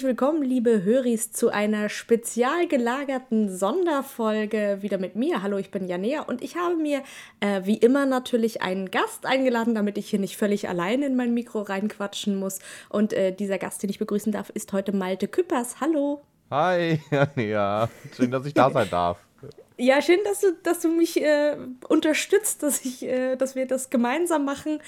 herzlich 0.00 0.16
willkommen, 0.18 0.42
liebe 0.42 0.82
Höris, 0.82 1.30
zu 1.30 1.50
einer 1.50 1.90
spezial 1.90 2.66
gelagerten 2.68 3.54
Sonderfolge 3.54 4.78
wieder 4.80 4.96
mit 4.96 5.14
mir. 5.14 5.42
Hallo, 5.42 5.58
ich 5.58 5.70
bin 5.70 5.86
Janea 5.86 6.22
und 6.22 6.42
ich 6.42 6.56
habe 6.56 6.74
mir 6.74 7.02
äh, 7.40 7.60
wie 7.64 7.76
immer 7.76 8.06
natürlich 8.06 8.62
einen 8.62 8.90
Gast 8.90 9.26
eingeladen, 9.26 9.74
damit 9.74 9.98
ich 9.98 10.08
hier 10.08 10.18
nicht 10.18 10.38
völlig 10.38 10.70
allein 10.70 11.02
in 11.02 11.16
mein 11.16 11.34
Mikro 11.34 11.60
reinquatschen 11.60 12.36
muss. 12.36 12.60
Und 12.88 13.12
äh, 13.12 13.30
dieser 13.30 13.58
Gast, 13.58 13.82
den 13.82 13.90
ich 13.90 13.98
begrüßen 13.98 14.32
darf, 14.32 14.48
ist 14.48 14.72
heute 14.72 14.96
Malte 14.96 15.28
Küppers. 15.28 15.82
Hallo. 15.82 16.22
Hi, 16.50 16.98
Janea. 17.10 17.90
Schön, 18.16 18.30
dass 18.30 18.46
ich 18.46 18.54
da 18.54 18.70
sein 18.70 18.88
darf. 18.90 19.18
Ja, 19.80 20.02
schön, 20.02 20.18
dass 20.24 20.40
du, 20.40 20.52
dass 20.62 20.80
du 20.80 20.88
mich 20.88 21.22
äh, 21.22 21.56
unterstützt, 21.88 22.62
dass, 22.62 22.84
ich, 22.84 23.02
äh, 23.02 23.36
dass 23.36 23.54
wir 23.54 23.66
das 23.66 23.88
gemeinsam 23.88 24.44
machen, 24.44 24.78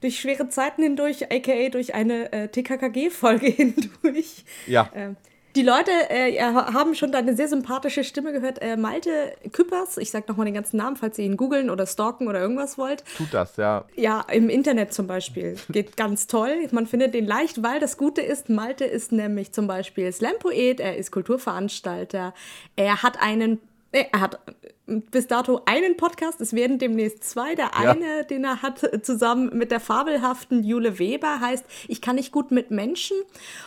durch 0.00 0.20
schwere 0.20 0.48
Zeiten 0.48 0.84
hindurch, 0.84 1.32
aka 1.32 1.68
durch 1.68 1.94
eine 1.94 2.32
äh, 2.32 2.48
TKKG-Folge 2.48 3.46
hindurch. 3.50 4.44
Ja. 4.68 4.88
Ähm, 4.94 5.16
die 5.56 5.62
Leute 5.62 5.90
äh, 6.10 6.38
haben 6.40 6.94
schon 6.94 7.10
deine 7.10 7.34
sehr 7.34 7.48
sympathische 7.48 8.04
Stimme 8.04 8.30
gehört. 8.30 8.60
Äh, 8.60 8.76
Malte 8.76 9.32
Küppers, 9.52 9.96
ich 9.96 10.10
sag 10.10 10.28
nochmal 10.28 10.44
den 10.44 10.54
ganzen 10.54 10.76
Namen, 10.76 10.96
falls 10.96 11.18
ihr 11.18 11.24
ihn 11.24 11.36
googeln 11.36 11.70
oder 11.70 11.86
stalken 11.86 12.28
oder 12.28 12.40
irgendwas 12.40 12.76
wollt. 12.78 13.04
Tut 13.16 13.32
das, 13.32 13.56
ja. 13.56 13.86
Ja, 13.96 14.20
im 14.30 14.50
Internet 14.50 14.92
zum 14.92 15.06
Beispiel. 15.06 15.56
Geht 15.70 15.96
ganz 15.96 16.26
toll. 16.26 16.68
Man 16.70 16.86
findet 16.86 17.14
den 17.14 17.26
leicht, 17.26 17.62
weil 17.62 17.80
das 17.80 17.96
Gute 17.96 18.20
ist, 18.20 18.50
Malte 18.50 18.84
ist 18.84 19.12
nämlich 19.12 19.52
zum 19.52 19.66
Beispiel 19.66 20.12
Slam-Poet, 20.12 20.78
er 20.78 20.98
ist 20.98 21.10
Kulturveranstalter, 21.10 22.34
er 22.76 23.02
hat 23.02 23.20
einen 23.20 23.58
er 23.92 24.20
hat 24.20 24.40
bis 24.86 25.26
dato 25.26 25.62
einen 25.64 25.96
Podcast, 25.96 26.40
es 26.40 26.52
werden 26.52 26.78
demnächst 26.78 27.24
zwei. 27.24 27.54
Der 27.54 27.66
ja. 27.66 27.90
eine, 27.90 28.24
den 28.24 28.44
er 28.44 28.62
hat 28.62 28.88
zusammen 29.04 29.50
mit 29.56 29.70
der 29.70 29.80
fabelhaften 29.80 30.62
Jule 30.62 30.98
Weber, 30.98 31.40
heißt 31.40 31.64
Ich 31.88 32.00
kann 32.00 32.16
nicht 32.16 32.32
gut 32.32 32.50
mit 32.50 32.70
Menschen. 32.70 33.16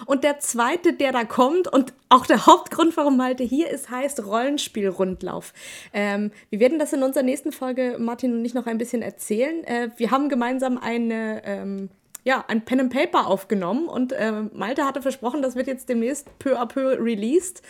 Und 0.06 0.23
der 0.23 0.40
zweite, 0.40 0.94
der 0.94 1.12
da 1.12 1.25
kommt 1.25 1.67
und 1.67 1.94
auch 2.08 2.25
der 2.25 2.45
Hauptgrund, 2.45 2.95
warum 2.95 3.17
Malte 3.17 3.44
hier 3.44 3.70
ist, 3.70 3.90
heißt 3.90 4.25
Rollenspielrundlauf. 4.25 5.53
Ähm, 5.94 6.31
wir 6.50 6.59
werden 6.59 6.80
das 6.80 6.94
in 6.94 7.03
unserer 7.03 7.23
nächsten 7.23 7.52
Folge, 7.52 7.97
Martin 8.00 8.34
und 8.34 8.45
ich, 8.45 8.53
noch 8.53 8.66
ein 8.66 8.78
bisschen 8.78 9.02
erzählen. 9.02 9.64
Äh, 9.66 9.90
wir 9.97 10.12
haben 10.12 10.30
gemeinsam 10.30 10.78
eine. 10.78 11.42
Ähm, 11.45 11.90
ja, 12.25 12.44
ein 12.50 12.66
Pen 12.66 12.81
and 12.81 12.94
Paper 12.94 13.28
aufgenommen 13.28 13.88
und 13.88 14.12
äh, 14.12 14.44
Malte 14.53 14.84
hatte 14.84 15.02
versprochen, 15.02 15.42
das 15.42 15.56
wird 15.56 15.67
jetzt 15.67 15.88
demnächst 15.88 16.28
peu 16.38 16.59
à 16.59 16.66
peu 16.66 16.97
released. 17.00 17.64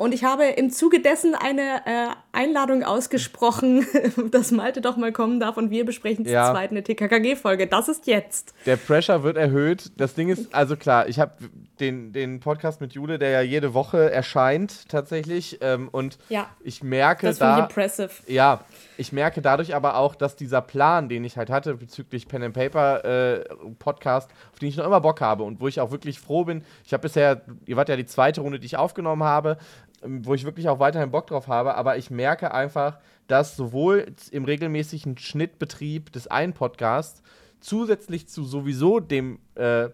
Und 0.00 0.14
ich 0.14 0.24
habe 0.24 0.44
im 0.44 0.70
Zuge 0.70 1.02
dessen 1.02 1.34
eine 1.34 1.82
äh, 1.84 2.08
Einladung 2.32 2.84
ausgesprochen, 2.84 3.86
dass 4.30 4.50
Malte 4.50 4.80
doch 4.80 4.96
mal 4.96 5.12
kommen 5.12 5.40
darf 5.40 5.58
und 5.58 5.70
wir 5.70 5.84
besprechen 5.84 6.24
ja. 6.24 6.46
zu 6.46 6.52
zweit 6.52 6.70
eine 6.70 6.82
TKKG-Folge. 6.82 7.66
Das 7.66 7.86
ist 7.86 8.06
jetzt. 8.06 8.54
Der 8.64 8.78
Pressure 8.78 9.22
wird 9.22 9.36
erhöht. 9.36 9.92
Das 9.98 10.14
Ding 10.14 10.30
ist, 10.30 10.54
also 10.54 10.78
klar, 10.78 11.06
ich 11.06 11.20
habe 11.20 11.32
den, 11.80 12.14
den 12.14 12.40
Podcast 12.40 12.80
mit 12.80 12.94
Jule, 12.94 13.18
der 13.18 13.28
ja 13.28 13.40
jede 13.42 13.74
Woche 13.74 14.10
erscheint 14.10 14.88
tatsächlich. 14.88 15.58
Ähm, 15.60 15.90
und 15.92 16.16
ja. 16.30 16.46
ich 16.62 16.82
merke 16.82 17.26
das 17.26 17.36
da. 17.36 17.58
Ich 17.58 17.64
impressive. 17.64 18.10
Ja, 18.26 18.64
ich 18.96 19.12
merke 19.12 19.42
dadurch 19.42 19.74
aber 19.74 19.96
auch, 19.96 20.14
dass 20.14 20.34
dieser 20.34 20.62
Plan, 20.62 21.10
den 21.10 21.24
ich 21.24 21.36
halt 21.36 21.50
hatte 21.50 21.74
bezüglich 21.74 22.26
Pen 22.26 22.42
and 22.42 22.54
Paper 22.54 23.04
äh, 23.04 23.44
Podcast, 23.78 24.30
auf 24.50 24.58
den 24.58 24.70
ich 24.70 24.78
noch 24.78 24.86
immer 24.86 25.02
Bock 25.02 25.20
habe 25.20 25.42
und 25.42 25.60
wo 25.60 25.68
ich 25.68 25.78
auch 25.78 25.90
wirklich 25.90 26.20
froh 26.20 26.44
bin. 26.44 26.64
Ich 26.86 26.94
habe 26.94 27.02
bisher, 27.02 27.42
ihr 27.66 27.76
wart 27.76 27.90
ja 27.90 27.96
die 27.96 28.06
zweite 28.06 28.40
Runde, 28.40 28.58
die 28.58 28.66
ich 28.66 28.78
aufgenommen 28.78 29.24
habe. 29.24 29.58
Wo 30.02 30.34
ich 30.34 30.44
wirklich 30.44 30.68
auch 30.68 30.78
weiterhin 30.78 31.10
Bock 31.10 31.26
drauf 31.26 31.46
habe, 31.48 31.74
aber 31.74 31.98
ich 31.98 32.10
merke 32.10 32.54
einfach, 32.54 32.98
dass 33.26 33.56
sowohl 33.56 34.06
im 34.30 34.44
regelmäßigen 34.44 35.18
Schnittbetrieb 35.18 36.12
des 36.12 36.26
einen 36.26 36.54
Podcasts 36.54 37.22
zusätzlich 37.60 38.26
zu 38.28 38.44
sowieso 38.44 39.00
dem 39.00 39.38
äh, 39.54 39.90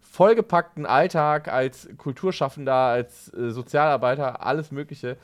vollgepackten 0.00 0.86
Alltag 0.86 1.48
als 1.48 1.88
Kulturschaffender, 1.98 2.74
als 2.74 3.32
äh, 3.34 3.50
Sozialarbeiter, 3.50 4.44
alles 4.44 4.72
Mögliche, 4.72 5.16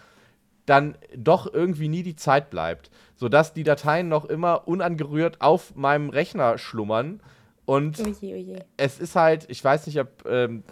dann 0.66 0.96
doch 1.16 1.52
irgendwie 1.52 1.88
nie 1.88 2.02
die 2.02 2.16
Zeit 2.16 2.50
bleibt, 2.50 2.90
sodass 3.16 3.52
die 3.52 3.64
Dateien 3.64 4.08
noch 4.08 4.24
immer 4.26 4.68
unangerührt 4.68 5.40
auf 5.40 5.74
meinem 5.74 6.10
Rechner 6.10 6.58
schlummern. 6.58 7.20
Und 7.64 8.00
oje, 8.00 8.34
oje. 8.34 8.64
es 8.76 9.00
ist 9.00 9.16
halt, 9.16 9.46
ich 9.48 9.62
weiß 9.64 9.86
nicht, 9.86 9.98
ob 9.98 10.24
ähm, 10.26 10.62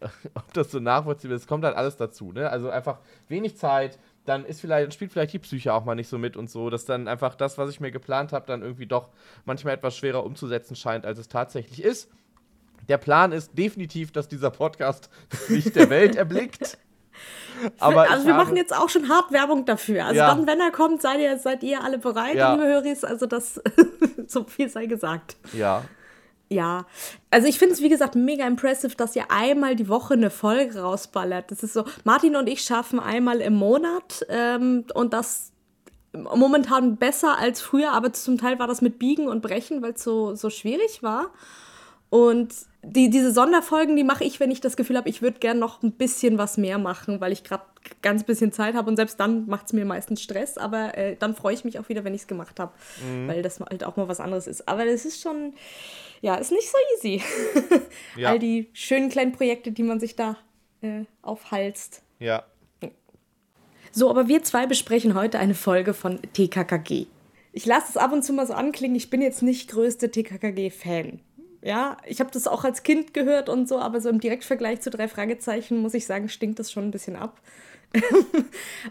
ob 0.34 0.52
das 0.52 0.70
so 0.70 0.80
nachvollziehbar 0.80 1.36
ist, 1.36 1.48
kommt 1.48 1.64
halt 1.64 1.76
alles 1.76 1.96
dazu. 1.96 2.32
Ne? 2.32 2.48
Also 2.50 2.70
einfach 2.70 2.98
wenig 3.28 3.56
Zeit, 3.56 3.98
dann 4.24 4.44
ist 4.44 4.60
vielleicht, 4.60 4.94
spielt 4.94 5.12
vielleicht 5.12 5.32
die 5.32 5.38
Psyche 5.38 5.72
auch 5.72 5.84
mal 5.84 5.94
nicht 5.94 6.08
so 6.08 6.18
mit 6.18 6.36
und 6.36 6.50
so, 6.50 6.70
dass 6.70 6.84
dann 6.84 7.08
einfach 7.08 7.34
das, 7.34 7.58
was 7.58 7.70
ich 7.70 7.80
mir 7.80 7.90
geplant 7.90 8.32
habe, 8.32 8.46
dann 8.46 8.62
irgendwie 8.62 8.86
doch 8.86 9.08
manchmal 9.44 9.74
etwas 9.74 9.96
schwerer 9.96 10.24
umzusetzen 10.24 10.76
scheint, 10.76 11.06
als 11.06 11.18
es 11.18 11.28
tatsächlich 11.28 11.82
ist. 11.82 12.10
Der 12.88 12.98
Plan 12.98 13.32
ist 13.32 13.56
definitiv, 13.56 14.12
dass 14.12 14.28
dieser 14.28 14.50
Podcast 14.50 15.10
das 15.30 15.48
Licht 15.48 15.74
der 15.76 15.90
Welt 15.90 16.16
erblickt. 16.16 16.78
Aber 17.80 18.08
also 18.08 18.26
wir 18.26 18.34
machen 18.34 18.56
jetzt 18.56 18.72
auch 18.72 18.88
schon 18.88 19.08
hart 19.08 19.32
Werbung 19.32 19.64
dafür. 19.64 20.04
Also 20.04 20.18
ja. 20.18 20.28
dann, 20.28 20.46
wenn 20.46 20.60
er 20.60 20.70
kommt, 20.70 21.02
seid 21.02 21.18
ihr, 21.18 21.36
seid 21.38 21.64
ihr 21.64 21.82
alle 21.82 21.98
bereit, 21.98 22.36
ja. 22.36 22.54
liebe 22.54 22.64
Höris. 22.64 23.02
Also 23.02 23.26
das, 23.26 23.60
so 24.28 24.44
viel 24.44 24.68
sei 24.68 24.86
gesagt. 24.86 25.36
Ja, 25.52 25.82
ja, 26.50 26.86
also 27.30 27.46
ich 27.46 27.58
finde 27.58 27.74
es, 27.74 27.82
wie 27.82 27.90
gesagt, 27.90 28.14
mega 28.14 28.46
impressive, 28.46 28.96
dass 28.96 29.14
ihr 29.14 29.30
einmal 29.30 29.76
die 29.76 29.88
Woche 29.88 30.14
eine 30.14 30.30
Folge 30.30 30.80
rausballert. 30.80 31.50
Das 31.50 31.62
ist 31.62 31.74
so, 31.74 31.84
Martin 32.04 32.36
und 32.36 32.48
ich 32.48 32.62
schaffen 32.62 33.00
einmal 33.00 33.40
im 33.40 33.54
Monat 33.54 34.24
ähm, 34.30 34.84
und 34.94 35.12
das 35.12 35.52
momentan 36.12 36.96
besser 36.96 37.38
als 37.38 37.60
früher, 37.60 37.92
aber 37.92 38.12
zum 38.12 38.38
Teil 38.38 38.58
war 38.58 38.66
das 38.66 38.80
mit 38.80 38.98
Biegen 38.98 39.28
und 39.28 39.42
Brechen, 39.42 39.82
weil 39.82 39.92
es 39.92 40.02
so, 40.02 40.34
so 40.34 40.48
schwierig 40.48 41.02
war. 41.02 41.30
Und 42.10 42.54
die, 42.82 43.10
diese 43.10 43.32
Sonderfolgen, 43.32 43.96
die 43.96 44.04
mache 44.04 44.24
ich, 44.24 44.40
wenn 44.40 44.50
ich 44.50 44.62
das 44.62 44.76
Gefühl 44.76 44.96
habe, 44.96 45.10
ich 45.10 45.20
würde 45.20 45.40
gern 45.40 45.58
noch 45.58 45.82
ein 45.82 45.92
bisschen 45.92 46.38
was 46.38 46.56
mehr 46.56 46.78
machen, 46.78 47.20
weil 47.20 47.32
ich 47.32 47.44
gerade 47.44 47.64
ganz 48.02 48.24
bisschen 48.24 48.52
Zeit 48.52 48.74
habe 48.74 48.88
und 48.88 48.96
selbst 48.96 49.20
dann 49.20 49.46
macht 49.46 49.66
es 49.66 49.72
mir 49.72 49.84
meistens 49.84 50.22
Stress, 50.22 50.56
aber 50.56 50.96
äh, 50.96 51.16
dann 51.16 51.34
freue 51.34 51.54
ich 51.54 51.64
mich 51.64 51.78
auch 51.78 51.88
wieder, 51.88 52.04
wenn 52.04 52.14
ich 52.14 52.22
es 52.22 52.26
gemacht 52.26 52.58
habe, 52.60 52.72
mhm. 53.04 53.28
weil 53.28 53.42
das 53.42 53.60
halt 53.60 53.84
auch 53.84 53.96
mal 53.96 54.08
was 54.08 54.20
anderes 54.20 54.46
ist. 54.46 54.68
Aber 54.68 54.84
das 54.84 55.04
ist 55.04 55.20
schon, 55.20 55.54
ja, 56.20 56.36
ist 56.36 56.52
nicht 56.52 56.68
so 56.68 56.78
easy. 56.96 57.22
ja. 58.16 58.30
All 58.30 58.38
die 58.38 58.68
schönen 58.72 59.08
kleinen 59.08 59.32
Projekte, 59.32 59.72
die 59.72 59.82
man 59.82 60.00
sich 60.00 60.16
da 60.16 60.36
äh, 60.82 61.04
aufhalst. 61.22 62.02
Ja. 62.18 62.44
So, 63.92 64.10
aber 64.10 64.28
wir 64.28 64.42
zwei 64.42 64.66
besprechen 64.66 65.14
heute 65.14 65.38
eine 65.38 65.54
Folge 65.54 65.94
von 65.94 66.20
TKKG. 66.32 67.06
Ich 67.52 67.66
lasse 67.66 67.86
es 67.90 67.96
ab 67.96 68.12
und 68.12 68.22
zu 68.22 68.32
mal 68.32 68.46
so 68.46 68.52
anklingen, 68.52 68.96
ich 68.96 69.10
bin 69.10 69.22
jetzt 69.22 69.42
nicht 69.42 69.70
größte 69.70 70.10
TKKG-Fan. 70.10 71.20
Ja, 71.62 71.96
ich 72.06 72.20
habe 72.20 72.30
das 72.30 72.46
auch 72.46 72.64
als 72.64 72.82
Kind 72.82 73.14
gehört 73.14 73.48
und 73.48 73.68
so, 73.68 73.78
aber 73.78 74.00
so 74.00 74.08
im 74.08 74.20
Direktvergleich 74.20 74.80
zu 74.80 74.90
drei 74.90 75.08
Fragezeichen 75.08 75.78
muss 75.78 75.94
ich 75.94 76.06
sagen, 76.06 76.28
stinkt 76.28 76.58
das 76.58 76.70
schon 76.70 76.84
ein 76.84 76.90
bisschen 76.90 77.16
ab. 77.16 77.40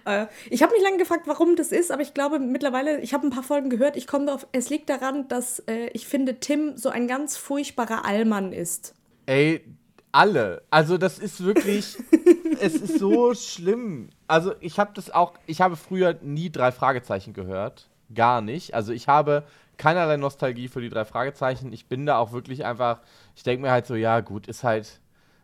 Äh, 0.05 0.27
ich 0.49 0.61
habe 0.63 0.73
mich 0.73 0.81
lange 0.83 0.97
gefragt, 0.97 1.23
warum 1.25 1.55
das 1.55 1.71
ist, 1.71 1.91
aber 1.91 2.01
ich 2.01 2.13
glaube 2.13 2.39
mittlerweile, 2.39 2.99
ich 3.01 3.13
habe 3.13 3.25
ein 3.25 3.29
paar 3.29 3.43
Folgen 3.43 3.69
gehört, 3.69 3.95
ich 3.95 4.05
komme 4.05 4.25
darauf, 4.25 4.47
es 4.51 4.69
liegt 4.69 4.89
daran, 4.89 5.27
dass 5.27 5.59
äh, 5.67 5.87
ich 5.93 6.07
finde, 6.07 6.39
Tim 6.39 6.77
so 6.77 6.89
ein 6.89 7.07
ganz 7.07 7.35
furchtbarer 7.37 8.05
Allmann 8.05 8.53
ist. 8.53 8.93
Ey, 9.25 9.63
alle. 10.11 10.63
Also 10.69 10.97
das 10.97 11.19
ist 11.19 11.43
wirklich, 11.43 11.97
es 12.59 12.75
ist 12.75 12.99
so 12.99 13.33
schlimm. 13.33 14.09
Also 14.27 14.53
ich 14.59 14.79
habe 14.79 14.91
das 14.93 15.11
auch, 15.11 15.33
ich 15.45 15.61
habe 15.61 15.75
früher 15.75 16.17
nie 16.21 16.49
drei 16.49 16.71
Fragezeichen 16.71 17.33
gehört. 17.33 17.89
Gar 18.13 18.41
nicht. 18.41 18.73
Also 18.73 18.93
ich 18.93 19.07
habe 19.07 19.43
keinerlei 19.77 20.17
Nostalgie 20.17 20.67
für 20.67 20.81
die 20.81 20.89
drei 20.89 21.05
Fragezeichen. 21.05 21.71
Ich 21.73 21.87
bin 21.87 22.05
da 22.05 22.17
auch 22.17 22.31
wirklich 22.31 22.65
einfach, 22.65 23.01
ich 23.35 23.43
denke 23.43 23.63
mir 23.63 23.71
halt 23.71 23.85
so, 23.85 23.95
ja 23.95 24.19
gut, 24.21 24.47
ist 24.47 24.63
halt, 24.63 24.99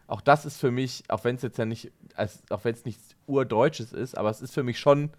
auch 0.08 0.22
das 0.22 0.46
ist 0.46 0.58
für 0.60 0.72
mich, 0.72 1.04
auch 1.10 1.24
wenn 1.24 1.36
es 1.36 1.42
jetzt 1.42 1.58
ja 1.58 1.66
nicht, 1.66 1.92
als, 2.16 2.42
auch 2.50 2.64
wenn 2.64 2.74
es 2.74 2.86
nichts 2.86 3.16
Urdeutsches 3.28 3.94
ist, 3.94 4.18
aber 4.18 4.30
es 4.30 4.42
ist 4.42 4.54
für 4.54 4.64
mich 4.64 4.80
schon 4.80 5.12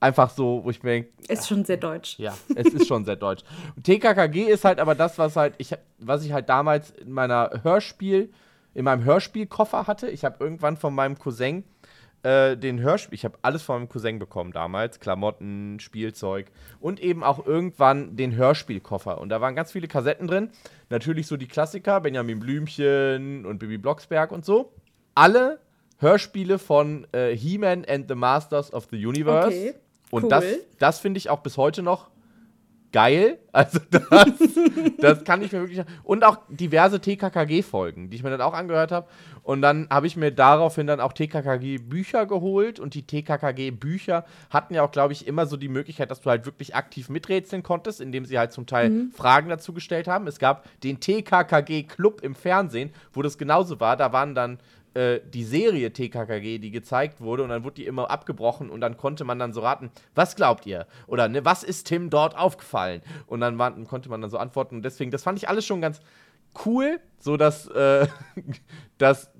einfach 0.00 0.30
so, 0.30 0.62
wo 0.64 0.70
ich 0.70 0.82
mir 0.82 0.90
denke. 0.90 1.10
Ist 1.28 1.48
schon 1.48 1.64
sehr 1.64 1.76
deutsch. 1.76 2.18
Ja, 2.18 2.36
es 2.54 2.66
ist 2.72 2.86
schon 2.86 3.04
sehr 3.04 3.16
deutsch. 3.16 3.42
Und 3.76 3.84
TKKG 3.84 4.44
ist 4.44 4.64
halt 4.64 4.80
aber 4.80 4.94
das, 4.94 5.18
was 5.18 5.36
halt, 5.36 5.54
ich, 5.58 5.74
was 5.98 6.24
ich 6.24 6.32
halt 6.32 6.48
damals 6.48 6.90
in 6.90 7.12
meiner 7.12 7.60
Hörspiel, 7.62 8.30
in 8.74 8.84
meinem 8.84 9.04
Hörspielkoffer 9.04 9.86
hatte. 9.86 10.08
Ich 10.08 10.24
habe 10.24 10.42
irgendwann 10.44 10.76
von 10.76 10.94
meinem 10.94 11.18
Cousin 11.18 11.64
äh, 12.22 12.56
den 12.56 12.80
Hörspiel, 12.80 13.14
ich 13.14 13.24
habe 13.24 13.38
alles 13.42 13.62
von 13.62 13.76
meinem 13.76 13.88
Cousin 13.88 14.18
bekommen 14.18 14.52
damals, 14.52 15.00
Klamotten, 15.00 15.78
Spielzeug 15.80 16.50
und 16.80 17.00
eben 17.00 17.22
auch 17.22 17.46
irgendwann 17.46 18.16
den 18.16 18.34
Hörspielkoffer. 18.34 19.18
Und 19.20 19.28
da 19.28 19.40
waren 19.40 19.54
ganz 19.54 19.72
viele 19.72 19.88
Kassetten 19.88 20.26
drin. 20.26 20.50
Natürlich 20.90 21.26
so 21.26 21.36
die 21.36 21.48
Klassiker, 21.48 22.00
Benjamin 22.00 22.40
Blümchen 22.40 23.46
und 23.46 23.58
Bibi 23.58 23.78
Blocksberg 23.78 24.32
und 24.32 24.44
so. 24.44 24.72
Alle 25.14 25.60
Hörspiele 25.98 26.58
von 26.58 27.06
äh, 27.12 27.36
He-Man 27.36 27.84
and 27.84 28.08
the 28.08 28.14
Masters 28.14 28.72
of 28.72 28.88
the 28.90 29.04
Universe. 29.04 29.48
Okay, 29.48 29.74
und 30.10 30.24
cool. 30.24 30.30
das, 30.30 30.44
das 30.78 30.98
finde 31.00 31.18
ich 31.18 31.30
auch 31.30 31.40
bis 31.40 31.56
heute 31.56 31.82
noch 31.82 32.10
geil. 32.92 33.38
Also 33.58 33.80
das, 33.90 34.28
das 34.98 35.24
kann 35.24 35.42
ich 35.42 35.50
mir 35.50 35.62
wirklich. 35.62 35.84
Und 36.04 36.22
auch 36.22 36.38
diverse 36.48 37.00
TKKG-Folgen, 37.00 38.08
die 38.08 38.16
ich 38.16 38.22
mir 38.22 38.30
dann 38.30 38.40
auch 38.40 38.52
angehört 38.52 38.92
habe. 38.92 39.08
Und 39.42 39.62
dann 39.62 39.88
habe 39.90 40.06
ich 40.06 40.16
mir 40.16 40.30
daraufhin 40.30 40.86
dann 40.86 41.00
auch 41.00 41.12
TKKG-Bücher 41.12 42.26
geholt. 42.26 42.78
Und 42.78 42.94
die 42.94 43.02
TKKG-Bücher 43.02 44.24
hatten 44.50 44.74
ja 44.74 44.84
auch, 44.84 44.92
glaube 44.92 45.12
ich, 45.12 45.26
immer 45.26 45.46
so 45.46 45.56
die 45.56 45.68
Möglichkeit, 45.68 46.12
dass 46.12 46.20
du 46.20 46.30
halt 46.30 46.46
wirklich 46.46 46.76
aktiv 46.76 47.08
miträtseln 47.08 47.64
konntest, 47.64 48.00
indem 48.00 48.26
sie 48.26 48.38
halt 48.38 48.52
zum 48.52 48.66
Teil 48.66 48.90
mhm. 48.90 49.10
Fragen 49.10 49.48
dazu 49.48 49.72
gestellt 49.72 50.06
haben. 50.06 50.28
Es 50.28 50.38
gab 50.38 50.64
den 50.82 51.00
TKKG-Club 51.00 52.20
im 52.22 52.36
Fernsehen, 52.36 52.92
wo 53.12 53.22
das 53.22 53.38
genauso 53.38 53.80
war. 53.80 53.96
Da 53.96 54.12
waren 54.12 54.36
dann 54.36 54.60
äh, 54.98 55.20
die 55.24 55.44
Serie 55.44 55.92
TKKG, 55.92 56.58
die 56.58 56.72
gezeigt 56.72 57.20
wurde, 57.20 57.44
und 57.44 57.50
dann 57.50 57.62
wurde 57.62 57.76
die 57.76 57.86
immer 57.86 58.10
abgebrochen 58.10 58.68
und 58.68 58.80
dann 58.80 58.96
konnte 58.96 59.22
man 59.24 59.38
dann 59.38 59.52
so 59.52 59.60
raten, 59.60 59.92
was 60.16 60.34
glaubt 60.34 60.66
ihr? 60.66 60.88
Oder 61.06 61.28
ne, 61.28 61.44
was 61.44 61.62
ist 61.62 61.86
Tim 61.86 62.10
dort 62.10 62.36
aufgefallen? 62.36 63.00
Und 63.28 63.40
dann 63.40 63.58
war, 63.58 63.70
konnte 63.84 64.08
man 64.08 64.20
dann 64.20 64.30
so 64.30 64.38
antworten. 64.38 64.74
Und 64.74 64.82
deswegen, 64.82 65.12
das 65.12 65.22
fand 65.22 65.38
ich 65.38 65.48
alles 65.48 65.64
schon 65.64 65.80
ganz 65.80 66.00
cool, 66.66 66.98
so 67.20 67.36
dass 67.36 67.68
äh, 67.68 68.08
das 68.98 69.30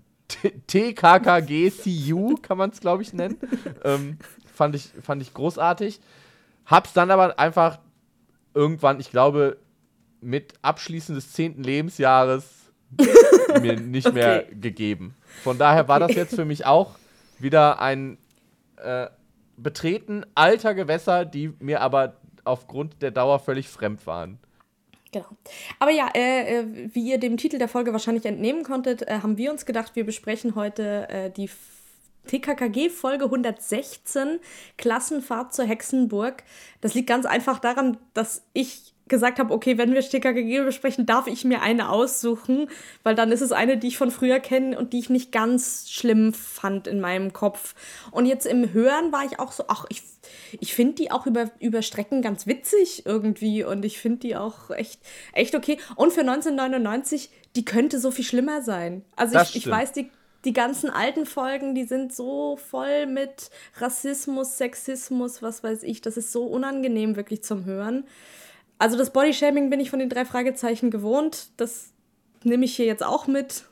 TKKG-CU, 0.69 2.37
kann 2.37 2.57
man 2.57 2.71
es, 2.71 2.79
glaube 2.81 3.03
ich, 3.03 3.13
nennen. 3.13 3.39
ähm, 3.83 4.19
fand, 4.55 4.77
ich, 4.77 4.93
fand 5.03 5.23
ich 5.23 5.35
großartig. 5.35 5.99
Hab's 6.67 6.93
dann 6.93 7.11
aber 7.11 7.37
einfach 7.41 7.81
irgendwann, 8.55 9.01
ich 9.01 9.11
glaube, 9.11 9.57
mit 10.21 10.55
Abschließen 10.63 11.17
des 11.17 11.33
zehnten 11.33 11.65
Lebensjahres 11.65 12.58
mir 13.61 13.79
nicht 13.79 14.07
okay. 14.07 14.15
mehr 14.15 14.45
gegeben. 14.45 15.15
Von 15.43 15.59
daher 15.59 15.89
war 15.89 16.01
das 16.01 16.15
jetzt 16.15 16.35
für 16.35 16.45
mich 16.45 16.67
auch 16.67 16.97
wieder 17.39 17.81
ein 17.81 18.19
äh, 18.77 19.09
Betreten 19.57 20.25
alter 20.35 20.75
Gewässer, 20.75 21.25
die 21.25 21.53
mir 21.59 21.81
aber 21.81 22.17
aufgrund 22.45 23.03
der 23.03 23.11
Dauer 23.11 23.39
völlig 23.39 23.69
fremd 23.69 24.07
waren. 24.07 24.39
Genau. 25.13 25.27
Aber 25.79 25.91
ja, 25.91 26.09
äh, 26.15 26.61
äh 26.61 26.65
wie 26.93 27.11
ihr 27.11 27.19
dem 27.19 27.37
Titel 27.37 27.59
der 27.59 27.69
Folge 27.69 27.93
wahrscheinlich 27.93 28.27
entnehmen 28.27 28.63
konntet, 28.63 29.03
äh, 29.03 29.21
haben 29.23 29.39
wir 29.39 29.51
uns 29.51 29.67
gedacht, 29.67 29.97
wir 29.97 30.05
besprechen 30.05 30.55
heute 30.55 31.09
äh, 31.09 31.31
die 31.31 31.49
TKKG 32.27 32.91
Folge 32.91 33.25
116, 33.25 34.39
Klassenfahrt 34.77 35.55
zur 35.55 35.65
Hexenburg. 35.65 36.45
Das 36.81 36.95
liegt 36.95 37.09
ganz 37.09 37.25
einfach 37.27 37.59
daran, 37.59 37.97
dass 38.13 38.45
ich 38.53 38.95
gesagt 39.09 39.39
habe, 39.39 39.53
okay, 39.53 39.79
wenn 39.79 39.95
wir 39.95 40.01
TKKG 40.01 40.65
besprechen, 40.65 41.07
darf 41.07 41.27
ich 41.27 41.45
mir 41.45 41.63
eine 41.63 41.91
aussuchen, 41.91 42.69
weil 43.03 43.15
dann 43.15 43.33
ist 43.33 43.41
es 43.41 43.53
eine, 43.53 43.77
die 43.77 43.89
ich 43.89 43.99
von 43.99 44.11
früher 44.11 44.41
kenne 44.41 44.79
und 44.79 44.93
die 44.93 44.99
ich 44.99 45.11
nicht 45.11 45.33
ganz 45.33 45.91
schlimm 45.91 46.33
fand 46.33 46.87
in 46.87 47.01
meinem 47.01 47.33
Kopf. 47.33 47.75
Und 48.11 48.27
jetzt 48.27 48.47
im 48.47 48.73
Hören 48.73 49.13
war 49.13 49.25
ich 49.25 49.39
auch 49.39 49.53
so, 49.53 49.65
ach, 49.69 49.87
ich, 49.89 50.03
ich 50.61 50.75
finde 50.75 50.95
die 50.95 51.11
auch 51.11 51.27
über, 51.27 51.51
über 51.61 51.83
Strecken 51.83 52.23
ganz 52.23 52.47
witzig 52.47 53.05
irgendwie 53.07 53.65
und 53.65 53.85
ich 53.85 53.99
finde 53.99 54.19
die 54.21 54.37
auch 54.37 54.71
echt, 54.71 55.01
echt 55.33 55.55
okay. 55.55 55.79
Und 55.97 56.13
für 56.13 56.21
1999, 56.21 57.31
die 57.57 57.65
könnte 57.65 57.99
so 57.99 58.11
viel 58.11 58.25
schlimmer 58.25 58.63
sein. 58.63 59.05
Also 59.17 59.39
ich, 59.39 59.57
ich 59.57 59.69
weiß, 59.69 59.93
die 59.93 60.11
die 60.45 60.53
ganzen 60.53 60.89
alten 60.91 61.27
Folgen, 61.27 61.75
die 61.75 61.85
sind 61.85 62.15
so 62.15 62.57
voll 62.57 63.07
mit 63.07 63.51
Rassismus, 63.79 64.57
Sexismus, 64.57 65.43
was 65.43 65.63
weiß 65.65 65.83
ich. 65.83 66.01
Das 66.01 66.17
ist 66.17 66.33
so 66.33 66.45
unangenehm 66.45 67.17
wirklich 67.17 67.43
zum 67.43 67.65
Hören. 67.65 68.05
Also 68.79 68.97
das 68.97 69.11
Bodyshaming 69.11 69.71
bin 69.71 69.81
ich 69.81 69.91
von 69.91 69.99
den 69.99 70.09
drei 70.09 70.25
Fragezeichen 70.25 70.91
gewohnt. 70.91 71.49
Das 71.57 71.91
nehme 72.45 72.65
ich 72.65 72.77
hier 72.77 72.87
jetzt 72.87 73.03
auch 73.03 73.27
mit. 73.27 73.65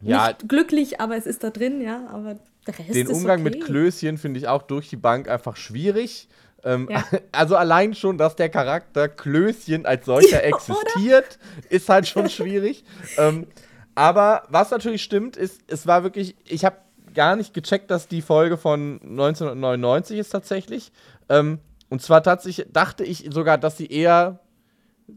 Ja, 0.00 0.28
Nicht 0.28 0.48
glücklich, 0.48 1.00
aber 1.00 1.16
es 1.16 1.26
ist 1.26 1.44
da 1.44 1.50
drin, 1.50 1.80
ja. 1.80 2.06
Aber 2.08 2.38
der 2.66 2.78
Rest 2.78 2.94
den 2.94 3.08
Umgang 3.08 3.40
okay. 3.40 3.50
mit 3.50 3.64
Klößchen 3.64 4.16
finde 4.16 4.40
ich 4.40 4.48
auch 4.48 4.62
durch 4.62 4.88
die 4.88 4.96
Bank 4.96 5.28
einfach 5.28 5.56
schwierig. 5.56 6.28
Ähm, 6.64 6.88
ja. 6.90 7.04
Also 7.32 7.56
allein 7.56 7.94
schon, 7.94 8.18
dass 8.18 8.36
der 8.36 8.48
Charakter 8.48 9.08
Klößchen 9.08 9.86
als 9.86 10.06
solcher 10.06 10.42
existiert, 10.44 11.38
oder? 11.38 11.70
ist 11.70 11.88
halt 11.88 12.08
schon 12.08 12.28
schwierig. 12.30 12.84
ähm, 13.18 13.46
aber 13.94 14.44
was 14.48 14.70
natürlich 14.70 15.02
stimmt, 15.02 15.36
ist, 15.36 15.60
es 15.66 15.86
war 15.86 16.02
wirklich, 16.02 16.34
ich 16.46 16.64
habe 16.64 16.76
gar 17.14 17.36
nicht 17.36 17.52
gecheckt, 17.54 17.90
dass 17.90 18.08
die 18.08 18.22
Folge 18.22 18.56
von 18.56 19.00
1999 19.02 20.18
ist 20.18 20.30
tatsächlich. 20.30 20.92
Ähm, 21.28 21.58
und 21.90 22.00
zwar 22.00 22.22
tatsächlich 22.22 22.68
dachte 22.72 23.04
ich 23.04 23.28
sogar, 23.30 23.58
dass 23.58 23.76
sie 23.76 23.86
eher 23.86 24.40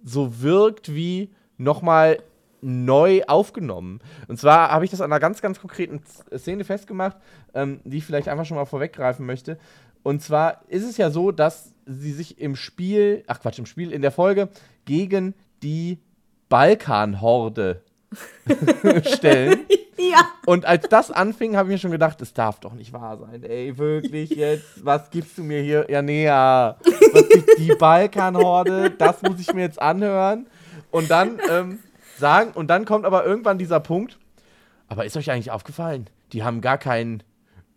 so 0.04 0.42
wirkt 0.42 0.94
wie 0.94 1.30
nochmal 1.58 2.18
neu 2.62 3.24
aufgenommen. 3.28 4.00
Und 4.28 4.40
zwar 4.40 4.72
habe 4.72 4.86
ich 4.86 4.92
das 4.92 5.02
an 5.02 5.12
einer 5.12 5.20
ganz, 5.20 5.42
ganz 5.42 5.60
konkreten 5.60 6.02
Szene 6.36 6.64
festgemacht, 6.64 7.18
ähm, 7.54 7.80
die 7.84 7.98
ich 7.98 8.06
vielleicht 8.06 8.28
einfach 8.28 8.46
schon 8.46 8.58
mal 8.58 8.66
vorweggreifen 8.66 9.25
möchte. 9.25 9.60
Und 10.02 10.22
zwar 10.22 10.62
ist 10.68 10.84
es 10.84 10.98
ja 10.98 11.12
so, 11.12 11.31
dass 11.31 11.74
sie 11.86 12.12
sich 12.12 12.40
im 12.40 12.56
Spiel, 12.56 13.24
ach 13.28 13.40
Quatsch, 13.40 13.60
im 13.60 13.66
Spiel, 13.66 13.92
in 13.92 14.02
der 14.02 14.12
Folge 14.12 14.50
gegen 14.86 15.36
die 15.62 16.00
Balkanhorde 16.50 17.81
stellen. 19.06 19.60
Ja. 20.12 20.30
Und 20.46 20.66
als 20.66 20.88
das 20.90 21.12
anfing, 21.12 21.56
habe 21.56 21.70
ich 21.70 21.74
mir 21.74 21.80
schon 21.80 21.92
gedacht, 21.92 22.22
es 22.22 22.34
darf 22.34 22.60
doch 22.60 22.74
nicht 22.74 22.94
wahr 22.94 23.18
sein. 23.18 23.44
Ey, 23.44 23.78
wirklich 23.78 24.32
jetzt, 24.32 24.84
was 24.84 25.10
gibst 25.10 25.38
du 25.38 25.44
mir 25.44 25.62
hier? 25.62 25.86
Ja, 25.90 26.02
nee, 26.02 26.26
ja. 26.26 26.78
Was 27.14 27.30
gibt 27.30 27.60
die 27.60 27.76
Balkanhorde? 27.76 28.92
Das 28.92 29.22
muss 29.22 29.40
ich 29.40 29.54
mir 29.54 29.62
jetzt 29.62 29.82
anhören. 29.82 30.48
Und 30.92 31.10
dann 31.10 31.40
ähm, 31.50 31.80
sagen, 32.18 32.52
und 32.54 32.68
dann 32.68 32.86
kommt 32.86 33.06
aber 33.06 33.26
irgendwann 33.26 33.58
dieser 33.58 33.80
Punkt, 33.80 34.18
aber 34.88 35.06
ist 35.06 35.18
euch 35.18 35.32
eigentlich 35.32 35.52
aufgefallen? 35.52 36.08
Die 36.34 36.44
haben 36.44 36.62
gar 36.62 36.78
keinen, 36.78 37.24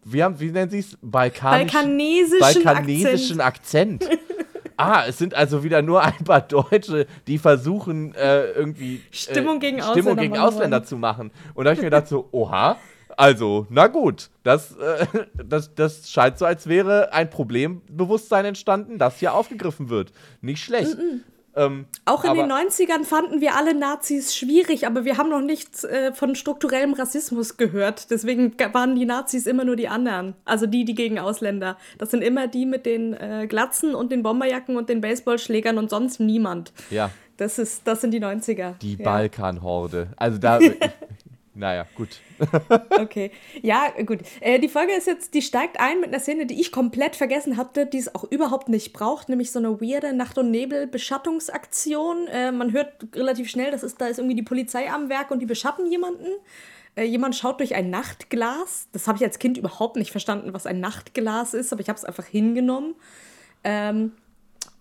wie, 0.05 0.23
haben, 0.23 0.41
wie 0.41 0.51
nennen 0.51 0.71
sie 0.71 0.81
es? 0.81 0.99
Balkanesischen, 1.03 2.39
Balkanesischen 2.41 3.41
Akzent. 3.41 4.05
Akzent 4.05 4.36
ah, 4.77 5.05
es 5.07 5.19
sind 5.19 5.35
also 5.35 5.65
wieder 5.65 5.83
nur 5.83 6.03
ein 6.03 6.25
paar 6.25 6.41
Deutsche, 6.41 7.07
die 7.27 7.39
versuchen, 7.39 8.15
äh, 8.15 8.51
irgendwie 8.53 8.97
äh, 8.97 9.01
Stimmung 9.11 9.61
gegen 9.61 9.79
Stimmung 9.81 10.13
Ausländer, 10.13 10.23
gegen 10.23 10.39
Ausländer 10.39 10.85
zu 10.85 10.97
machen. 10.97 11.31
Und 11.55 11.65
da 11.65 11.71
habe 11.71 11.75
ich 11.75 11.81
mir 11.81 11.91
gedacht, 11.91 12.09
so, 12.09 12.29
oha, 12.33 12.77
also, 13.17 13.67
na 13.71 13.87
gut, 13.87 14.29
das, 14.43 14.77
äh, 14.77 15.07
das, 15.43 15.75
das 15.75 16.11
scheint 16.11 16.39
so, 16.39 16.45
als 16.45 16.67
wäre 16.67 17.13
ein 17.13 17.31
Problembewusstsein 17.31 18.45
entstanden, 18.45 18.99
das 18.99 19.19
hier 19.19 19.33
aufgegriffen 19.33 19.89
wird. 19.89 20.13
Nicht 20.43 20.63
schlecht. 20.63 20.99
Mm 20.99 21.01
-mm. 21.01 21.21
Ähm, 21.57 21.87
Auch 22.05 22.25
in 22.25 22.35
den 22.35 22.53
90ern 22.53 23.05
fanden 23.05 23.41
wir 23.41 23.57
alle 23.57 23.75
Nazis 23.75 24.37
schwierig, 24.37 24.87
aber 24.87 25.07
wir 25.07 25.17
haben 25.17 25.31
noch 25.31 25.41
nichts 25.41 25.85
äh, 25.85 26.13
von 26.13 26.35
strukturellem 26.35 26.93
Rassismus 26.93 27.57
gehört. 27.57 28.11
Deswegen 28.11 28.53
waren 28.73 28.95
die 28.95 29.07
Nazis 29.07 29.47
immer 29.47 29.65
nur 29.65 29.75
die 29.75 29.89
anderen. 29.89 30.35
Also 30.45 30.67
die, 30.67 30.85
die 30.85 30.95
gegen 30.95 31.19
Ausländer. 31.19 31.79
Das 31.97 32.11
sind 32.11 32.23
immer 32.23 32.47
die 32.47 32.67
mit 32.67 32.85
den 32.85 33.15
äh, 33.15 33.47
Glatzen 33.49 33.95
und 33.95 34.13
den 34.13 34.23
Bomberjacken 34.23 34.77
und 34.77 34.91
den 34.91 35.01
Baseballschlägern 35.01 35.79
und 35.79 35.89
sonst 35.89 36.21
niemand. 36.21 36.75
Ja. 36.91 37.11
Das, 37.39 37.59
ist, 37.59 37.83
das 37.87 38.03
sind 38.03 38.13
die 38.13 38.21
90er. 38.21 38.75
Die 38.79 38.97
ja. 38.97 39.05
Balkanhorde. 39.05 40.09
Also 40.17 40.39
da. 40.39 40.59
Naja, 41.57 41.87
gut. 41.95 42.21
okay. 43.01 43.31
Ja, 43.63 43.91
gut. 44.05 44.19
Äh, 44.41 44.59
die 44.59 44.69
Folge 44.69 44.93
ist 44.93 45.07
jetzt, 45.07 45.33
die 45.33 45.41
steigt 45.41 45.81
ein 45.81 46.01
mit 46.01 46.11
einer 46.11 46.21
Szene, 46.21 46.45
die 46.45 46.61
ich 46.61 46.71
komplett 46.71 47.17
vergessen 47.17 47.57
hatte, 47.57 47.87
die 47.87 47.97
es 47.97 48.15
auch 48.15 48.25
überhaupt 48.25 48.69
nicht 48.69 48.93
braucht, 48.93 49.31
nämlich 49.31 49.51
so 49.51 49.59
eine 49.59 49.81
weirde 49.81 50.13
Nacht- 50.13 50.37
und 50.37 50.51
Nebel-Beschattungsaktion. 50.51 52.27
Äh, 52.27 52.53
man 52.53 52.73
hört 52.73 53.07
relativ 53.15 53.49
schnell, 53.49 53.71
das 53.71 53.83
ist, 53.83 53.99
da 53.99 54.07
ist 54.07 54.19
irgendwie 54.19 54.37
die 54.37 54.43
Polizei 54.43 54.91
am 54.91 55.09
Werk 55.09 55.31
und 55.31 55.41
die 55.41 55.47
beschatten 55.47 55.91
jemanden. 55.91 56.27
Äh, 56.95 57.05
jemand 57.05 57.35
schaut 57.35 57.61
durch 57.61 57.75
ein 57.75 57.89
Nachtglas. 57.89 58.89
Das 58.93 59.09
habe 59.09 59.17
ich 59.17 59.25
als 59.25 59.39
Kind 59.39 59.57
überhaupt 59.57 59.97
nicht 59.97 60.11
verstanden, 60.11 60.53
was 60.53 60.67
ein 60.67 60.79
Nachtglas 60.79 61.55
ist, 61.55 61.73
aber 61.73 61.81
ich 61.81 61.89
habe 61.89 61.97
es 61.97 62.05
einfach 62.05 62.27
hingenommen. 62.27 62.97
Ähm, 63.65 64.13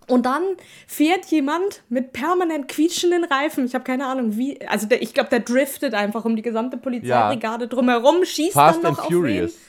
und 0.07 0.25
dann 0.25 0.43
fährt 0.87 1.25
jemand 1.25 1.83
mit 1.89 2.13
permanent 2.13 2.67
quietschenden 2.67 3.23
Reifen. 3.23 3.65
Ich 3.65 3.73
habe 3.73 3.83
keine 3.83 4.05
Ahnung, 4.05 4.37
wie. 4.37 4.59
Also 4.67 4.87
der, 4.87 5.01
ich 5.01 5.13
glaube, 5.13 5.29
der 5.29 5.39
driftet 5.39 5.93
einfach 5.93 6.25
um 6.25 6.35
die 6.35 6.41
gesamte 6.41 6.77
Polizeibrigade 6.77 7.65
ja. 7.65 7.69
drumherum, 7.69 8.23
schießt 8.23 8.53
Fast 8.53 8.83
dann 8.83 8.93
noch 8.93 8.99
and 8.99 9.11
Furious. 9.11 9.51
auf 9.51 9.57
wen. 9.57 9.65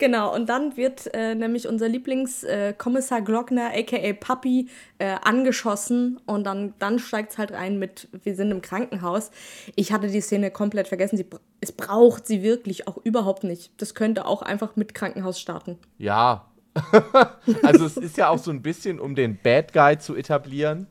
Genau, 0.00 0.34
und 0.34 0.48
dann 0.48 0.78
wird 0.78 1.12
äh, 1.12 1.34
nämlich 1.34 1.68
unser 1.68 1.86
Lieblingskommissar 1.86 3.18
äh, 3.18 3.22
Glockner, 3.22 3.72
aka 3.76 4.14
Papi, 4.14 4.70
äh, 4.96 5.16
angeschossen 5.22 6.18
und 6.24 6.44
dann, 6.44 6.72
dann 6.78 6.98
steigt 6.98 7.32
es 7.32 7.38
halt 7.38 7.52
rein 7.52 7.78
mit, 7.78 8.08
wir 8.22 8.34
sind 8.34 8.50
im 8.50 8.62
Krankenhaus. 8.62 9.30
Ich 9.76 9.92
hatte 9.92 10.08
die 10.08 10.22
Szene 10.22 10.50
komplett 10.50 10.88
vergessen. 10.88 11.18
Sie, 11.18 11.26
es 11.60 11.72
braucht 11.72 12.26
sie 12.26 12.42
wirklich 12.42 12.88
auch 12.88 12.96
überhaupt 13.04 13.44
nicht. 13.44 13.72
Das 13.76 13.94
könnte 13.94 14.24
auch 14.24 14.40
einfach 14.40 14.74
mit 14.74 14.94
Krankenhaus 14.94 15.38
starten. 15.38 15.78
Ja, 15.98 16.49
also 17.62 17.84
es 17.84 17.96
ist 17.96 18.16
ja 18.16 18.28
auch 18.28 18.38
so 18.38 18.50
ein 18.50 18.62
bisschen, 18.62 19.00
um 19.00 19.14
den 19.14 19.38
Bad 19.42 19.72
Guy 19.72 19.98
zu 19.98 20.14
etablieren. 20.14 20.86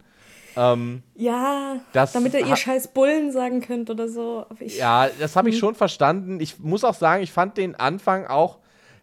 Ähm, 0.55 1.03
ja, 1.15 1.79
damit 1.93 2.33
er 2.33 2.45
ihr 2.45 2.55
scheiß 2.55 2.89
Bullen 2.89 3.31
sagen 3.31 3.61
könnte 3.61 3.93
oder 3.93 4.09
so. 4.09 4.45
Ja, 4.59 5.07
das 5.19 5.35
habe 5.35 5.49
ich 5.49 5.55
hm. 5.55 5.59
schon 5.59 5.75
verstanden. 5.75 6.39
Ich 6.39 6.59
muss 6.59 6.83
auch 6.83 6.95
sagen, 6.95 7.23
ich 7.23 7.31
fand 7.31 7.57
den 7.57 7.75
Anfang 7.75 8.27
auch 8.27 8.59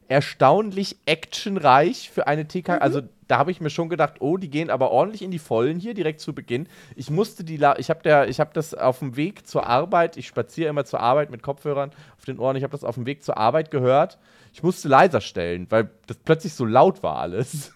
erstaunlich 0.08 0.96
actionreich 1.06 2.10
für 2.10 2.26
eine 2.26 2.46
TK. 2.46 2.68
Mhm. 2.68 2.78
Also 2.80 3.02
da 3.26 3.38
habe 3.38 3.50
ich 3.50 3.60
mir 3.60 3.70
schon 3.70 3.88
gedacht, 3.88 4.16
oh, 4.20 4.36
die 4.36 4.50
gehen 4.50 4.70
aber 4.70 4.90
ordentlich 4.90 5.22
in 5.22 5.30
die 5.30 5.38
Vollen 5.38 5.78
hier 5.78 5.94
direkt 5.94 6.20
zu 6.20 6.32
Beginn. 6.32 6.68
Ich 6.94 7.10
musste 7.10 7.42
die, 7.42 7.56
La 7.56 7.76
ich 7.78 7.90
habe 7.90 8.08
habe 8.08 8.50
das 8.52 8.74
auf 8.74 9.00
dem 9.00 9.16
Weg 9.16 9.46
zur 9.46 9.66
Arbeit. 9.66 10.16
Ich 10.16 10.28
spaziere 10.28 10.70
immer 10.70 10.84
zur 10.84 11.00
Arbeit 11.00 11.30
mit 11.30 11.42
Kopfhörern 11.42 11.90
auf 12.16 12.24
den 12.24 12.38
Ohren. 12.38 12.56
Ich 12.56 12.62
habe 12.62 12.70
das 12.72 12.84
auf 12.84 12.94
dem 12.94 13.06
Weg 13.06 13.24
zur 13.24 13.36
Arbeit 13.36 13.70
gehört. 13.70 14.18
Ich 14.56 14.62
musste 14.62 14.88
leiser 14.88 15.20
stellen, 15.20 15.66
weil 15.68 15.90
das 16.06 16.16
plötzlich 16.16 16.54
so 16.54 16.64
laut 16.64 17.02
war 17.02 17.18
alles. 17.18 17.72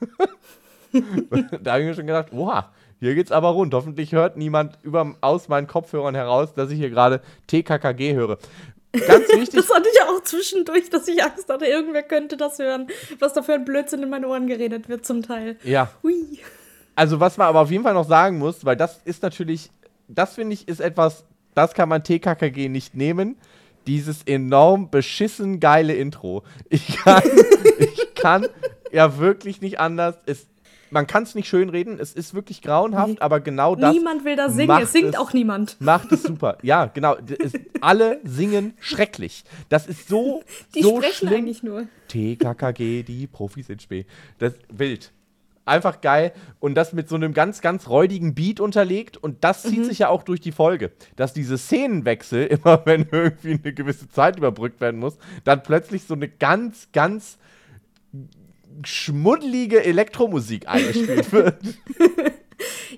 da 1.60 1.72
habe 1.72 1.82
ich 1.82 1.88
mir 1.88 1.94
schon 1.94 2.06
gedacht, 2.06 2.32
oha, 2.32 2.72
hier 3.00 3.14
geht's 3.14 3.32
aber 3.32 3.50
rund. 3.50 3.75
Hoffentlich 3.75 4.12
hört 4.12 4.38
niemand 4.38 4.78
über, 4.82 5.14
aus 5.20 5.49
meinen 5.49 5.66
Kopfhörern 5.66 6.14
heraus, 6.14 6.54
dass 6.54 6.70
ich 6.70 6.78
hier 6.78 6.88
gerade 6.88 7.20
TKKG 7.49 8.14
höre. 8.14 8.38
Ganz 8.92 9.28
wichtig. 9.34 9.60
das 9.60 9.68
hatte 9.68 9.90
ich 9.92 10.00
auch 10.08 10.22
zwischendurch, 10.22 10.88
dass 10.88 11.06
ich 11.06 11.22
Angst 11.22 11.50
hatte, 11.50 11.66
irgendwer 11.66 12.02
könnte 12.02 12.38
das 12.38 12.58
hören, 12.58 12.87
was 13.18 13.34
da 13.34 13.42
für 13.42 13.52
ein 13.52 13.66
Blödsinn 13.66 14.02
in 14.02 14.08
meinen 14.08 14.25
Ohren 14.25 14.46
geredet 14.46 14.88
wird 14.88 15.04
zum 15.04 15.22
Teil. 15.22 15.56
Ja. 15.62 15.90
Hui. 16.02 16.38
Also 16.96 17.20
was 17.20 17.37
man 17.37 17.49
aber 17.49 17.60
auf 17.60 17.70
jeden 17.70 17.84
Fall 17.84 17.92
noch 17.92 18.08
sagen 18.08 18.38
muss, 18.38 18.64
weil 18.64 18.76
das 18.76 19.02
ist 19.04 19.22
natürlich, 19.22 19.70
das 20.08 20.37
finde 20.37 20.54
ich 20.54 20.66
ist 20.66 20.80
etwas, 20.80 21.26
das 21.54 21.75
kann 21.75 21.90
man 21.90 22.02
TKKG 22.04 22.70
nicht 22.70 22.94
nehmen. 22.94 23.37
Dieses 23.87 24.22
enorm 24.25 24.90
beschissen 24.90 25.60
geile 25.60 25.94
Intro. 25.94 26.42
Ich 26.68 26.87
kann, 26.99 27.22
ich 27.78 28.14
kann 28.14 28.46
ja 28.92 29.18
wirklich 29.18 29.60
nicht 29.60 29.80
anders. 29.80 30.16
Es, 30.26 30.46
man 30.92 31.06
kann 31.06 31.22
es 31.22 31.34
nicht 31.37 31.49
schönreden, 31.49 31.99
es 32.00 32.12
ist 32.14 32.34
wirklich 32.34 32.62
grauenhaft, 32.62 33.08
Nee. 33.14 33.16
aber 33.20 33.38
genau 33.40 33.76
das. 33.76 33.94
Niemand 33.94 34.25
will 34.25 34.34
da 34.37 34.49
singen, 34.50 34.82
es 34.82 34.92
singt 34.92 35.10
es- 35.10 35.16
auch 35.16 35.32
niemand. 35.32 35.76
Macht 35.80 36.10
es 36.12 36.22
super. 36.25 36.58
Ja, 36.62 36.87
genau. 36.87 37.16
Es, 37.38 37.52
alle 37.80 38.20
singen 38.25 38.75
schrecklich. 38.80 39.44
Das 39.68 39.87
ist 39.87 40.08
so, 40.08 40.42
Die 40.75 40.82
so 40.82 40.96
sprechen 40.96 41.28
schlimm. 41.28 41.34
eigentlich 41.44 41.62
nur. 41.62 41.87
TKKG, 42.08 43.02
die 43.04 43.26
Profis 43.28 43.68
in 43.70 43.78
Spee. 43.78 44.04
Das 44.38 44.54
wild. 44.68 45.12
Einfach 45.70 46.00
geil. 46.00 46.32
Und 46.58 46.74
das 46.74 46.92
mit 46.92 47.08
so 47.08 47.14
einem 47.14 47.32
ganz, 47.32 47.60
ganz 47.60 47.88
räudigen 47.88 48.34
Beat 48.34 48.60
unterlegt. 48.60 49.16
Und 49.16 49.44
das 49.44 49.62
zieht 49.62 49.84
sich 49.86 50.00
ja 50.00 50.08
auch 50.08 50.22
durch 50.24 50.40
die 50.40 50.52
Folge. 50.52 50.90
Dass 51.16 51.32
diese 51.32 51.56
Szenenwechsel, 51.56 52.46
immer 52.46 52.82
wenn 52.84 53.06
irgendwie 53.10 53.52
eine 53.62 53.72
gewisse 53.72 54.08
Zeit 54.10 54.36
überbrückt 54.36 54.80
werden 54.80 54.98
muss, 55.00 55.16
dann 55.44 55.62
plötzlich 55.62 56.04
so 56.04 56.14
eine 56.14 56.28
ganz, 56.28 56.88
ganz 56.92 57.38
schmuddelige 58.84 59.84
Elektromusik 59.84 60.68
eingespielt 60.68 61.32
wird. 61.32 61.56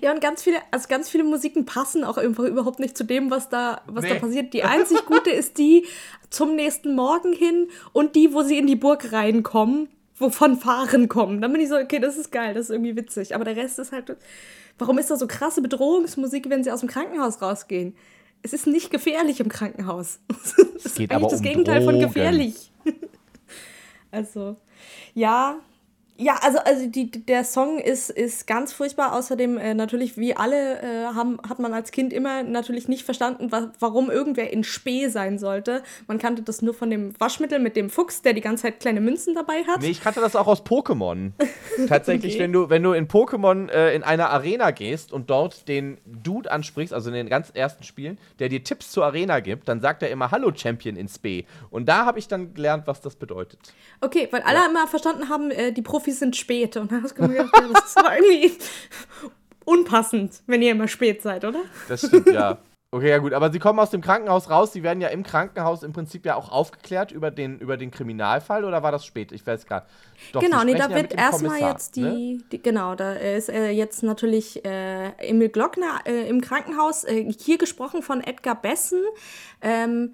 Ja, 0.01 0.11
und 0.11 0.19
ganz 0.21 0.43
viele, 0.43 0.57
also 0.71 0.87
ganz 0.89 1.09
viele 1.09 1.23
Musiken 1.23 1.65
passen 1.65 2.03
auch 2.03 2.17
einfach 2.17 2.43
überhaupt 2.43 2.79
nicht 2.79 2.97
zu 2.97 3.05
dem, 3.05 3.31
was 3.31 3.49
da, 3.49 3.81
was 3.87 4.03
da 4.03 4.13
Nee. 4.15 4.19
passiert. 4.19 4.53
Die 4.53 4.63
einzig 4.63 5.05
gute 5.05 5.29
ist 5.29 5.57
die 5.57 5.85
zum 6.29 6.55
nächsten 6.55 6.95
Morgen 6.95 7.31
hin 7.33 7.67
und 7.93 8.15
die, 8.15 8.33
wo 8.33 8.41
sie 8.43 8.57
in 8.57 8.67
die 8.67 8.75
Burg 8.75 9.11
reinkommen, 9.13 9.87
wovon 10.23 10.57
Fahren 10.57 11.07
kommen. 11.07 11.41
Dann 11.41 11.51
bin 11.51 11.61
ich 11.61 11.69
so, 11.69 11.77
okay, 11.77 11.99
das 11.99 12.17
ist 12.17 12.31
geil, 12.31 12.53
das 12.55 12.65
ist 12.65 12.69
irgendwie 12.71 12.95
witzig. 12.95 13.35
Aber 13.35 13.43
der 13.45 13.55
Rest 13.55 13.77
ist 13.79 13.91
halt. 13.91 14.17
Warum 14.79 14.97
ist 14.97 15.11
da 15.11 15.17
so 15.17 15.27
krasse 15.27 15.61
Bedrohungsmusik, 15.61 16.49
wenn 16.49 16.63
sie 16.63 16.71
aus 16.71 16.79
dem 16.79 16.89
Krankenhaus 16.89 17.41
rausgehen? 17.43 17.95
Es 18.41 18.53
ist 18.53 18.65
nicht 18.65 18.89
gefährlich 18.89 19.39
im 19.39 19.49
Krankenhaus. 19.49 20.19
Es 20.75 20.85
ist 20.85 20.97
geht 20.97 21.11
eigentlich 21.11 21.23
aber 21.23 21.29
das 21.29 21.39
um 21.39 21.45
Gegenteil 21.45 21.81
von 21.83 21.93
Drogen. 21.95 22.07
gefährlich. 22.07 22.71
Also, 24.11 24.57
ja. 25.15 25.57
Ja, 26.23 26.39
also, 26.41 26.59
also 26.59 26.87
die, 26.87 27.11
der 27.11 27.43
Song 27.43 27.79
ist, 27.79 28.09
ist 28.09 28.47
ganz 28.47 28.71
furchtbar. 28.71 29.13
Außerdem 29.13 29.57
äh, 29.57 29.73
natürlich, 29.73 30.17
wie 30.17 30.33
alle, 30.35 30.81
äh, 30.81 31.05
haben, 31.13 31.37
hat 31.49 31.59
man 31.59 31.73
als 31.73 31.91
Kind 31.91 32.13
immer 32.13 32.43
natürlich 32.43 32.87
nicht 32.87 33.03
verstanden, 33.03 33.51
wa 33.51 33.73
warum 33.79 34.09
irgendwer 34.09 34.53
in 34.53 34.63
Spee 34.63 35.09
sein 35.09 35.37
sollte. 35.37 35.83
Man 36.07 36.19
kannte 36.19 36.41
das 36.41 36.61
nur 36.61 36.73
von 36.73 36.89
dem 36.89 37.13
Waschmittel 37.19 37.59
mit 37.59 37.75
dem 37.75 37.89
Fuchs, 37.89 38.21
der 38.21 38.31
die 38.31 38.39
ganze 38.39 38.63
Zeit 38.63 38.79
kleine 38.79 39.01
Münzen 39.01 39.35
dabei 39.35 39.65
hat. 39.67 39.81
Nee, 39.81 39.89
ich 39.89 40.01
kannte 40.01 40.21
das 40.21 40.37
auch 40.37 40.47
aus 40.47 40.61
Pokémon. 40.61 41.31
Tatsächlich, 41.89 42.35
Okay. 42.35 42.43
wenn, 42.43 42.53
du, 42.53 42.69
wenn 42.69 42.83
du 42.83 42.93
in 42.93 43.09
Pokémon 43.09 43.69
äh, 43.69 43.93
in 43.93 44.03
eine 44.03 44.29
Arena 44.29 44.71
gehst 44.71 45.11
und 45.11 45.29
dort 45.29 45.67
den 45.67 45.97
Dude 46.05 46.49
ansprichst, 46.49 46.93
also 46.93 47.09
in 47.09 47.15
den 47.15 47.27
ganz 47.27 47.49
ersten 47.53 47.83
Spielen, 47.83 48.17
der 48.39 48.47
dir 48.47 48.63
Tipps 48.63 48.91
zur 48.91 49.03
Arena 49.03 49.41
gibt, 49.41 49.67
dann 49.67 49.81
sagt 49.81 50.01
er 50.03 50.09
immer 50.09 50.31
Hallo 50.31 50.51
Champion 50.55 50.95
in 50.95 51.09
Spee. 51.09 51.43
Und 51.69 51.89
da 51.89 52.05
habe 52.05 52.17
ich 52.19 52.29
dann 52.29 52.53
gelernt, 52.53 52.87
was 52.87 53.01
das 53.01 53.17
bedeutet. 53.17 53.59
Okay, 53.99 54.29
weil 54.31 54.41
alle 54.43 54.69
immer 54.69 54.87
verstanden 54.87 55.27
haben, 55.27 55.51
äh, 55.51 55.73
die 55.73 55.81
Profis 55.81 56.12
sind 56.19 56.35
spät. 56.35 56.77
Und 56.77 56.91
dann 56.91 57.03
hast 57.03 57.17
du 57.17 57.27
gedacht, 57.27 57.49
ja, 57.53 57.67
das 57.73 57.85
ist 57.85 57.97
irgendwie 57.97 58.51
unpassend, 59.65 60.41
wenn 60.47 60.61
ihr 60.61 60.71
immer 60.71 60.87
spät 60.87 61.21
seid, 61.21 61.45
oder? 61.45 61.61
Das 61.87 62.05
stimmt, 62.07 62.27
ja. 62.27 62.57
Okay, 62.93 63.09
ja 63.09 63.17
gut, 63.17 63.33
aber 63.33 63.51
sie 63.51 63.57
kommen 63.57 63.79
aus 63.79 63.89
dem 63.89 64.01
Krankenhaus 64.01 64.51
raus, 64.51 64.71
sie 64.71 64.83
werden 64.83 65.01
ja 65.01 65.07
im 65.07 65.23
Krankenhaus 65.23 65.81
im 65.81 65.93
Prinzip 65.93 66.27
ja 66.27 66.35
auch 66.35 66.51
aufgeklärt 66.51 67.11
über 67.11 67.31
den, 67.31 67.57
über 67.57 67.75
den 67.75 67.89
Kriminalfall 67.89 68.63
oder 68.65 68.83
war 68.83 68.91
das 68.91 69.03
spät? 69.03 69.31
Ich 69.31 69.47
weiß 69.47 69.65
gar 69.65 69.87
Doch, 70.31 70.41
sie 70.41 70.45
genau, 70.45 70.63
nee, 70.63 70.75
da 70.75 70.89
ja 70.89 70.95
wird 70.95 71.11
erstmal 71.11 71.59
jetzt 71.59 71.95
die, 71.95 72.01
ne? 72.01 72.43
die, 72.51 72.61
genau, 72.61 72.93
da 72.93 73.13
ist 73.13 73.49
äh, 73.49 73.71
jetzt 73.71 74.03
natürlich 74.03 74.63
äh, 74.63 75.07
Emil 75.27 75.49
Glockner 75.49 76.01
äh, 76.05 76.29
im 76.29 76.41
Krankenhaus, 76.41 77.03
äh, 77.03 77.33
hier 77.33 77.57
gesprochen 77.57 78.03
von 78.03 78.21
Edgar 78.21 78.61
Bessen. 78.61 79.01
Ähm, 79.59 80.13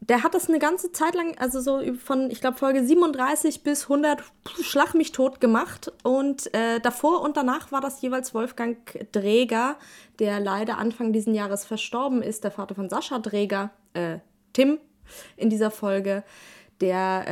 der 0.00 0.22
hat 0.22 0.34
das 0.34 0.48
eine 0.48 0.58
ganze 0.58 0.92
Zeit 0.92 1.14
lang, 1.14 1.36
also 1.38 1.60
so 1.60 1.80
von, 1.94 2.30
ich 2.30 2.40
glaube, 2.40 2.56
Folge 2.56 2.84
37 2.84 3.62
bis 3.62 3.84
100 3.84 4.22
pf, 4.22 4.64
Schlag 4.64 4.94
mich 4.94 5.12
tot 5.12 5.40
gemacht. 5.40 5.92
Und 6.02 6.52
äh, 6.54 6.80
davor 6.80 7.20
und 7.20 7.36
danach 7.36 7.70
war 7.70 7.80
das 7.80 8.00
jeweils 8.00 8.34
Wolfgang 8.34 8.78
Dräger, 9.12 9.76
der 10.18 10.40
leider 10.40 10.78
Anfang 10.78 11.12
diesen 11.12 11.34
Jahres 11.34 11.66
verstorben 11.66 12.22
ist, 12.22 12.44
der 12.44 12.50
Vater 12.50 12.74
von 12.74 12.88
Sascha 12.88 13.18
Dräger, 13.18 13.70
äh, 13.92 14.18
Tim 14.54 14.78
in 15.36 15.50
dieser 15.50 15.70
Folge. 15.70 16.24
Der, 16.80 17.24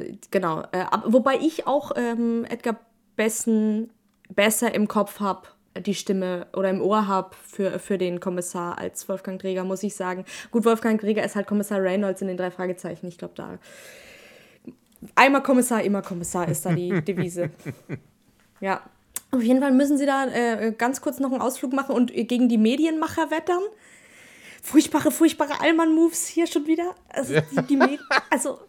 äh, 0.00 0.16
genau, 0.30 0.62
äh, 0.72 0.86
wobei 1.04 1.36
ich 1.36 1.66
auch 1.66 1.92
ähm, 1.94 2.46
Edgar 2.48 2.76
Bessen 3.16 3.90
besser 4.34 4.74
im 4.74 4.88
Kopf 4.88 5.20
habe, 5.20 5.48
die 5.80 5.94
Stimme 5.94 6.46
oder 6.52 6.70
im 6.70 6.80
Ohr 6.80 7.06
habe 7.06 7.34
für, 7.46 7.78
für 7.78 7.98
den 7.98 8.20
Kommissar 8.20 8.78
als 8.78 9.08
Wolfgang 9.08 9.40
Träger, 9.40 9.64
muss 9.64 9.82
ich 9.82 9.94
sagen. 9.94 10.24
Gut, 10.50 10.64
Wolfgang 10.64 11.00
Träger 11.00 11.24
ist 11.24 11.36
halt 11.36 11.46
Kommissar 11.46 11.82
Reynolds 11.82 12.22
in 12.22 12.28
den 12.28 12.36
drei 12.36 12.50
Fragezeichen. 12.50 13.06
Ich 13.08 13.18
glaube, 13.18 13.34
da. 13.36 13.58
Einmal 15.14 15.42
Kommissar, 15.42 15.82
immer 15.82 16.02
Kommissar 16.02 16.48
ist 16.48 16.64
da 16.64 16.72
die 16.72 17.00
Devise. 17.04 17.50
Ja. 18.60 18.82
Auf 19.30 19.42
jeden 19.42 19.60
Fall 19.60 19.72
müssen 19.72 19.98
sie 19.98 20.06
da 20.06 20.26
äh, 20.26 20.72
ganz 20.78 21.00
kurz 21.00 21.18
noch 21.18 21.32
einen 21.32 21.40
Ausflug 21.40 21.72
machen 21.72 21.94
und 21.94 22.12
gegen 22.14 22.48
die 22.48 22.58
Medienmacher 22.58 23.32
wettern. 23.32 23.62
Furchtbare, 24.62 25.10
furchtbare 25.10 25.60
Allmann-Moves 25.60 26.28
hier 26.28 26.46
schon 26.46 26.66
wieder. 26.66 26.94
Also, 27.08 27.34
die, 27.34 27.66
die 27.66 27.76
Med 27.76 27.98
also 28.30 28.60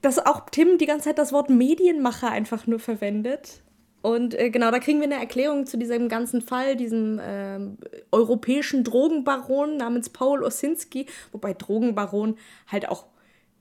dass 0.00 0.18
auch 0.18 0.48
Tim 0.50 0.78
die 0.78 0.86
ganze 0.86 1.04
Zeit 1.06 1.18
das 1.18 1.32
Wort 1.32 1.50
Medienmacher 1.50 2.30
einfach 2.30 2.66
nur 2.66 2.78
verwendet. 2.78 3.62
Und 4.02 4.38
äh, 4.38 4.50
genau, 4.50 4.70
da 4.70 4.80
kriegen 4.80 4.98
wir 4.98 5.06
eine 5.06 5.20
Erklärung 5.20 5.64
zu 5.64 5.78
diesem 5.78 6.08
ganzen 6.08 6.42
Fall, 6.42 6.76
diesem 6.76 7.20
ähm, 7.22 7.78
europäischen 8.10 8.82
Drogenbaron 8.84 9.76
namens 9.76 10.10
Paul 10.10 10.42
Osinski, 10.42 11.06
wobei 11.30 11.54
Drogenbaron 11.54 12.36
halt 12.70 12.88
auch 12.88 13.06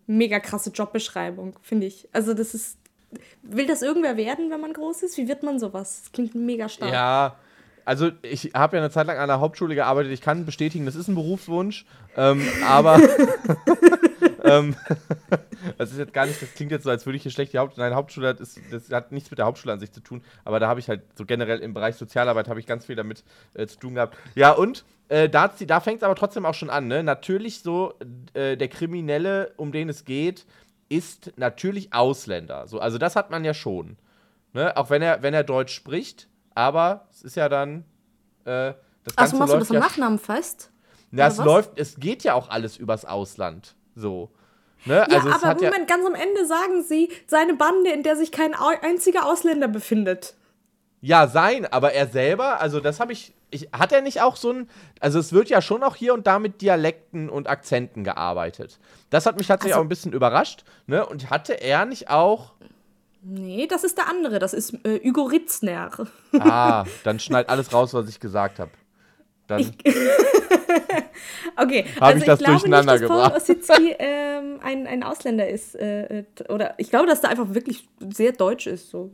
mega 0.08 0.40
krasse 0.40 0.72
Jobbeschreibung, 0.72 1.56
finde 1.62 1.86
ich. 1.86 2.10
Also 2.12 2.34
das 2.34 2.56
ist, 2.56 2.78
will 3.44 3.68
das 3.68 3.84
irgendwer 3.84 4.18
werden, 4.18 4.50
wenn 4.50 4.60
man 4.60 4.74
groß 4.74 5.04
ist? 5.04 5.18
Wie 5.18 5.28
wird 5.28 5.44
man 5.44 5.60
sowas? 5.60 6.02
Das 6.02 6.12
klingt 6.12 6.34
mega 6.34 6.68
stark. 6.68 6.92
Ja, 6.92 7.36
also 7.86 8.12
ich 8.24 8.52
habe 8.56 8.78
ja 8.78 8.84
eine 8.84 8.92
Zeit 8.92 9.08
lang 9.08 9.18
an 9.18 9.28
der 9.28 9.40
Hauptschule 9.40 9.76
gearbeitet. 9.76 10.12
Ich 10.12 10.22
kann 10.22 10.46
bestätigen, 10.46 10.86
das 10.86 10.96
ist 10.96 11.08
ein 11.08 11.16
Berufswunsch. 11.16 11.86
Ähm, 12.18 12.42
aber 12.68 13.00
das 15.78 15.92
ist 15.92 15.98
jetzt 15.98 16.14
gar 16.14 16.26
nicht, 16.26 16.42
das 16.42 16.54
klingt 16.54 16.72
jetzt 16.72 16.84
so, 16.84 16.90
als 16.90 17.06
würde 17.06 17.18
ich 17.18 17.24
hier 17.24 17.32
schlecht 17.32 17.54
die 17.54 17.58
Hauptschule. 17.58 17.88
Nein, 17.88 17.96
Hauptschule 17.96 18.30
hat, 18.30 18.40
ist, 18.40 18.60
das 18.72 18.90
hat 18.92 19.12
nichts 19.12 19.30
mit 19.32 19.40
der 19.40 19.46
Hauptschule 19.46 19.74
an 19.74 19.80
sich 19.80 19.92
zu 19.92 20.02
tun. 20.02 20.24
Aber 20.46 20.60
da 20.60 20.68
habe 20.68 20.80
ich 20.80 20.90
halt 20.90 21.02
so 21.16 21.26
generell 21.26 21.60
im 21.60 21.74
Bereich 21.74 21.96
Sozialarbeit 21.96 22.48
habe 22.48 22.60
ich 22.60 22.66
ganz 22.66 22.86
viel 22.86 22.96
damit 22.96 23.24
äh, 23.54 23.68
zu 23.68 23.80
tun 23.80 23.96
gehabt. 23.96 24.18
Ja, 24.36 24.52
und 24.52 24.84
äh, 25.10 25.30
da, 25.30 25.48
da 25.48 25.80
fängt 25.80 25.98
es 25.98 26.04
aber 26.04 26.16
trotzdem 26.16 26.46
auch 26.46 26.54
schon 26.54 26.70
an. 26.70 26.88
Ne? 26.88 27.04
Natürlich 27.04 27.62
so, 27.62 27.94
äh, 28.34 28.58
der 28.58 28.68
Kriminelle, 28.68 29.54
um 29.58 29.72
den 29.72 29.90
es 29.90 30.06
geht, 30.06 30.46
ist 30.90 31.34
natürlich 31.38 31.94
Ausländer. 31.94 32.68
So, 32.68 32.80
also 32.80 32.98
das 32.98 33.16
hat 33.16 33.30
man 33.30 33.46
ja 33.46 33.54
schon. 33.54 33.98
Ne? 34.54 34.76
Auch 34.76 34.90
wenn 34.90 35.02
er, 35.02 35.22
wenn 35.22 35.34
er 35.34 35.44
Deutsch 35.44 35.74
spricht, 35.74 36.28
aber 36.56 37.08
es 37.12 37.22
ist 37.24 37.36
ja 37.36 37.50
dann. 37.50 37.86
Äh, 38.46 38.74
das 39.04 39.18
Achso, 39.18 39.38
machst 39.38 39.54
du 39.54 39.60
das 39.60 39.70
am 39.70 39.76
ja, 39.76 39.80
Nachnamen 39.80 40.20
fest? 40.20 40.72
ja, 41.12 41.28
es 41.28 41.38
läuft, 41.38 41.72
es 41.76 42.00
geht 42.00 42.24
ja 42.24 42.34
auch 42.34 42.50
alles 42.50 42.78
übers 42.78 43.06
Ausland. 43.06 43.76
So. 43.96 44.32
Ne? 44.86 44.96
Ja, 44.96 45.18
also 45.18 45.30
aber 45.30 45.42
hat 45.48 45.62
ja, 45.62 45.70
Moment, 45.70 45.88
ganz 45.88 46.06
am 46.06 46.16
Ende 46.16 46.46
sagen 46.46 46.84
sie, 46.84 47.10
seine 47.28 47.54
Bande, 47.54 47.92
in 47.92 48.04
der 48.04 48.16
sich 48.16 48.32
kein 48.32 48.54
einziger 48.56 49.26
Ausländer 49.28 49.68
befindet. 49.68 50.34
ja, 51.02 51.28
sein, 51.28 51.66
aber 51.72 51.94
er 51.94 52.08
selber, 52.08 52.60
also 52.62 52.80
das 52.80 53.00
habe 53.00 53.12
ich, 53.14 53.34
ich. 53.52 53.70
Hat 53.74 53.92
er 53.92 54.02
nicht 54.02 54.22
auch 54.22 54.36
so 54.36 54.52
ein. 54.52 54.70
Also 55.00 55.20
es 55.20 55.34
wird 55.34 55.50
ja 55.50 55.62
schon 55.62 55.84
auch 55.84 55.96
hier 55.96 56.14
und 56.14 56.26
da 56.26 56.40
mit 56.40 56.62
Dialekten 56.62 57.30
und 57.30 57.48
Akzenten 57.50 58.04
gearbeitet. 58.04 58.80
Das 59.10 59.26
hat 59.26 59.38
mich 59.38 59.48
tatsächlich 59.48 59.74
Also- 59.74 59.82
auch 59.82 59.86
ein 59.86 59.90
bisschen 59.90 60.14
überrascht. 60.14 60.64
Ne? 60.88 61.06
Und 61.06 61.30
hatte 61.30 61.54
er 61.62 61.86
nicht 61.86 62.10
auch. 62.10 62.54
Nee, 63.24 63.68
das 63.68 63.84
ist 63.84 64.00
der 64.00 64.08
andere, 64.08 64.40
das 64.40 64.52
ist 64.54 64.74
äh, 64.84 65.00
Hugo 65.08 65.24
Ritzner. 65.26 65.92
Ah, 66.40 66.86
dann 67.04 67.20
schneid 67.20 67.50
alles 67.50 67.72
raus, 67.72 67.94
was 67.94 68.10
ich 68.10 68.20
gesagt 68.20 68.58
habe. 68.58 68.72
Dann. 69.52 69.72
Okay, 71.58 71.86
Hab 71.96 72.04
also 72.04 72.20
ich 72.20 72.26
das 72.26 72.40
glaube 72.40 72.54
durcheinander 72.54 72.94
nicht, 72.94 73.04
dass 73.04 73.10
Paul 73.10 73.24
gebracht. 73.24 73.36
Ossizki 73.42 73.96
ähm, 74.00 74.60
ein, 74.64 74.88
ein 74.88 75.04
Ausländer 75.04 75.48
ist. 75.50 75.76
Äh, 75.76 76.20
äh, 76.20 76.24
oder 76.50 76.74
ich 76.78 76.90
glaube, 76.90 77.08
dass 77.08 77.22
der 77.22 77.30
einfach 77.30 77.54
wirklich 77.54 77.88
sehr 78.14 78.32
deutsch 78.32 78.68
ist. 78.68 78.90
So. 78.90 79.12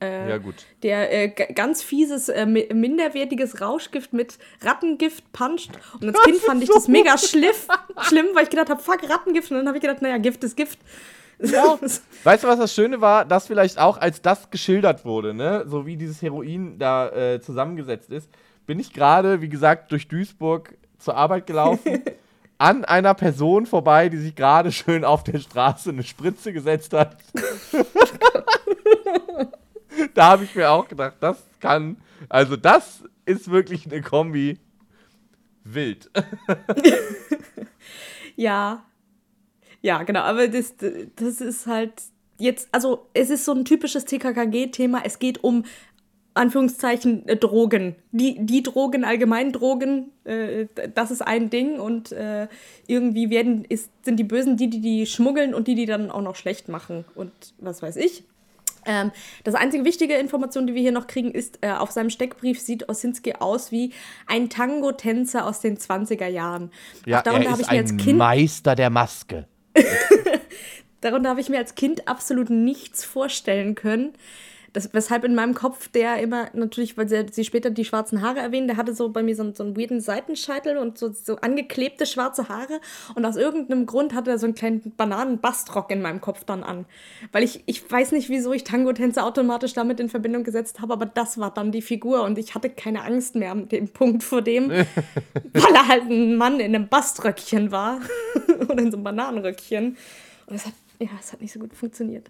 äh, 0.00 0.30
ja, 0.30 0.38
gut. 0.38 0.54
Der 0.82 1.12
äh, 1.12 1.28
ganz 1.28 1.82
fieses, 1.82 2.28
äh, 2.28 2.46
mi- 2.46 2.72
minderwertiges 2.72 3.60
Rauschgift 3.60 4.12
mit 4.12 4.38
Rattengift 4.62 5.30
puncht. 5.32 5.70
Und 6.00 6.08
als 6.08 6.22
Kind 6.24 6.38
fand 6.38 6.62
ich 6.62 6.70
das 6.70 6.88
mega 6.88 7.16
schliff, 7.18 7.68
schlimm, 8.02 8.26
weil 8.34 8.44
ich 8.44 8.50
gedacht 8.50 8.70
habe, 8.70 8.82
fuck, 8.82 9.08
Rattengift. 9.08 9.50
Und 9.50 9.58
dann 9.58 9.68
habe 9.68 9.76
ich 9.76 9.82
gedacht, 9.82 10.02
naja, 10.02 10.18
Gift 10.18 10.42
ist 10.44 10.56
Gift. 10.56 10.78
Ja. 11.40 11.78
Weißt 12.22 12.44
du, 12.44 12.48
was 12.48 12.58
das 12.58 12.72
Schöne 12.74 13.00
war? 13.00 13.24
Dass 13.24 13.48
vielleicht 13.48 13.78
auch, 13.78 13.98
als 13.98 14.22
das 14.22 14.50
geschildert 14.50 15.04
wurde, 15.04 15.34
ne, 15.34 15.64
so 15.66 15.84
wie 15.84 15.96
dieses 15.96 16.22
Heroin 16.22 16.78
da 16.78 17.08
äh, 17.10 17.40
zusammengesetzt 17.40 18.10
ist, 18.10 18.30
bin 18.66 18.78
ich 18.78 18.92
gerade, 18.92 19.40
wie 19.40 19.48
gesagt, 19.48 19.92
durch 19.92 20.08
Duisburg 20.08 20.76
zur 20.98 21.16
Arbeit 21.16 21.46
gelaufen, 21.46 22.02
an 22.58 22.84
einer 22.84 23.14
Person 23.14 23.66
vorbei, 23.66 24.08
die 24.08 24.18
sich 24.18 24.34
gerade 24.34 24.72
schön 24.72 25.04
auf 25.04 25.24
der 25.24 25.38
Straße 25.38 25.90
eine 25.90 26.02
Spritze 26.02 26.52
gesetzt 26.52 26.92
hat. 26.92 27.16
da 30.14 30.30
habe 30.30 30.44
ich 30.44 30.54
mir 30.54 30.70
auch 30.70 30.88
gedacht, 30.88 31.16
das 31.20 31.42
kann, 31.60 31.96
also 32.28 32.56
das 32.56 33.04
ist 33.26 33.50
wirklich 33.50 33.86
eine 33.86 34.02
Kombi 34.02 34.58
wild. 35.64 36.10
Ja. 38.36 38.84
Ja, 39.82 40.02
genau. 40.02 40.20
Aber 40.20 40.48
das, 40.48 40.74
das 41.16 41.40
ist 41.40 41.66
halt 41.66 41.92
jetzt, 42.38 42.68
also 42.72 43.08
es 43.12 43.30
ist 43.30 43.44
so 43.44 43.52
ein 43.52 43.64
typisches 43.64 44.04
TKKG-Thema. 44.06 45.02
Es 45.04 45.18
geht 45.18 45.44
um 45.44 45.64
Anführungszeichen 46.34 47.26
äh, 47.28 47.36
Drogen. 47.36 47.94
Die, 48.12 48.44
die 48.44 48.62
Drogen, 48.62 49.04
allgemein 49.04 49.52
Drogen, 49.52 50.10
äh, 50.24 50.66
das 50.94 51.10
ist 51.10 51.22
ein 51.22 51.48
Ding 51.48 51.78
und 51.78 52.12
äh, 52.12 52.48
irgendwie 52.86 53.30
werden, 53.30 53.64
ist, 53.64 53.90
sind 54.02 54.18
die 54.18 54.24
Bösen 54.24 54.56
die, 54.56 54.68
die 54.68 54.80
die 54.80 55.06
schmuggeln 55.06 55.54
und 55.54 55.68
die, 55.68 55.74
die 55.74 55.86
dann 55.86 56.10
auch 56.10 56.22
noch 56.22 56.36
schlecht 56.36 56.68
machen 56.68 57.04
und 57.14 57.32
was 57.58 57.82
weiß 57.82 57.96
ich. 57.96 58.24
Ähm, 58.86 59.12
das 59.44 59.54
einzige 59.54 59.84
wichtige 59.84 60.14
Information, 60.14 60.66
die 60.66 60.74
wir 60.74 60.82
hier 60.82 60.92
noch 60.92 61.06
kriegen, 61.06 61.30
ist, 61.30 61.58
äh, 61.62 61.70
auf 61.70 61.90
seinem 61.90 62.10
Steckbrief 62.10 62.60
sieht 62.60 62.88
Osinski 62.88 63.34
aus 63.38 63.72
wie 63.72 63.92
ein 64.26 64.50
Tango-Tänzer 64.50 65.46
aus 65.46 65.60
den 65.60 65.78
20er 65.78 66.26
Jahren. 66.26 66.70
Ja, 67.06 67.20
er 67.20 67.58
ist 67.58 67.70
ein 67.70 67.96
kind 67.96 68.18
Meister 68.18 68.74
der 68.74 68.90
Maske. 68.90 69.46
darunter 71.00 71.30
habe 71.30 71.40
ich 71.40 71.48
mir 71.48 71.58
als 71.58 71.74
Kind 71.74 72.08
absolut 72.08 72.50
nichts 72.50 73.04
vorstellen 73.04 73.74
können 73.74 74.12
das, 74.74 74.92
weshalb 74.92 75.22
in 75.22 75.36
meinem 75.36 75.54
Kopf 75.54 75.86
der 75.86 76.18
immer, 76.18 76.48
natürlich, 76.52 76.98
weil 76.98 77.08
sie, 77.08 77.24
sie 77.30 77.44
später 77.44 77.70
die 77.70 77.84
schwarzen 77.84 78.22
Haare 78.22 78.40
erwähnen, 78.40 78.66
der 78.66 78.76
hatte 78.76 78.92
so 78.92 79.08
bei 79.08 79.22
mir 79.22 79.36
so, 79.36 79.54
so 79.54 79.62
einen 79.62 79.76
weirden 79.76 80.00
Seitenscheitel 80.00 80.76
und 80.76 80.98
so, 80.98 81.12
so 81.12 81.36
angeklebte 81.36 82.06
schwarze 82.06 82.48
Haare. 82.48 82.80
Und 83.14 83.24
aus 83.24 83.36
irgendeinem 83.36 83.86
Grund 83.86 84.14
hatte 84.14 84.32
er 84.32 84.38
so 84.38 84.46
einen 84.46 84.56
kleinen 84.56 84.92
Bananenbastrock 84.96 85.92
in 85.92 86.02
meinem 86.02 86.20
Kopf 86.20 86.42
dann 86.42 86.64
an. 86.64 86.86
Weil 87.30 87.44
ich, 87.44 87.62
ich 87.66 87.88
weiß 87.88 88.10
nicht, 88.10 88.30
wieso 88.30 88.52
ich 88.52 88.64
Tango-Tänze 88.64 89.22
automatisch 89.22 89.74
damit 89.74 90.00
in 90.00 90.08
Verbindung 90.08 90.42
gesetzt 90.42 90.80
habe, 90.80 90.92
aber 90.92 91.06
das 91.06 91.38
war 91.38 91.54
dann 91.54 91.70
die 91.70 91.82
Figur 91.82 92.24
und 92.24 92.36
ich 92.36 92.56
hatte 92.56 92.68
keine 92.68 93.04
Angst 93.04 93.36
mehr 93.36 93.52
an 93.52 93.68
dem 93.68 93.88
Punkt 93.88 94.24
vor 94.24 94.42
dem, 94.42 94.70
weil 95.52 95.74
er 95.74 95.86
halt 95.86 96.10
ein 96.10 96.34
Mann 96.34 96.58
in 96.58 96.74
einem 96.74 96.88
Baströckchen 96.88 97.70
war. 97.70 98.00
Oder 98.68 98.78
in 98.82 98.90
so 98.90 98.96
einem 98.96 99.04
Bananenröckchen. 99.04 99.96
Und 100.46 100.56
es 100.56 100.66
hat, 100.66 100.74
ja, 100.98 101.10
es 101.20 101.32
hat 101.32 101.40
nicht 101.40 101.52
so 101.52 101.60
gut 101.60 101.74
funktioniert. 101.74 102.28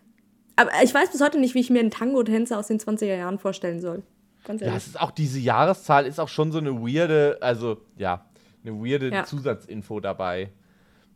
Aber 0.56 0.70
ich 0.82 0.94
weiß 0.94 1.10
bis 1.10 1.20
heute 1.20 1.38
nicht, 1.38 1.54
wie 1.54 1.60
ich 1.60 1.70
mir 1.70 1.80
einen 1.80 1.90
Tango-Tänzer 1.90 2.58
aus 2.58 2.68
den 2.68 2.78
20er 2.78 3.16
Jahren 3.16 3.38
vorstellen 3.38 3.80
soll. 3.80 4.02
Ganz 4.44 4.60
ehrlich. 4.60 4.74
Ja, 4.74 4.76
es 4.76 4.86
ist 4.86 5.00
auch 5.00 5.10
diese 5.10 5.38
Jahreszahl 5.38 6.06
ist 6.06 6.20
auch 6.20 6.28
schon 6.28 6.52
so 6.52 6.58
eine 6.58 6.72
weirde, 6.74 7.38
also 7.40 7.78
ja, 7.96 8.26
eine 8.64 8.74
weirde 8.74 9.10
ja. 9.10 9.24
Zusatzinfo 9.24 10.00
dabei. 10.00 10.50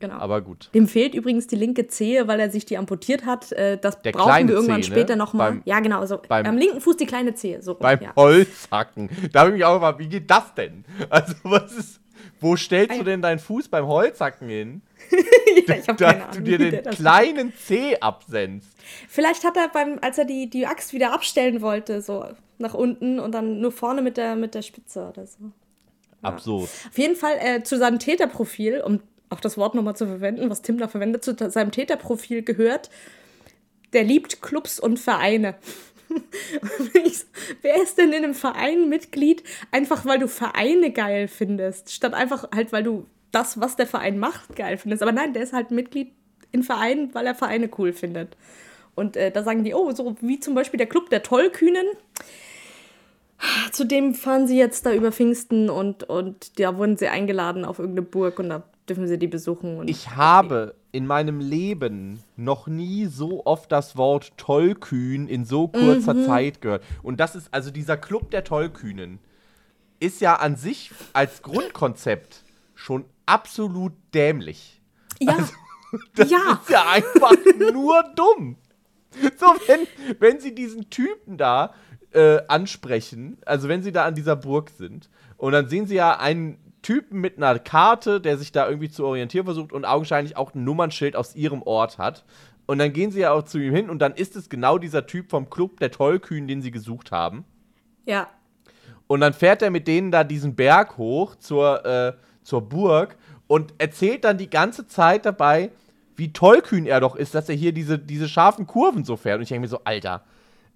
Genau. 0.01 0.15
Aber 0.15 0.41
gut. 0.41 0.71
Dem 0.75 0.87
fehlt 0.87 1.15
übrigens 1.15 1.49
die 1.49 1.57
linke 1.57 1.89
Zehe, 1.89 2.29
weil 2.29 2.39
er 2.39 2.51
sich 2.51 2.65
die 2.65 2.79
amputiert 2.79 3.27
hat. 3.27 3.51
Äh, 3.53 3.79
das 3.79 4.01
Der 4.03 4.13
brauchen 4.13 4.49
wir 4.49 4.55
irgendwann 4.55 4.83
Zehe, 4.83 4.93
später 4.93 5.17
ne? 5.17 5.19
nochmal. 5.19 5.61
Ja, 5.65 5.81
genau. 5.81 6.07
So. 6.07 6.21
Beim, 6.29 6.47
am 6.47 6.57
linken 6.57 6.81
Fuß 6.81 6.97
die 6.97 7.07
kleine 7.07 7.35
Zehe. 7.35 7.63
So, 7.63 7.75
beim 7.75 8.01
ja. 8.01 8.13
Holzhacken. 8.15 9.11
Da 9.33 9.41
habe 9.41 9.51
ich 9.51 9.55
mich 9.57 9.65
auch 9.65 9.81
mal, 9.81 9.99
wie 9.99 10.09
geht 10.09 10.31
das 10.31 10.55
denn? 10.55 10.85
Also, 11.11 11.35
was 11.43 11.73
ist. 11.73 12.01
Wo 12.41 12.57
stellst 12.57 12.99
du 12.99 13.05
denn 13.05 13.23
deinen 13.23 13.39
Fuß 13.39 13.69
beim 13.69 13.87
Holzhacken 13.87 14.49
hin? 14.49 14.83
ja, 15.67 15.75
ich 15.77 15.89
habe 15.89 16.05
keine 16.05 16.25
Ahnung. 16.25 16.45
du 16.45 16.57
dir 16.57 16.59
den 16.59 16.83
kleinen 16.85 17.53
Zeh 17.55 17.99
absenzt. 17.99 18.69
Vielleicht 19.09 19.45
hat 19.45 19.57
er 19.57 19.69
beim, 19.69 19.99
als 20.01 20.19
er 20.19 20.25
die, 20.25 20.49
die 20.49 20.67
Axt 20.67 20.93
wieder 20.93 21.13
abstellen 21.13 21.61
wollte, 21.61 22.01
so 22.01 22.25
nach 22.59 22.75
unten 22.75 23.19
und 23.19 23.33
dann 23.33 23.61
nur 23.61 23.73
vorne 23.73 24.03
mit 24.03 24.17
der, 24.17 24.37
mit 24.37 24.55
der 24.55 24.63
Spitze 24.63 25.09
oder 25.09 25.27
so. 25.27 25.39
Ja. 26.23 26.31
Absurd. 26.31 26.69
Auf 26.89 26.99
jeden 26.99 27.17
Fall 27.17 27.37
äh, 27.39 27.63
zu 27.63 27.79
seinem 27.79 27.99
Täterprofil, 27.99 28.81
um 28.81 29.01
auch 29.31 29.41
das 29.41 29.57
Wort 29.57 29.75
nochmal 29.75 29.97
zu 29.97 30.07
verwenden, 30.07 30.51
was 30.51 30.63
Tim 30.63 30.79
da 30.79 30.89
verwendet, 30.89 31.25
zu 31.25 31.37
seinem 31.51 31.71
Täterprofil 31.71 32.43
gehört, 32.43 32.91
der 33.93 34.05
liebt 34.05 34.43
Clubs 34.43 34.81
und 34.81 34.99
Vereine. 34.99 35.55
Wer 37.63 37.83
ist 37.83 37.99
denn 37.99 38.13
in 38.13 38.25
einem 38.25 38.35
Verein 38.35 38.89
Mitglied, 38.89 39.43
einfach 39.71 40.05
weil 40.05 40.19
du 40.19 40.29
Vereine 40.29 40.91
geil 40.91 41.29
findest, 41.29 41.93
statt 41.93 42.15
einfach 42.15 42.51
halt, 42.55 42.73
weil 42.73 42.83
du 42.83 43.07
das, 43.33 43.61
was 43.61 43.77
der 43.77 43.87
Verein 43.87 44.19
macht, 44.19 44.57
geil 44.57 44.79
findest. 44.79 45.03
Aber 45.03 45.13
nein, 45.13 45.33
der 45.33 45.43
ist 45.43 45.53
halt 45.53 45.71
Mitglied 45.71 46.13
in 46.53 46.63
Vereinen, 46.63 47.15
weil 47.15 47.27
er 47.27 47.35
Vereine 47.35 47.69
cool 47.79 47.93
findet. 47.93 48.37
Und 48.95 49.17
äh, 49.17 49.31
da 49.31 49.43
sagen 49.43 49.65
die, 49.65 49.75
oh, 49.75 49.93
so 49.93 50.17
wie 50.21 50.41
zum 50.41 50.55
Beispiel 50.55 50.79
der 50.79 50.89
Club 50.89 51.11
der 51.11 51.23
Tollkühnen. 51.23 51.87
Zudem 53.71 54.15
fahren 54.15 54.49
sie 54.49 54.59
jetzt 54.59 54.87
da 54.87 54.93
über 54.93 55.13
Pfingsten 55.13 55.71
und, 55.71 56.03
und 56.05 56.59
da 56.59 56.77
wurden 56.77 56.97
sie 56.97 57.07
eingeladen 57.07 57.65
auf 57.65 57.79
irgendeine 57.79 58.07
Burg 58.07 58.41
und 58.41 58.49
da 58.49 58.65
dürfen 58.89 59.07
sie 59.07 59.19
die 59.19 59.29
besuchen. 59.29 59.87
ich 59.87 60.17
habe 60.17 60.75
in 60.93 61.07
meinem 61.07 61.41
Leben 61.41 62.23
noch 62.37 62.67
nie 62.67 63.07
so 63.07 63.45
oft 63.45 63.71
das 63.71 63.97
Wort 63.97 64.33
Tollkühn 64.37 65.29
in 65.29 65.45
so 65.45 65.69
kurzer 65.69 66.15
mhm. 66.15 66.25
Zeit 66.25 66.61
gehört. 66.61 66.83
Und 67.03 67.21
das 67.21 67.37
ist 67.37 67.53
also 67.53 67.71
dieser 67.71 67.97
Club 67.97 68.31
der 68.31 68.45
Tollkühnen 68.45 69.19
ist 70.01 70.21
ja 70.21 70.37
an 70.37 70.57
sich 70.57 70.93
als 71.13 71.43
Grundkonzept 71.43 72.45
schon 72.75 73.05
absolut 73.27 73.93
dämlich. 74.15 74.81
Ja. 75.21 75.35
Also, 75.35 75.53
das 76.15 76.31
ja. 76.31 76.61
ist 76.63 76.71
ja 76.71 76.89
einfach 76.91 77.33
nur 77.73 78.05
dumm. 78.15 78.57
So, 79.39 79.47
wenn, 79.67 79.87
wenn 80.21 80.41
sie 80.41 80.55
diesen 80.55 80.91
Typen 80.91 81.39
da 81.39 81.75
äh, 82.13 82.39
ansprechen, 82.47 83.39
also 83.45 83.69
wenn 83.69 83.83
sie 83.83 83.93
da 83.93 84.05
an 84.05 84.15
dieser 84.15 84.37
Burg 84.37 84.71
sind, 84.71 85.11
und 85.37 85.53
dann 85.53 85.69
sehen 85.69 85.87
sie 85.87 85.95
ja 85.97 86.19
einen 86.19 86.59
Typen 86.83 87.21
mit 87.21 87.37
einer 87.37 87.59
Karte, 87.59 88.21
der 88.21 88.39
sich 88.39 88.53
da 88.53 88.69
irgendwie 88.69 88.91
zu 88.91 89.05
orientieren 89.05 89.45
versucht 89.45 89.73
und 89.73 89.85
augenscheinlich 89.85 90.37
auch 90.37 90.55
ein 90.55 90.65
Nummernschild 90.65 91.17
aus 91.17 91.35
ihrem 91.35 91.63
Ort 91.63 91.99
hat. 91.99 92.25
Und 92.67 92.79
dann 92.79 92.93
gehen 92.93 93.11
sie 93.11 93.21
ja 93.21 93.33
auch 93.33 93.45
zu 93.45 93.59
ihm 93.59 93.75
hin 93.75 93.89
und 93.89 93.99
dann 94.01 94.15
ist 94.15 94.37
es 94.37 94.49
genau 94.49 94.79
dieser 94.79 95.07
Typ 95.07 95.31
vom 95.31 95.49
Club 95.49 95.81
der 95.81 95.91
Tollkühn, 95.91 96.47
den 96.47 96.61
sie 96.61 96.71
gesucht 96.71 97.13
haben. 97.13 97.45
Ja. 98.05 98.29
Und 99.07 99.21
dann 99.21 99.33
fährt 99.33 99.63
er 99.63 99.71
mit 99.71 99.89
denen 99.89 100.11
da 100.11 100.23
diesen 100.23 100.55
Berg 100.55 100.99
hoch 100.99 101.37
zur, 101.37 101.85
äh, 101.87 102.13
zur 102.43 102.63
Burg 102.63 103.17
und 103.47 103.75
erzählt 103.79 104.25
dann 104.25 104.37
die 104.37 104.51
ganze 104.51 104.87
Zeit 104.87 105.25
dabei, 105.25 105.71
wie 106.17 106.33
tollkühn 106.33 106.85
er 106.85 107.01
doch 107.01 107.17
ist, 107.17 107.35
dass 107.35 107.49
er 107.49 107.55
hier 107.55 107.73
diese, 107.73 107.99
diese 107.99 108.29
scharfen 108.29 108.67
Kurven 108.67 109.05
so 109.05 109.17
fährt. 109.17 109.37
Und 109.37 109.43
ich 109.45 109.49
denke 109.49 109.63
mir 109.63 109.69
so, 109.69 109.81
Alter, 109.85 110.23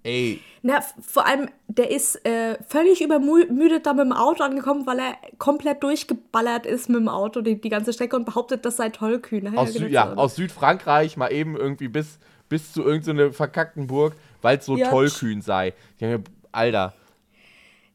ey. 0.03 0.41
Na, 0.61 0.81
vor 1.01 1.25
allem, 1.25 1.49
der 1.67 1.91
ist 1.91 2.25
äh, 2.25 2.57
völlig 2.67 3.01
übermüdet 3.01 3.85
da 3.85 3.93
mit 3.93 4.05
dem 4.05 4.13
Auto 4.13 4.43
angekommen, 4.43 4.85
weil 4.85 4.99
er 4.99 5.17
komplett 5.37 5.83
durchgeballert 5.83 6.65
ist 6.65 6.89
mit 6.89 6.99
dem 6.99 7.09
Auto 7.09 7.41
die, 7.41 7.59
die 7.59 7.69
ganze 7.69 7.91
Strecke 7.91 8.15
und 8.15 8.25
behauptet, 8.25 8.65
das 8.65 8.77
sei 8.77 8.89
tollkühn. 8.89 9.57
Aus, 9.57 9.73
Sü 9.73 9.87
ja, 9.87 10.13
aus 10.13 10.35
Südfrankreich 10.35 11.17
mal 11.17 11.31
eben 11.31 11.57
irgendwie 11.57 11.87
bis, 11.87 12.17
bis 12.47 12.71
zu 12.71 12.83
irgendeiner 12.83 13.27
so 13.27 13.33
verkackten 13.33 13.87
Burg, 13.87 14.13
weil 14.41 14.57
es 14.57 14.65
so 14.65 14.77
ja. 14.77 14.89
tollkühn 14.89 15.41
sei. 15.41 15.73
Mir, 15.99 16.21
Alter. 16.51 16.93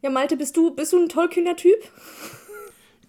Ja, 0.02 0.10
Malte, 0.10 0.36
bist 0.36 0.56
du, 0.56 0.74
bist 0.74 0.92
du 0.92 0.98
ein 0.98 1.08
tollkühner 1.08 1.56
Typ? 1.56 1.78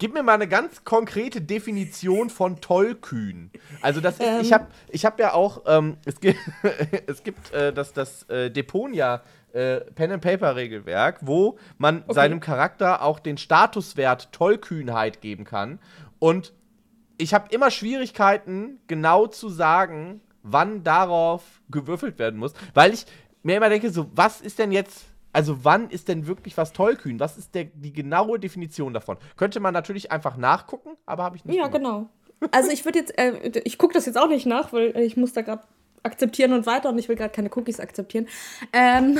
Gib 0.00 0.14
mir 0.14 0.22
mal 0.22 0.32
eine 0.32 0.48
ganz 0.48 0.82
konkrete 0.82 1.42
Definition 1.42 2.30
von 2.30 2.62
tollkühn. 2.62 3.50
Also 3.82 4.00
das 4.00 4.14
ist, 4.14 4.26
ähm. 4.26 4.40
ich 4.40 4.52
habe 4.52 4.66
ich 4.88 5.04
hab 5.04 5.20
ja 5.20 5.34
auch, 5.34 5.64
ähm, 5.66 5.98
es 6.06 6.20
gibt, 6.20 6.38
es 7.06 7.22
gibt 7.22 7.52
äh, 7.52 7.70
das, 7.70 7.92
das 7.92 8.22
äh, 8.30 8.50
Deponia 8.50 9.22
äh, 9.52 9.80
Pen 9.80 10.12
and 10.12 10.22
Paper 10.22 10.56
Regelwerk, 10.56 11.18
wo 11.20 11.58
man 11.76 12.02
okay. 12.04 12.14
seinem 12.14 12.40
Charakter 12.40 13.02
auch 13.02 13.18
den 13.18 13.36
Statuswert 13.36 14.32
Tollkühnheit 14.32 15.20
geben 15.20 15.44
kann. 15.44 15.78
Und 16.18 16.54
ich 17.18 17.34
habe 17.34 17.48
immer 17.50 17.70
Schwierigkeiten, 17.70 18.78
genau 18.86 19.26
zu 19.26 19.50
sagen, 19.50 20.22
wann 20.42 20.82
darauf 20.82 21.42
gewürfelt 21.70 22.18
werden 22.18 22.40
muss, 22.40 22.54
weil 22.72 22.94
ich 22.94 23.04
mir 23.42 23.58
immer 23.58 23.68
denke, 23.68 23.90
so 23.90 24.10
was 24.14 24.40
ist 24.40 24.58
denn 24.58 24.72
jetzt 24.72 25.09
also 25.32 25.64
wann 25.64 25.90
ist 25.90 26.08
denn 26.08 26.26
wirklich 26.26 26.56
was 26.56 26.72
tollkühn? 26.72 27.20
Was 27.20 27.38
ist 27.38 27.54
der, 27.54 27.64
die 27.64 27.92
genaue 27.92 28.38
Definition 28.38 28.92
davon? 28.92 29.16
Könnte 29.36 29.60
man 29.60 29.72
natürlich 29.72 30.10
einfach 30.10 30.36
nachgucken, 30.36 30.96
aber 31.06 31.24
habe 31.24 31.36
ich 31.36 31.44
nicht. 31.44 31.56
Ja, 31.56 31.68
gemacht. 31.68 32.10
genau. 32.40 32.50
Also 32.52 32.70
ich 32.70 32.84
würde 32.84 32.98
jetzt, 33.00 33.16
äh, 33.18 33.60
ich 33.64 33.78
gucke 33.78 33.94
das 33.94 34.06
jetzt 34.06 34.16
auch 34.16 34.28
nicht 34.28 34.46
nach, 34.46 34.72
weil 34.72 34.96
ich 34.98 35.16
muss 35.16 35.32
da 35.32 35.42
gerade 35.42 35.62
akzeptieren 36.02 36.52
und 36.52 36.66
weiter 36.66 36.88
und 36.88 36.98
ich 36.98 37.08
will 37.08 37.16
gerade 37.16 37.32
keine 37.32 37.50
Cookies 37.54 37.80
akzeptieren. 37.80 38.26
Ähm, 38.72 39.18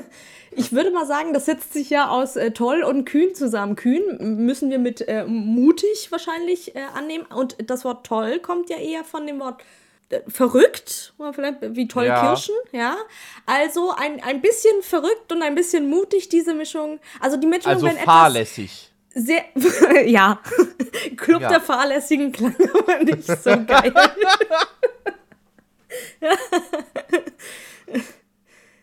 ich 0.52 0.72
würde 0.72 0.90
mal 0.90 1.06
sagen, 1.06 1.32
das 1.32 1.46
setzt 1.46 1.72
sich 1.72 1.90
ja 1.90 2.08
aus 2.08 2.36
äh, 2.36 2.52
toll 2.52 2.82
und 2.82 3.04
kühn 3.04 3.34
zusammen. 3.34 3.76
Kühn 3.76 4.36
müssen 4.44 4.70
wir 4.70 4.78
mit 4.78 5.06
äh, 5.08 5.24
mutig 5.26 6.10
wahrscheinlich 6.10 6.76
äh, 6.76 6.82
annehmen 6.94 7.26
und 7.26 7.56
das 7.68 7.84
Wort 7.84 8.06
toll 8.06 8.38
kommt 8.38 8.70
ja 8.70 8.76
eher 8.76 9.04
von 9.04 9.26
dem 9.26 9.40
Wort 9.40 9.62
verrückt, 10.28 11.12
oder 11.18 11.32
vielleicht 11.32 11.58
wie 11.76 11.86
toll 11.88 12.06
ja. 12.06 12.20
Kirschen, 12.20 12.54
ja. 12.72 12.96
Also 13.46 13.92
ein, 13.96 14.22
ein 14.22 14.40
bisschen 14.40 14.82
verrückt 14.82 15.32
und 15.32 15.42
ein 15.42 15.54
bisschen 15.54 15.88
mutig, 15.88 16.28
diese 16.28 16.54
Mischung. 16.54 17.00
Also 17.20 17.36
die 17.36 17.46
Mischung 17.46 17.72
also 17.72 17.88
fahrlässig. 17.88 18.90
Sehr, 19.14 19.44
ja. 20.06 20.40
Club 21.16 21.42
ja. 21.42 21.48
der 21.48 21.60
Fahrlässigen 21.60 22.32
klang 22.32 22.54
aber 22.74 23.04
nicht 23.04 23.26
so 23.26 23.50
geil. 23.64 23.92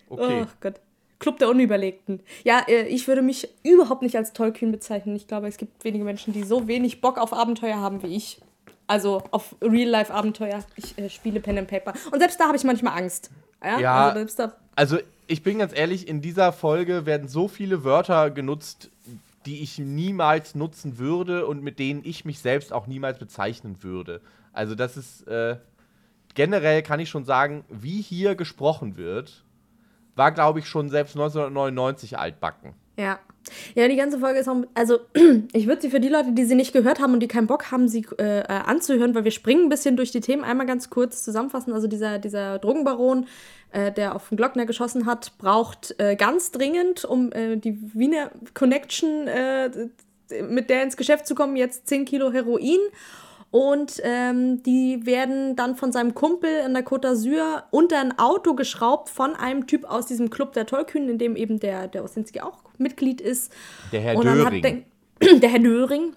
okay. 0.09 0.41
Oh 0.43 0.47
Gott. 0.59 0.75
Club 1.19 1.39
der 1.39 1.49
Unüberlegten. 1.49 2.21
Ja, 2.43 2.63
äh, 2.67 2.83
ich 2.87 3.07
würde 3.07 3.21
mich 3.23 3.49
überhaupt 3.63 4.01
nicht 4.03 4.15
als 4.17 4.33
tollkühn 4.33 4.71
bezeichnen. 4.71 5.15
Ich 5.15 5.27
glaube, 5.27 5.47
es 5.47 5.57
gibt 5.57 5.83
wenige 5.83 6.03
Menschen, 6.03 6.31
die 6.31 6.43
so 6.43 6.67
wenig 6.67 7.01
Bock 7.01 7.17
auf 7.17 7.33
Abenteuer 7.33 7.77
haben 7.77 8.03
wie 8.03 8.15
ich. 8.15 8.39
Also 8.88 9.21
auf 9.32 9.56
Real-Life-Abenteuer. 9.62 10.63
Ich 10.76 10.97
äh, 10.97 11.10
spiele 11.10 11.39
Pen 11.39 11.58
and 11.58 11.67
Paper. 11.67 11.93
Und 12.12 12.19
selbst 12.19 12.39
da 12.39 12.47
habe 12.47 12.56
ich 12.58 12.63
manchmal 12.63 12.97
Angst. 12.97 13.30
Ja, 13.63 13.80
ja 13.80 14.10
also, 14.10 14.50
also, 14.76 15.00
ich 15.28 15.43
bin 15.43 15.60
ganz 15.60 15.78
ehrlich, 15.78 16.08
in 16.08 16.21
dieser 16.21 16.54
Folge 16.54 17.06
werden 17.06 17.28
so 17.28 17.47
viele 17.47 17.84
Wörter 17.84 18.32
genutzt, 18.32 18.89
die 19.45 19.62
ich 19.62 19.78
niemals 19.78 20.56
nutzen 20.56 20.97
würde 20.97 21.47
und 21.47 21.63
mit 21.63 21.80
denen 21.80 22.02
ich 22.04 22.26
mich 22.26 22.39
selbst 22.39 22.71
auch 22.73 22.88
niemals 22.88 23.17
bezeichnen 23.17 23.82
würde. 23.82 24.21
Also 24.54 24.76
das 24.76 24.97
ist 24.97 25.28
äh, 25.28 25.58
generell 26.36 26.84
kann 26.84 27.00
ich 27.00 27.10
schon 27.10 27.23
sagen, 27.23 27.63
wie 27.69 28.02
hier 28.02 28.36
gesprochen 28.36 28.97
wird, 28.97 29.43
war 30.15 30.32
glaube 30.32 30.60
ich 30.60 30.67
schon 30.67 30.89
selbst 30.89 31.15
1999 31.15 32.17
altbacken. 32.19 32.73
Ja. 32.97 33.19
Ja, 33.75 33.88
die 33.88 33.95
ganze 33.95 34.19
Folge 34.19 34.39
ist 34.39 34.49
auch. 34.49 34.63
Also, 34.73 34.99
ich 35.53 35.67
würde 35.67 35.81
sie 35.81 35.89
für 35.89 35.99
die 35.99 36.10
Leute, 36.10 36.33
die 36.33 36.45
sie 36.45 36.55
nicht 36.55 36.73
gehört 36.73 36.99
haben 36.99 37.13
und 37.13 37.21
die 37.21 37.27
keinen 37.27 37.47
Bock 37.47 37.71
haben, 37.71 37.88
sie 37.88 38.05
äh, 38.17 38.39
äh, 38.39 38.43
anzuhören, 38.43 39.15
weil 39.15 39.23
wir 39.23 39.31
springen 39.31 39.63
ein 39.63 39.69
bisschen 39.69 39.95
durch 39.95 40.12
die 40.12 40.19
Themen, 40.19 40.43
einmal 40.43 40.67
ganz 40.67 40.89
kurz 40.89 41.23
zusammenfassen. 41.23 41.73
Also, 41.73 41.88
dieser, 41.88 42.19
dieser 42.19 42.60
Drogenbaron, 42.60 43.27
äh, 43.71 43.91
der 43.91 44.15
auf 44.15 44.29
den 44.29 44.38
Glockner 44.38 44.65
geschossen 44.65 45.05
hat, 45.05 45.38
braucht 45.38 45.95
äh, 45.99 46.15
ganz 46.15 46.51
dringend, 46.51 47.05
um 47.05 47.31
äh, 47.31 47.55
die 47.55 47.77
Wiener 47.93 48.31
Connection, 48.53 49.27
äh, 49.27 49.89
mit 50.41 50.69
der 50.69 50.83
ins 50.83 50.97
Geschäft 50.97 51.25
zu 51.25 51.36
kommen, 51.36 51.55
jetzt 51.55 51.88
10 51.88 52.03
Kilo 52.03 52.33
Heroin. 52.33 52.79
Und 53.49 54.01
ähm, 54.03 54.62
die 54.63 55.05
werden 55.05 55.55
dann 55.55 55.75
von 55.75 55.91
seinem 55.91 56.13
Kumpel 56.13 56.49
in 56.65 56.73
der 56.73 56.86
Côte 56.86 57.07
d'Azur 57.07 57.63
unter 57.71 57.99
ein 57.99 58.17
Auto 58.19 58.55
geschraubt 58.55 59.10
von 59.10 59.36
einem 59.36 59.67
Typ 59.67 59.86
aus 59.86 60.05
diesem 60.05 60.29
Club 60.29 60.53
der 60.53 60.65
Tollkühnen, 60.65 61.10
in 61.10 61.17
dem 61.17 61.36
eben 61.36 61.60
der, 61.60 61.88
der 61.88 62.03
Osinski 62.03 62.41
auch 62.41 62.63
Mitglied 62.77 63.21
ist. 63.21 63.51
Der 63.91 64.01
Herr 64.01 64.15
Döring. 64.15 64.86
der 65.41 65.49
Herr 65.49 65.60
Döring. 65.60 66.13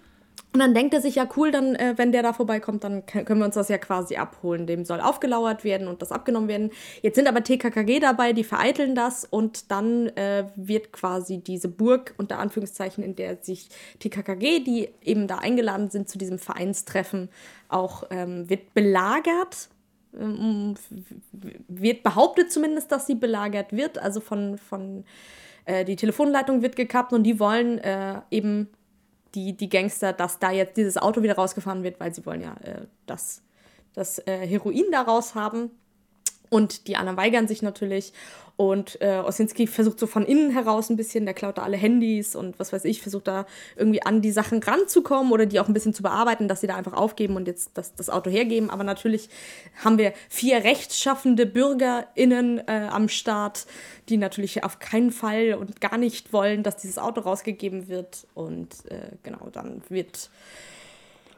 Und 0.52 0.58
dann 0.58 0.74
denkt 0.74 0.94
er 0.94 1.00
sich, 1.00 1.14
ja 1.14 1.28
cool, 1.36 1.52
dann, 1.52 1.76
äh, 1.76 1.94
wenn 1.96 2.10
der 2.10 2.22
da 2.22 2.32
vorbeikommt, 2.32 2.82
dann 2.82 3.06
können 3.06 3.38
wir 3.38 3.44
uns 3.44 3.54
das 3.54 3.68
ja 3.68 3.78
quasi 3.78 4.16
abholen. 4.16 4.66
Dem 4.66 4.84
soll 4.84 5.00
aufgelauert 5.00 5.62
werden 5.62 5.86
und 5.86 6.02
das 6.02 6.10
abgenommen 6.10 6.48
werden. 6.48 6.70
Jetzt 7.02 7.14
sind 7.14 7.28
aber 7.28 7.44
TKKG 7.44 8.00
dabei, 8.00 8.32
die 8.32 8.42
vereiteln 8.42 8.96
das 8.96 9.24
und 9.24 9.70
dann 9.70 10.08
äh, 10.08 10.46
wird 10.56 10.92
quasi 10.92 11.38
diese 11.38 11.68
Burg, 11.68 12.14
unter 12.18 12.40
Anführungszeichen, 12.40 13.04
in 13.04 13.14
der 13.14 13.38
sich 13.42 13.68
TKKG, 14.00 14.60
die 14.60 14.88
eben 15.02 15.28
da 15.28 15.38
eingeladen 15.38 15.88
sind 15.90 16.08
zu 16.08 16.18
diesem 16.18 16.40
Vereinstreffen, 16.40 17.28
auch 17.68 18.04
ähm, 18.10 18.50
wird 18.50 18.74
belagert. 18.74 19.68
Ähm, 20.18 20.74
wird 21.68 22.02
behauptet 22.02 22.50
zumindest, 22.50 22.90
dass 22.90 23.06
sie 23.06 23.14
belagert 23.14 23.72
wird. 23.72 23.98
Also 23.98 24.18
von, 24.18 24.58
von 24.58 25.04
äh, 25.64 25.84
die 25.84 25.94
Telefonleitung 25.94 26.62
wird 26.62 26.74
gekappt 26.74 27.12
und 27.12 27.22
die 27.22 27.38
wollen 27.38 27.78
äh, 27.78 28.20
eben 28.32 28.68
die, 29.34 29.56
die 29.56 29.68
Gangster, 29.68 30.12
dass 30.12 30.38
da 30.38 30.50
jetzt 30.50 30.76
dieses 30.76 30.96
Auto 30.96 31.22
wieder 31.22 31.34
rausgefahren 31.34 31.82
wird, 31.82 32.00
weil 32.00 32.14
sie 32.14 32.24
wollen 32.26 32.40
ja 32.40 32.54
äh, 32.62 32.86
das, 33.06 33.42
das 33.94 34.18
äh, 34.26 34.46
Heroin 34.46 34.86
daraus 34.90 35.34
haben. 35.34 35.70
Und 36.50 36.88
die 36.88 36.96
anderen 36.96 37.16
weigern 37.16 37.48
sich 37.48 37.62
natürlich. 37.62 38.12
Und 38.60 39.00
äh, 39.00 39.22
Osinski 39.24 39.66
versucht 39.66 39.98
so 39.98 40.06
von 40.06 40.26
innen 40.26 40.50
heraus 40.50 40.90
ein 40.90 40.96
bisschen, 40.96 41.24
der 41.24 41.32
klaut 41.32 41.56
da 41.56 41.62
alle 41.62 41.78
Handys 41.78 42.36
und 42.36 42.58
was 42.58 42.74
weiß 42.74 42.84
ich, 42.84 43.00
versucht 43.00 43.26
da 43.26 43.46
irgendwie 43.74 44.02
an 44.02 44.20
die 44.20 44.32
Sachen 44.32 44.62
ranzukommen 44.62 45.32
oder 45.32 45.46
die 45.46 45.60
auch 45.60 45.68
ein 45.68 45.72
bisschen 45.72 45.94
zu 45.94 46.02
bearbeiten, 46.02 46.46
dass 46.46 46.60
sie 46.60 46.66
da 46.66 46.74
einfach 46.74 46.92
aufgeben 46.92 47.36
und 47.36 47.46
jetzt 47.46 47.70
das, 47.78 47.94
das 47.94 48.10
Auto 48.10 48.28
hergeben. 48.28 48.68
Aber 48.68 48.84
natürlich 48.84 49.30
haben 49.82 49.96
wir 49.96 50.12
vier 50.28 50.62
rechtschaffende 50.62 51.46
BürgerInnen 51.46 52.58
äh, 52.68 52.88
am 52.90 53.08
Start, 53.08 53.66
die 54.10 54.18
natürlich 54.18 54.62
auf 54.62 54.78
keinen 54.78 55.10
Fall 55.10 55.54
und 55.54 55.80
gar 55.80 55.96
nicht 55.96 56.34
wollen, 56.34 56.62
dass 56.62 56.76
dieses 56.76 56.98
Auto 56.98 57.22
rausgegeben 57.22 57.88
wird. 57.88 58.26
Und 58.34 58.74
äh, 58.90 59.12
genau, 59.22 59.48
dann 59.50 59.80
wird 59.88 60.28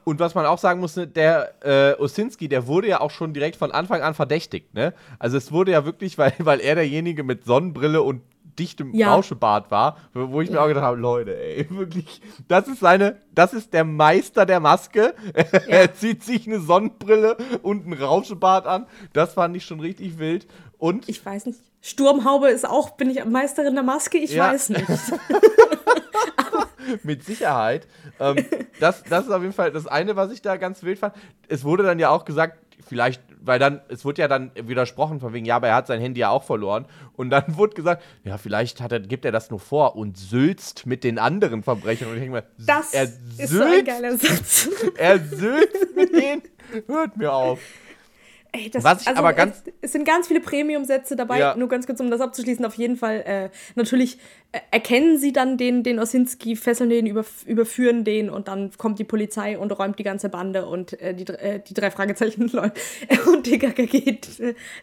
und 0.04 0.20
was 0.20 0.34
man 0.34 0.46
auch 0.46 0.58
sagen 0.58 0.80
muss, 0.80 0.96
ne, 0.96 1.06
der 1.06 1.54
äh, 1.62 2.00
Osinski, 2.00 2.48
der 2.48 2.66
wurde 2.66 2.88
ja 2.88 3.00
auch 3.00 3.10
schon 3.10 3.32
direkt 3.34 3.56
von 3.56 3.70
Anfang 3.70 4.02
an 4.02 4.14
verdächtigt, 4.14 4.74
ne? 4.74 4.94
Also 5.18 5.36
es 5.36 5.52
wurde 5.52 5.72
ja 5.72 5.84
wirklich, 5.84 6.18
weil, 6.18 6.34
weil 6.38 6.60
er 6.60 6.74
derjenige 6.74 7.22
mit 7.22 7.44
Sonnenbrille 7.44 8.02
und 8.02 8.22
dichtem 8.58 8.94
ja. 8.94 9.14
Rauschebart 9.14 9.70
war, 9.70 9.96
wo 10.12 10.40
ich 10.40 10.50
mir 10.50 10.60
auch 10.60 10.68
gedacht 10.68 10.84
habe, 10.84 10.98
Leute, 10.98 11.38
ey, 11.38 11.66
wirklich, 11.70 12.20
das 12.48 12.68
ist 12.68 12.80
seine, 12.80 13.16
das 13.34 13.52
ist 13.52 13.72
der 13.72 13.84
Meister 13.84 14.46
der 14.46 14.60
Maske. 14.60 15.14
Ja. 15.52 15.58
er 15.68 15.94
zieht 15.94 16.22
sich 16.22 16.46
eine 16.46 16.60
Sonnenbrille 16.60 17.36
und 17.62 17.84
einen 17.84 17.94
Rauschebart 17.94 18.66
an. 18.66 18.86
Das 19.12 19.34
fand 19.34 19.56
ich 19.56 19.64
schon 19.64 19.80
richtig 19.80 20.18
wild. 20.18 20.46
Und 20.78 21.08
ich 21.08 21.24
weiß 21.24 21.46
nicht. 21.46 21.58
Sturmhaube 21.80 22.48
ist 22.48 22.68
auch, 22.68 22.90
bin 22.90 23.10
ich 23.10 23.24
Meisterin 23.24 23.74
der 23.74 23.82
Maske? 23.82 24.18
Ich 24.18 24.36
weiß 24.36 24.70
nicht. 24.70 24.86
Mit 27.02 27.24
Sicherheit. 27.24 27.86
Ähm, 28.20 28.44
das, 28.80 29.02
das 29.04 29.26
ist 29.26 29.30
auf 29.30 29.42
jeden 29.42 29.54
Fall 29.54 29.72
das 29.72 29.86
eine, 29.86 30.16
was 30.16 30.32
ich 30.32 30.42
da 30.42 30.56
ganz 30.56 30.82
wild 30.82 30.98
fand. 30.98 31.14
Es 31.48 31.64
wurde 31.64 31.82
dann 31.82 31.98
ja 31.98 32.10
auch 32.10 32.24
gesagt, 32.24 32.58
vielleicht, 32.86 33.22
weil 33.40 33.58
dann, 33.58 33.80
es 33.88 34.04
wurde 34.04 34.22
ja 34.22 34.28
dann 34.28 34.50
widersprochen 34.54 35.20
von 35.20 35.32
wegen, 35.32 35.46
ja, 35.46 35.56
aber 35.56 35.68
er 35.68 35.76
hat 35.76 35.86
sein 35.86 36.00
Handy 36.00 36.20
ja 36.20 36.30
auch 36.30 36.42
verloren. 36.42 36.86
Und 37.14 37.30
dann 37.30 37.44
wurde 37.56 37.74
gesagt, 37.74 38.02
ja, 38.24 38.38
vielleicht 38.38 38.80
hat 38.80 38.92
er, 38.92 39.00
gibt 39.00 39.24
er 39.24 39.32
das 39.32 39.50
nur 39.50 39.60
vor 39.60 39.96
und 39.96 40.16
sülzt 40.16 40.86
mit 40.86 41.04
den 41.04 41.18
anderen 41.18 41.62
Verbrechern. 41.62 42.08
Und 42.08 42.14
ich 42.14 42.20
denke 42.20 42.36
mir, 42.36 42.44
das 42.58 42.92
er 42.92 43.04
ist 43.04 43.48
so 43.48 43.62
ein 43.62 43.84
geiler 43.84 44.16
Satz. 44.16 44.68
er 44.96 45.18
sülzt 45.18 45.96
mit 45.96 46.14
denen. 46.14 46.42
Hört 46.86 47.16
mir 47.16 47.32
auf. 47.32 47.60
Ey, 48.54 48.68
das, 48.68 48.84
Was 48.84 49.00
ich 49.00 49.08
also 49.08 49.18
aber 49.18 49.32
ganz 49.32 49.62
es, 49.64 49.72
es, 49.80 49.92
sind 49.92 50.04
ganz 50.04 50.28
viele 50.28 50.40
Premium-Sätze 50.40 51.16
dabei, 51.16 51.38
ja. 51.38 51.56
nur 51.56 51.68
ganz 51.68 51.86
kurz, 51.86 52.00
um 52.00 52.10
das 52.10 52.20
abzuschließen. 52.20 52.62
Auf 52.66 52.74
jeden 52.74 52.96
Fall, 52.96 53.22
äh, 53.26 53.50
natürlich 53.76 54.18
äh, 54.52 54.58
erkennen 54.70 55.18
sie 55.18 55.32
dann 55.32 55.56
den, 55.56 55.82
den 55.82 55.98
Osinski, 55.98 56.54
fesseln 56.54 56.90
den, 56.90 57.06
über, 57.06 57.24
überführen 57.46 58.04
den 58.04 58.28
und 58.28 58.48
dann 58.48 58.70
kommt 58.76 58.98
die 58.98 59.04
Polizei 59.04 59.58
und 59.58 59.70
räumt 59.72 59.98
die 59.98 60.02
ganze 60.02 60.28
Bande 60.28 60.66
und 60.66 61.00
äh, 61.00 61.14
die, 61.14 61.26
äh, 61.32 61.60
die 61.66 61.72
drei 61.72 61.90
Fragezeichen 61.90 62.48
Leute 62.52 62.74
und 63.26 63.46
die 63.46 63.58
KKG 63.58 64.18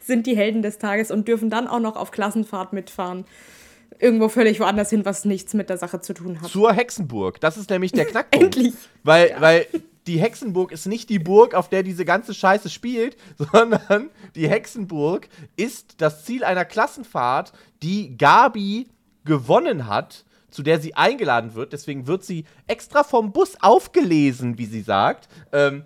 sind 0.02 0.26
die 0.26 0.36
Helden 0.36 0.64
des 0.64 0.80
Tages 0.80 1.12
und 1.12 1.28
dürfen 1.28 1.52
dann 1.52 1.68
auch 1.68 1.80
noch 1.80 1.96
auf 1.96 2.10
Klassenfahrt 2.10 2.74
mitfahren 2.74 3.26
irgendwo 4.00 4.30
völlig 4.30 4.60
woanders 4.60 4.90
hin, 4.90 5.04
was 5.06 5.26
nichts 5.26 5.54
mit 5.54 5.70
der 5.70 5.78
Sache 5.78 6.00
zu 6.00 6.14
tun 6.14 6.42
hat. 6.42 6.50
Zur 6.50 6.72
Hexenburg. 6.72 7.42
Das 7.42 7.58
ist 7.58 7.70
nämlich 7.70 7.92
der 7.92 8.06
Knackpunkt. 8.06 8.56
Endlich. 8.56 8.74
Weil, 9.04 9.30
ja. 9.30 9.42
weil 9.42 9.68
die 10.08 10.20
Hexenburg 10.20 10.72
ist 10.72 10.86
nicht 10.86 11.10
die 11.10 11.20
Burg, 11.20 11.54
auf 11.54 11.70
der 11.70 11.84
diese 11.84 12.06
ganze 12.06 12.34
Scheiße 12.34 12.70
spielt, 12.70 13.18
sondern 13.38 14.10
die 14.36 14.50
Hexenburg 14.50 15.30
ist 15.56 16.02
das 16.02 16.26
Ziel 16.26 16.44
einer 16.44 16.66
Klassenfahrt, 16.66 17.54
die 17.84 18.18
Gabi 18.18 18.88
gewonnen 19.26 19.88
hat, 19.88 20.26
zu 20.50 20.64
der 20.64 20.80
sie 20.80 20.96
eingeladen 20.96 21.54
wird. 21.54 21.74
Deswegen 21.74 22.08
wird 22.08 22.24
sie 22.24 22.46
extra 22.68 23.04
vom 23.04 23.32
Bus 23.32 23.56
aufgelesen, 23.62 24.58
wie 24.58 24.66
sie 24.66 24.82
sagt. 24.82 25.30
Ähm, 25.52 25.86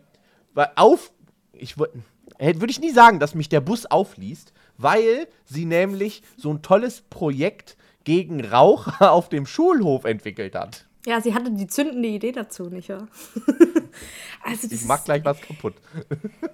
weil 0.53 0.71
auf. 0.75 1.11
Ich 1.53 1.77
würde 1.77 2.71
ich 2.71 2.79
nie 2.79 2.91
sagen, 2.91 3.19
dass 3.19 3.35
mich 3.35 3.47
der 3.47 3.61
Bus 3.61 3.85
aufliest, 3.85 4.53
weil 4.77 5.27
sie 5.45 5.65
nämlich 5.65 6.23
so 6.35 6.51
ein 6.51 6.61
tolles 6.61 7.01
Projekt 7.01 7.77
gegen 8.03 8.43
Raucher 8.43 9.11
auf 9.11 9.29
dem 9.29 9.45
Schulhof 9.45 10.05
entwickelt 10.05 10.55
hat. 10.55 10.87
Ja, 11.05 11.19
sie 11.19 11.33
hatte 11.33 11.51
die 11.51 11.67
zündende 11.67 12.07
Idee 12.07 12.31
dazu, 12.31 12.69
nicht 12.69 12.89
wahr? 12.89 13.07
also 14.43 14.67
ich 14.71 14.85
mach 14.85 15.03
gleich 15.03 15.23
was 15.25 15.41
kaputt. 15.41 15.73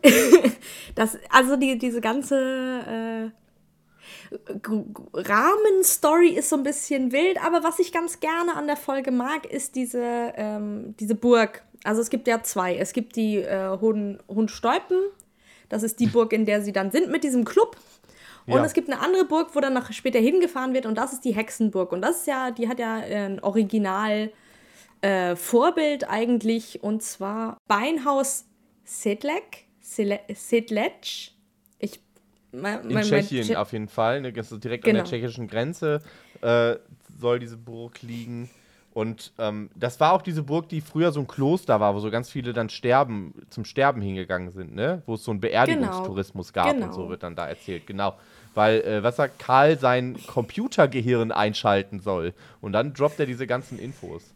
das, 0.96 1.18
also 1.30 1.56
die, 1.56 1.78
diese 1.78 2.02
ganze 2.02 3.32
äh, 4.34 4.40
Rahmenstory 5.14 6.30
ist 6.30 6.50
so 6.50 6.56
ein 6.56 6.64
bisschen 6.64 7.12
wild, 7.12 7.44
aber 7.44 7.64
was 7.64 7.78
ich 7.78 7.92
ganz 7.92 8.20
gerne 8.20 8.56
an 8.56 8.66
der 8.66 8.78
Folge 8.78 9.12
mag, 9.12 9.46
ist 9.46 9.76
diese, 9.76 10.34
ähm, 10.36 10.96
diese 11.00 11.14
Burg. 11.14 11.64
Also 11.84 12.02
es 12.02 12.10
gibt 12.10 12.28
ja 12.28 12.42
zwei. 12.42 12.76
Es 12.76 12.94
gibt 12.94 13.16
die 13.16 13.38
äh, 13.38 13.78
Hohen, 13.80 14.20
Hohenstolpen. 14.28 14.98
Das 15.70 15.84
ist 15.84 16.00
die 16.00 16.08
Burg, 16.08 16.34
in 16.34 16.46
der 16.46 16.64
sie 16.64 16.74
dann 16.74 16.90
sind 16.90 17.12
mit 17.12 17.24
diesem 17.24 17.46
Club. 17.46 17.78
Und 18.48 18.56
ja. 18.56 18.66
es 18.66 18.74
gibt 18.74 18.90
eine 18.90 19.00
andere 19.00 19.26
Burg, 19.26 19.50
wo 19.54 19.60
dann 19.60 19.74
noch 19.74 19.92
später 19.92 20.18
hingefahren 20.18 20.74
wird 20.74 20.88
und 20.88 20.98
das 20.98 21.14
ist 21.14 21.24
die 21.24 21.36
Hexenburg. 21.36 21.92
Und 21.92 22.02
das 22.02 22.22
ist 22.22 22.28
ja, 22.28 22.50
die 22.50 22.68
hat 22.68 22.80
ja 22.80 22.96
ein 22.96 23.40
Original 23.44 24.32
äh, 25.02 25.36
Vorbild 25.36 26.10
eigentlich 26.10 26.84
und 26.84 27.04
zwar 27.04 27.58
Beinhaus 27.68 28.46
Sedlec. 28.84 29.66
Sedlec. 29.82 31.32
Ich, 31.78 32.00
mein, 32.52 32.90
In 32.90 33.02
Tschechien 33.02 33.48
mein 33.48 33.58
auf 33.58 33.72
jeden 33.72 33.88
Fall. 33.88 34.22
Ne, 34.22 34.32
direkt 34.32 34.54
genau. 34.54 34.68
an 34.68 34.82
der 34.82 34.92
genau. 34.92 35.04
tschechischen 35.04 35.48
Grenze 35.48 36.02
äh, 36.42 36.76
soll 37.20 37.40
diese 37.40 37.58
Burg 37.58 38.02
liegen. 38.02 38.50
Und 38.92 39.32
ähm, 39.38 39.70
das 39.76 40.00
war 40.00 40.14
auch 40.14 40.22
diese 40.22 40.44
Burg, 40.44 40.68
die 40.68 40.82
früher 40.82 41.12
so 41.12 41.20
ein 41.20 41.28
Kloster 41.28 41.80
war, 41.80 41.94
wo 41.94 42.00
so 42.00 42.10
ganz 42.10 42.30
viele 42.30 42.54
dann 42.54 42.70
sterben, 42.70 43.34
zum 43.50 43.64
Sterben 43.64 44.02
hingegangen 44.02 44.52
sind, 44.52 44.74
ne? 44.74 45.04
Wo 45.06 45.14
es 45.14 45.24
so 45.24 45.32
einen 45.32 45.40
Beerdigungstourismus 45.40 46.52
genau. 46.52 46.66
gab 46.66 46.74
genau. 46.74 46.88
und 46.88 46.94
so 46.94 47.10
wird 47.10 47.24
dann 47.24 47.36
da 47.36 47.48
erzählt, 47.48 47.86
genau. 47.86 48.16
Weil, 48.56 48.82
äh, 48.82 49.04
was 49.04 49.16
sagt 49.16 49.38
Karl, 49.38 49.78
sein 49.78 50.18
Computergehirn 50.26 51.32
einschalten 51.32 52.00
soll. 52.00 52.34
Und 52.62 52.74
dann 52.74 52.94
droppt 52.94 53.20
er 53.20 53.28
diese 53.28 53.46
ganzen 53.46 53.78
Infos. 53.78 54.34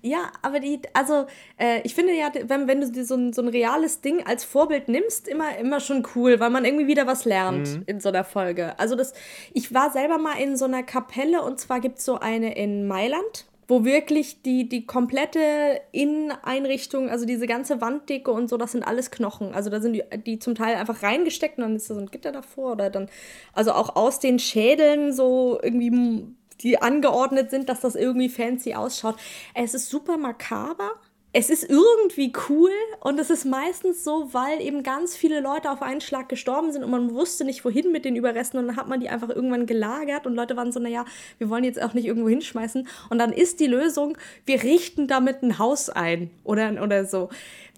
Ja, 0.00 0.30
aber 0.42 0.60
die, 0.60 0.80
also 0.92 1.26
äh, 1.56 1.80
ich 1.82 1.94
finde 1.94 2.14
ja, 2.14 2.30
wenn, 2.46 2.68
wenn 2.68 2.80
du 2.80 2.90
dir 2.90 3.04
so 3.04 3.16
ein, 3.16 3.32
so 3.32 3.42
ein 3.42 3.48
reales 3.48 4.00
Ding 4.00 4.24
als 4.26 4.44
Vorbild 4.44 4.88
nimmst, 4.88 5.26
immer, 5.26 5.56
immer 5.58 5.80
schon 5.80 6.06
cool, 6.14 6.38
weil 6.40 6.50
man 6.50 6.64
irgendwie 6.64 6.86
wieder 6.86 7.06
was 7.06 7.24
lernt 7.24 7.68
mhm. 7.68 7.82
in 7.86 8.00
so 8.00 8.08
einer 8.10 8.24
Folge. 8.24 8.78
Also 8.78 8.94
das, 8.94 9.12
ich 9.52 9.74
war 9.74 9.90
selber 9.90 10.18
mal 10.18 10.38
in 10.40 10.56
so 10.56 10.66
einer 10.66 10.82
Kapelle 10.82 11.42
und 11.42 11.58
zwar 11.58 11.80
gibt 11.80 11.98
es 11.98 12.04
so 12.04 12.18
eine 12.18 12.56
in 12.56 12.86
Mailand 12.86 13.46
wo 13.70 13.84
wirklich 13.84 14.40
die, 14.40 14.66
die 14.66 14.86
komplette 14.86 15.82
Inneneinrichtung, 15.92 17.10
also 17.10 17.26
diese 17.26 17.46
ganze 17.46 17.82
Wanddecke 17.82 18.30
und 18.30 18.48
so, 18.48 18.56
das 18.56 18.72
sind 18.72 18.82
alles 18.82 19.10
Knochen. 19.10 19.52
Also 19.52 19.68
da 19.68 19.80
sind 19.80 19.92
die, 19.92 20.02
die 20.24 20.38
zum 20.38 20.54
Teil 20.54 20.76
einfach 20.76 21.02
reingesteckt 21.02 21.58
und 21.58 21.64
dann 21.64 21.76
ist 21.76 21.90
da 21.90 21.94
so 21.94 22.00
ein 22.00 22.10
Gitter 22.10 22.32
davor 22.32 22.72
oder 22.72 22.88
dann, 22.88 23.10
also 23.52 23.72
auch 23.72 23.94
aus 23.94 24.20
den 24.20 24.38
Schädeln 24.38 25.12
so 25.12 25.60
irgendwie 25.62 25.90
die 26.62 26.80
angeordnet 26.80 27.50
sind, 27.50 27.68
dass 27.68 27.80
das 27.80 27.94
irgendwie 27.94 28.28
fancy 28.28 28.74
ausschaut. 28.74 29.16
Es 29.54 29.74
ist 29.74 29.90
super 29.90 30.16
makaber 30.16 30.90
es 31.32 31.50
ist 31.50 31.68
irgendwie 31.68 32.32
cool 32.48 32.70
und 33.00 33.20
es 33.20 33.28
ist 33.28 33.44
meistens 33.44 34.02
so, 34.02 34.32
weil 34.32 34.62
eben 34.62 34.82
ganz 34.82 35.14
viele 35.14 35.40
Leute 35.40 35.70
auf 35.70 35.82
einen 35.82 36.00
Schlag 36.00 36.28
gestorben 36.28 36.72
sind 36.72 36.82
und 36.82 36.90
man 36.90 37.12
wusste 37.12 37.44
nicht, 37.44 37.64
wohin 37.66 37.92
mit 37.92 38.06
den 38.06 38.16
Überresten 38.16 38.58
und 38.58 38.66
dann 38.66 38.76
hat 38.76 38.88
man 38.88 39.00
die 39.00 39.10
einfach 39.10 39.28
irgendwann 39.28 39.66
gelagert 39.66 40.26
und 40.26 40.34
Leute 40.34 40.56
waren 40.56 40.72
so, 40.72 40.80
naja, 40.80 41.04
wir 41.36 41.50
wollen 41.50 41.64
jetzt 41.64 41.82
auch 41.82 41.92
nicht 41.92 42.06
irgendwo 42.06 42.30
hinschmeißen 42.30 42.88
und 43.10 43.18
dann 43.18 43.32
ist 43.32 43.60
die 43.60 43.66
Lösung, 43.66 44.16
wir 44.46 44.62
richten 44.62 45.06
damit 45.06 45.42
ein 45.42 45.58
Haus 45.58 45.90
ein 45.90 46.30
oder, 46.44 46.82
oder 46.82 47.04
so. 47.04 47.28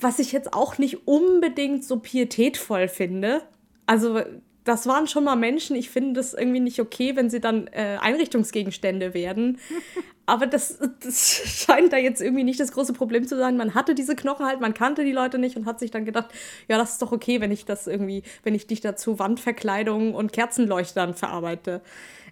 Was 0.00 0.20
ich 0.20 0.30
jetzt 0.30 0.54
auch 0.54 0.78
nicht 0.78 1.08
unbedingt 1.08 1.84
so 1.84 1.98
pietätvoll 1.98 2.88
finde. 2.88 3.42
Also 3.84 4.20
das 4.70 4.86
waren 4.86 5.08
schon 5.08 5.24
mal 5.24 5.34
Menschen. 5.34 5.74
Ich 5.74 5.90
finde 5.90 6.12
das 6.12 6.32
irgendwie 6.32 6.60
nicht 6.60 6.78
okay, 6.78 7.16
wenn 7.16 7.28
sie 7.28 7.40
dann 7.40 7.66
äh, 7.72 7.98
Einrichtungsgegenstände 8.00 9.14
werden. 9.14 9.58
Aber 10.26 10.46
das, 10.46 10.78
das 11.02 11.20
scheint 11.66 11.92
da 11.92 11.96
jetzt 11.96 12.20
irgendwie 12.20 12.44
nicht 12.44 12.60
das 12.60 12.70
große 12.70 12.92
Problem 12.92 13.26
zu 13.26 13.36
sein. 13.36 13.56
Man 13.56 13.74
hatte 13.74 13.96
diese 13.96 14.14
Knochen 14.14 14.46
halt, 14.46 14.60
man 14.60 14.72
kannte 14.72 15.04
die 15.04 15.10
Leute 15.10 15.38
nicht 15.38 15.56
und 15.56 15.66
hat 15.66 15.80
sich 15.80 15.90
dann 15.90 16.04
gedacht, 16.04 16.30
ja, 16.68 16.78
das 16.78 16.92
ist 16.92 17.02
doch 17.02 17.10
okay, 17.10 17.40
wenn 17.40 17.50
ich 17.50 17.64
das 17.64 17.88
irgendwie, 17.88 18.22
wenn 18.44 18.54
ich 18.54 18.68
dich 18.68 18.80
dazu 18.80 19.18
Wandverkleidung 19.18 20.14
und 20.14 20.32
Kerzenleuchtern 20.32 21.14
verarbeite 21.14 21.80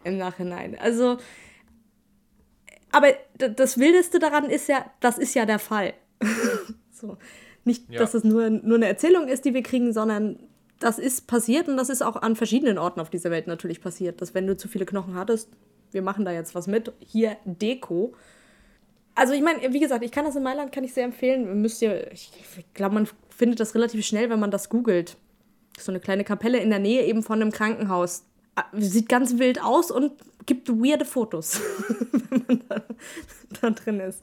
im 0.05 0.17
Nachhinein. 0.17 0.79
Also, 0.79 1.17
aber 2.93 3.09
das 3.37 3.79
Wildeste 3.79 4.21
daran 4.21 4.45
ist 4.49 4.69
ja, 4.69 4.89
das 5.01 5.19
ist 5.19 5.35
ja 5.35 5.45
der 5.45 5.59
Fall. 5.59 5.93
so. 6.93 7.19
Nicht, 7.65 7.91
ja. 7.91 7.99
dass 7.99 8.15
es 8.15 8.23
nur, 8.23 8.49
nur 8.49 8.77
eine 8.77 8.87
Erzählung 8.87 9.27
ist, 9.27 9.45
die 9.45 9.55
wir 9.55 9.65
kriegen, 9.65 9.93
sondern 9.93 10.39
das 10.79 10.99
ist 10.99 11.27
passiert 11.27 11.69
und 11.69 11.77
das 11.77 11.89
ist 11.89 12.03
auch 12.03 12.17
an 12.17 12.37
verschiedenen 12.37 12.79
Orten 12.79 13.01
auf 13.01 13.11
dieser 13.11 13.31
Welt 13.31 13.47
natürlich 13.47 13.81
passiert, 13.81 14.21
dass 14.21 14.35
wenn 14.35 14.47
du 14.47 14.57
zu 14.57 14.69
viele 14.69 14.87
Knochen 14.87 15.15
hattest, 15.15 15.49
wir 15.91 16.03
machen 16.03 16.25
da 16.25 16.33
jetzt 16.33 16.55
was 16.55 16.67
mit, 16.67 16.93
hier 17.01 17.37
Deko. 17.45 18.15
Also 19.15 19.33
ich 19.33 19.43
meine, 19.43 19.73
wie 19.73 19.81
gesagt, 19.81 20.05
ich 20.05 20.13
kann 20.13 20.25
das 20.25 20.37
in 20.37 20.43
Mailand, 20.43 20.71
kann 20.71 20.85
ich 20.85 20.93
sehr 20.93 21.05
empfehlen. 21.05 21.61
Müsst 21.61 21.83
ihr, 21.83 22.13
ich 22.13 22.31
glaube, 22.75 22.95
man 22.95 23.09
findet 23.31 23.59
das 23.59 23.75
relativ 23.75 24.05
schnell, 24.07 24.31
wenn 24.31 24.39
man 24.39 24.51
das 24.51 24.69
googelt. 24.69 25.17
So 25.79 25.91
eine 25.91 26.01
kleine 26.01 26.25
Kapelle 26.25 26.59
in 26.59 26.71
der 26.71 26.79
Nähe 26.79 27.05
eben 27.05 27.23
von 27.23 27.41
einem 27.41 27.51
Krankenhaus. 27.51 28.25
Ah, 28.55 28.65
sieht 28.73 29.09
ganz 29.09 29.39
wild 29.39 29.63
aus 29.63 29.91
und 29.91 30.13
gibt 30.47 30.69
weirde 30.69 31.05
Fotos, 31.05 31.61
wenn 32.31 32.45
man 32.47 32.63
da, 32.69 32.83
da 33.61 33.71
drin 33.71 34.01
ist. 34.01 34.23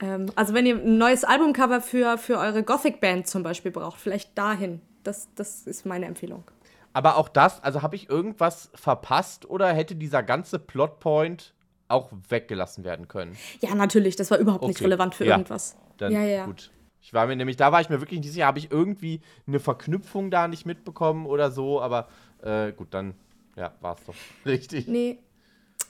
Ähm, 0.00 0.30
also 0.34 0.54
wenn 0.54 0.66
ihr 0.66 0.76
ein 0.76 0.98
neues 0.98 1.24
Albumcover 1.24 1.80
für, 1.80 2.18
für 2.18 2.38
eure 2.38 2.62
Gothic-Band 2.62 3.26
zum 3.26 3.42
Beispiel 3.42 3.70
braucht, 3.70 4.00
vielleicht 4.00 4.36
dahin 4.36 4.80
das, 5.02 5.28
das 5.34 5.66
ist 5.66 5.86
meine 5.86 6.06
Empfehlung. 6.06 6.44
Aber 6.92 7.16
auch 7.16 7.28
das, 7.28 7.62
also 7.62 7.82
habe 7.82 7.96
ich 7.96 8.08
irgendwas 8.10 8.70
verpasst 8.74 9.48
oder 9.48 9.72
hätte 9.72 9.94
dieser 9.94 10.22
ganze 10.22 10.58
Plotpoint 10.58 11.54
auch 11.88 12.10
weggelassen 12.28 12.84
werden 12.84 13.08
können? 13.08 13.36
Ja, 13.60 13.74
natürlich, 13.74 14.16
das 14.16 14.30
war 14.30 14.38
überhaupt 14.38 14.62
okay. 14.62 14.72
nicht 14.72 14.82
relevant 14.82 15.14
für 15.14 15.24
ja. 15.24 15.32
irgendwas. 15.32 15.76
Dann 15.98 16.12
ja, 16.12 16.22
ja. 16.22 16.46
gut. 16.46 16.70
Ich 17.02 17.14
war 17.14 17.26
mir 17.26 17.36
nämlich, 17.36 17.56
da 17.56 17.72
war 17.72 17.80
ich 17.80 17.88
mir 17.88 18.00
wirklich 18.00 18.20
nicht 18.20 18.32
sicher, 18.32 18.46
habe 18.46 18.58
ich 18.58 18.70
irgendwie 18.70 19.20
eine 19.46 19.58
Verknüpfung 19.58 20.30
da 20.30 20.48
nicht 20.48 20.66
mitbekommen 20.66 21.26
oder 21.26 21.50
so, 21.50 21.80
aber 21.80 22.08
äh, 22.42 22.72
gut, 22.72 22.88
dann 22.90 23.14
ja, 23.56 23.72
war 23.80 23.94
es 23.94 24.04
doch 24.04 24.14
richtig. 24.46 24.86
Nee. 24.86 25.18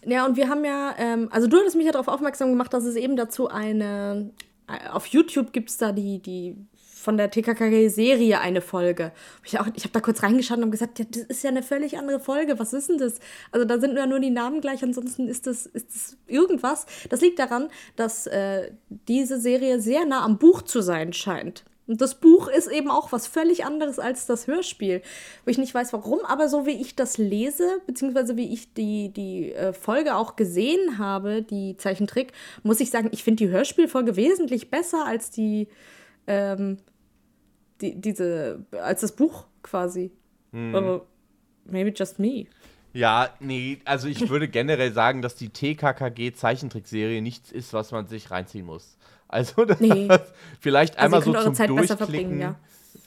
Ja, 0.04 0.24
und 0.24 0.36
wir 0.36 0.48
haben 0.48 0.64
ja, 0.64 0.94
ähm, 0.98 1.28
also 1.30 1.46
du 1.46 1.58
hattest 1.58 1.76
mich 1.76 1.84
ja 1.84 1.92
darauf 1.92 2.08
aufmerksam 2.08 2.50
gemacht, 2.50 2.72
dass 2.72 2.84
es 2.84 2.96
eben 2.96 3.16
dazu 3.16 3.48
eine, 3.48 4.30
äh, 4.66 4.88
auf 4.88 5.06
YouTube 5.06 5.52
gibt 5.52 5.68
es 5.68 5.76
da 5.76 5.92
die, 5.92 6.20
die 6.20 6.56
von 7.00 7.16
der 7.16 7.30
TKKG-Serie 7.30 8.40
eine 8.40 8.60
Folge. 8.60 9.12
Ich, 9.44 9.54
ich 9.54 9.58
habe 9.58 9.92
da 9.92 10.00
kurz 10.00 10.22
reingeschaut 10.22 10.58
und 10.58 10.70
gesagt, 10.70 10.98
ja, 10.98 11.06
das 11.10 11.22
ist 11.24 11.42
ja 11.42 11.50
eine 11.50 11.62
völlig 11.62 11.98
andere 11.98 12.20
Folge. 12.20 12.58
Was 12.58 12.72
ist 12.72 12.88
denn 12.88 12.98
das? 12.98 13.18
Also 13.52 13.64
da 13.64 13.80
sind 13.80 13.96
ja 13.96 14.06
nur 14.06 14.20
die 14.20 14.30
Namen 14.30 14.60
gleich, 14.60 14.82
ansonsten 14.82 15.28
ist 15.28 15.46
das, 15.46 15.66
ist 15.66 15.94
das 15.94 16.16
irgendwas. 16.26 16.86
Das 17.08 17.20
liegt 17.20 17.38
daran, 17.38 17.68
dass 17.96 18.26
äh, 18.26 18.70
diese 19.08 19.40
Serie 19.40 19.80
sehr 19.80 20.04
nah 20.04 20.24
am 20.24 20.38
Buch 20.38 20.62
zu 20.62 20.82
sein 20.82 21.12
scheint. 21.12 21.64
Und 21.90 22.00
das 22.00 22.14
Buch 22.14 22.46
ist 22.46 22.68
eben 22.68 22.88
auch 22.88 23.10
was 23.10 23.26
völlig 23.26 23.64
anderes 23.64 23.98
als 23.98 24.24
das 24.24 24.46
Hörspiel, 24.46 25.02
wo 25.44 25.50
ich 25.50 25.58
nicht 25.58 25.74
weiß 25.74 25.92
warum, 25.92 26.20
aber 26.24 26.48
so 26.48 26.64
wie 26.64 26.80
ich 26.80 26.94
das 26.94 27.18
lese, 27.18 27.80
beziehungsweise 27.84 28.36
wie 28.36 28.52
ich 28.54 28.72
die, 28.74 29.08
die 29.08 29.52
äh, 29.52 29.72
Folge 29.72 30.14
auch 30.14 30.36
gesehen 30.36 30.98
habe, 30.98 31.42
die 31.42 31.76
Zeichentrick, 31.78 32.32
muss 32.62 32.78
ich 32.78 32.90
sagen, 32.90 33.08
ich 33.10 33.24
finde 33.24 33.44
die 33.44 33.50
Hörspielfolge 33.50 34.14
wesentlich 34.14 34.70
besser 34.70 35.04
als 35.04 35.32
die 35.32 35.66
ähm, 36.28 36.78
die, 37.80 38.00
diese, 38.00 38.64
als 38.72 39.00
das 39.00 39.12
Buch 39.12 39.46
quasi. 39.62 40.12
Hm. 40.52 40.74
Aber 40.74 41.06
maybe 41.64 41.90
just 41.90 42.18
me. 42.18 42.46
Ja, 42.92 43.30
nee, 43.38 43.78
also 43.84 44.08
ich 44.08 44.28
würde 44.28 44.48
generell 44.48 44.92
sagen, 44.92 45.22
dass 45.22 45.36
die 45.36 45.50
TKKG-Zeichentrickserie 45.50 47.20
nichts 47.20 47.52
ist, 47.52 47.72
was 47.72 47.92
man 47.92 48.08
sich 48.08 48.30
reinziehen 48.30 48.66
muss. 48.66 48.96
Also 49.28 49.64
nee. 49.78 50.08
vielleicht 50.60 50.98
also 50.98 51.16
einmal 51.16 51.22
so 51.22 51.44
zum 51.44 51.54
Zeit 51.54 51.68
Durchklicken, 51.68 52.40
ja. 52.40 52.56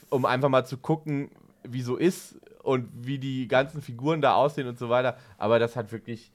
um 0.08 0.24
einfach 0.24 0.48
mal 0.48 0.64
zu 0.64 0.78
gucken, 0.78 1.30
wie 1.64 1.82
so 1.82 1.96
ist 1.96 2.36
und 2.62 2.88
wie 2.94 3.18
die 3.18 3.46
ganzen 3.46 3.82
Figuren 3.82 4.22
da 4.22 4.34
aussehen 4.34 4.68
und 4.68 4.78
so 4.78 4.88
weiter. 4.88 5.18
Aber 5.36 5.58
das 5.58 5.76
hat 5.76 5.92
wirklich, 5.92 6.32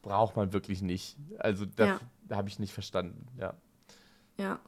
braucht 0.00 0.36
man 0.36 0.54
wirklich 0.54 0.80
nicht. 0.80 1.16
Also 1.38 1.66
das 1.66 2.00
ja. 2.30 2.36
habe 2.36 2.48
ich 2.48 2.58
nicht 2.58 2.72
verstanden, 2.72 3.26
ja. 3.38 3.52
Ja 4.38 4.58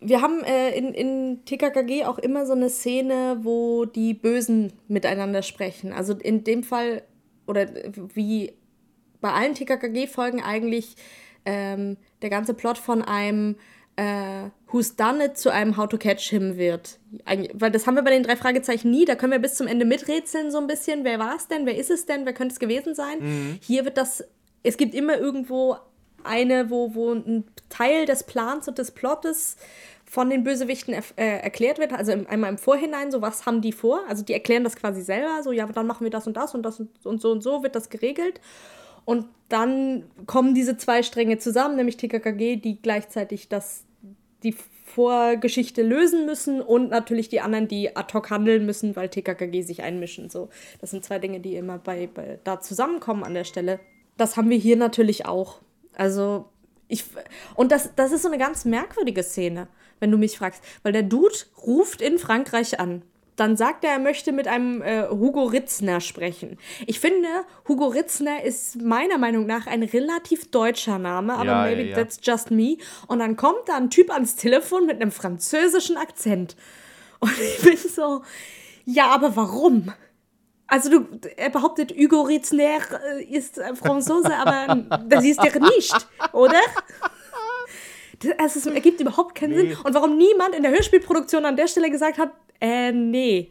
wir 0.00 0.20
haben 0.20 0.44
äh, 0.44 0.76
in, 0.76 0.92
in 0.92 1.44
TKKG 1.44 2.04
auch 2.04 2.18
immer 2.18 2.46
so 2.46 2.52
eine 2.52 2.68
Szene, 2.68 3.38
wo 3.42 3.84
die 3.84 4.14
Bösen 4.14 4.72
miteinander 4.88 5.42
sprechen. 5.42 5.92
Also 5.92 6.14
in 6.14 6.44
dem 6.44 6.62
Fall, 6.62 7.02
oder 7.46 7.66
wie 8.14 8.52
bei 9.20 9.32
allen 9.32 9.54
TKKG-Folgen 9.54 10.42
eigentlich 10.42 10.96
ähm, 11.46 11.96
der 12.22 12.30
ganze 12.30 12.54
Plot 12.54 12.78
von 12.78 13.02
einem 13.02 13.56
äh, 13.96 14.50
Who's 14.70 14.96
Done 14.96 15.24
It 15.24 15.38
zu 15.38 15.50
einem 15.50 15.76
How 15.76 15.88
to 15.88 15.98
Catch 15.98 16.28
Him 16.30 16.56
wird. 16.56 16.98
Eig 17.24 17.50
weil 17.54 17.70
das 17.70 17.86
haben 17.86 17.94
wir 17.94 18.02
bei 18.02 18.10
den 18.10 18.24
drei 18.24 18.36
Fragezeichen 18.36 18.90
nie. 18.90 19.04
Da 19.04 19.14
können 19.14 19.32
wir 19.32 19.38
bis 19.38 19.54
zum 19.54 19.66
Ende 19.66 19.84
miträtseln 19.84 20.50
so 20.50 20.58
ein 20.58 20.66
bisschen. 20.66 21.04
Wer 21.04 21.18
war 21.18 21.36
es 21.36 21.48
denn? 21.48 21.66
Wer 21.66 21.76
ist 21.78 21.90
es 21.90 22.06
denn? 22.06 22.26
Wer 22.26 22.32
könnte 22.32 22.52
es 22.52 22.58
gewesen 22.58 22.94
sein? 22.94 23.18
Mhm. 23.20 23.58
Hier 23.60 23.84
wird 23.84 23.96
das, 23.96 24.24
es 24.62 24.76
gibt 24.76 24.94
immer 24.94 25.16
irgendwo 25.16 25.76
eine, 26.24 26.70
wo, 26.70 26.94
wo 26.94 27.12
ein 27.12 27.44
Teil 27.68 28.06
des 28.06 28.24
Plans 28.24 28.68
und 28.68 28.78
des 28.78 28.90
Plottes 28.90 29.56
von 30.04 30.30
den 30.30 30.44
Bösewichten 30.44 30.94
äh, 30.94 31.02
erklärt 31.16 31.78
wird, 31.78 31.92
also 31.92 32.12
im, 32.12 32.26
einmal 32.26 32.50
im 32.50 32.58
Vorhinein, 32.58 33.10
so 33.10 33.22
was 33.22 33.46
haben 33.46 33.60
die 33.60 33.72
vor, 33.72 34.00
also 34.08 34.22
die 34.22 34.32
erklären 34.32 34.62
das 34.62 34.76
quasi 34.76 35.02
selber, 35.02 35.42
so 35.42 35.50
ja, 35.50 35.66
dann 35.66 35.86
machen 35.86 36.04
wir 36.04 36.10
das 36.10 36.26
und 36.26 36.36
das 36.36 36.54
und 36.54 36.62
das 36.62 36.78
und, 36.78 36.90
und 37.04 37.20
so 37.20 37.32
und 37.32 37.42
so 37.42 37.62
wird 37.62 37.74
das 37.74 37.88
geregelt. 37.90 38.40
Und 39.04 39.26
dann 39.48 40.04
kommen 40.26 40.54
diese 40.54 40.76
zwei 40.76 41.02
Stränge 41.02 41.38
zusammen, 41.38 41.76
nämlich 41.76 41.96
TKKG, 41.96 42.56
die 42.56 42.80
gleichzeitig 42.80 43.48
das, 43.48 43.84
die 44.42 44.54
Vorgeschichte 44.84 45.82
lösen 45.82 46.26
müssen 46.26 46.60
und 46.60 46.90
natürlich 46.90 47.28
die 47.28 47.40
anderen, 47.40 47.68
die 47.68 47.96
ad 47.96 48.14
hoc 48.14 48.30
handeln 48.30 48.64
müssen, 48.64 48.96
weil 48.96 49.08
TKKG 49.08 49.62
sich 49.62 49.82
einmischen. 49.82 50.30
So, 50.30 50.48
das 50.80 50.90
sind 50.90 51.04
zwei 51.04 51.18
Dinge, 51.18 51.40
die 51.40 51.56
immer 51.56 51.78
bei, 51.78 52.06
bei 52.06 52.38
da 52.44 52.60
zusammenkommen 52.60 53.24
an 53.24 53.34
der 53.34 53.44
Stelle. 53.44 53.80
Das 54.16 54.36
haben 54.36 54.50
wir 54.50 54.58
hier 54.58 54.76
natürlich 54.76 55.26
auch. 55.26 55.60
Also 55.96 56.50
ich 56.88 57.04
und 57.54 57.72
das, 57.72 57.90
das 57.96 58.12
ist 58.12 58.22
so 58.22 58.28
eine 58.28 58.38
ganz 58.38 58.64
merkwürdige 58.64 59.22
Szene 59.22 59.68
wenn 60.00 60.10
du 60.10 60.18
mich 60.18 60.36
fragst. 60.36 60.62
Weil 60.82 60.92
der 60.92 61.02
Dude 61.02 61.34
ruft 61.66 62.02
in 62.02 62.18
Frankreich 62.18 62.78
an. 62.78 63.02
Dann 63.36 63.56
sagt 63.56 63.82
er, 63.84 63.92
er 63.92 63.98
möchte 63.98 64.30
mit 64.30 64.46
einem 64.46 64.80
äh, 64.80 65.08
Hugo 65.08 65.44
Ritzner 65.44 66.00
sprechen. 66.00 66.56
Ich 66.86 67.00
finde, 67.00 67.26
Hugo 67.66 67.86
Ritzner 67.86 68.44
ist 68.44 68.80
meiner 68.80 69.18
Meinung 69.18 69.46
nach 69.46 69.66
ein 69.66 69.82
relativ 69.82 70.52
deutscher 70.52 71.00
Name, 71.00 71.32
aber 71.34 71.44
ja, 71.44 71.62
maybe 71.62 71.82
ja, 71.82 71.88
ja. 71.88 71.96
that's 71.96 72.20
just 72.22 72.52
me. 72.52 72.76
Und 73.08 73.18
dann 73.18 73.36
kommt 73.36 73.66
da 73.66 73.76
ein 73.76 73.90
Typ 73.90 74.12
ans 74.12 74.36
Telefon 74.36 74.86
mit 74.86 75.00
einem 75.00 75.10
französischen 75.10 75.96
Akzent. 75.96 76.54
Und 77.18 77.32
ich 77.40 77.64
bin 77.64 77.76
so, 77.76 78.22
ja, 78.84 79.08
aber 79.08 79.34
warum? 79.34 79.92
Also 80.66 80.90
du, 80.90 81.06
er 81.36 81.50
behauptet, 81.50 81.92
Hugo 81.92 82.22
Ritzner 82.22 82.78
äh, 83.18 83.24
ist 83.24 83.60
Franzose, 83.74 84.34
aber 84.34 84.76
das 85.06 85.24
ist 85.24 85.38
er 85.38 85.60
nicht, 85.60 86.06
oder? 86.32 86.60
Also 88.38 88.58
es 88.58 88.66
ergibt 88.66 89.00
überhaupt 89.00 89.34
keinen 89.34 89.50
nee. 89.50 89.68
Sinn. 89.74 89.76
Und 89.84 89.94
warum 89.94 90.16
niemand 90.16 90.54
in 90.54 90.62
der 90.62 90.72
Hörspielproduktion 90.72 91.44
an 91.44 91.56
der 91.56 91.68
Stelle 91.68 91.90
gesagt 91.90 92.18
hat, 92.18 92.30
äh, 92.60 92.92
nee, 92.92 93.50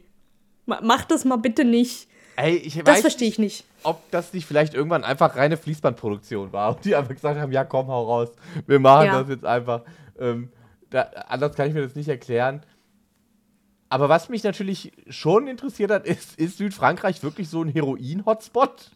mach 0.66 1.06
das 1.06 1.26
mal 1.26 1.38
bitte 1.38 1.64
nicht. 1.64 2.08
Ey, 2.36 2.56
ich 2.56 2.82
das 2.84 3.02
verstehe 3.02 3.28
ich 3.28 3.38
nicht. 3.38 3.66
Ob 3.84 4.10
das 4.10 4.34
nicht 4.34 4.48
vielleicht 4.48 4.74
irgendwann 4.74 5.04
einfach 5.04 5.36
reine 5.36 5.58
Fließbandproduktion 5.58 6.52
war 6.52 6.76
und 6.76 6.86
die 6.86 6.96
einfach 6.96 7.14
gesagt 7.14 7.40
haben, 7.40 7.52
ja 7.52 7.64
komm, 7.64 7.88
hau 7.88 8.06
raus, 8.06 8.30
wir 8.66 8.80
machen 8.80 9.06
ja. 9.06 9.20
das 9.22 9.30
jetzt 9.30 9.46
einfach. 9.46 9.82
Ähm, 10.20 10.50
da, 10.90 11.02
anders 11.28 11.56
kann 11.56 11.68
ich 11.68 11.74
mir 11.74 11.82
das 11.82 11.96
nicht 11.96 12.08
erklären. 12.08 12.64
Aber 13.94 14.10
was 14.10 14.30
mich 14.30 14.44
natürlich 14.44 14.92
schon 15.10 15.48
interessiert 15.48 15.92
hat, 15.92 16.08
ist, 16.08 16.40
ist 16.40 16.58
Südfrankreich 16.58 17.22
wirklich 17.22 17.50
so 17.50 17.62
ein 17.62 17.70
Heroin-Hotspot? 17.70 18.92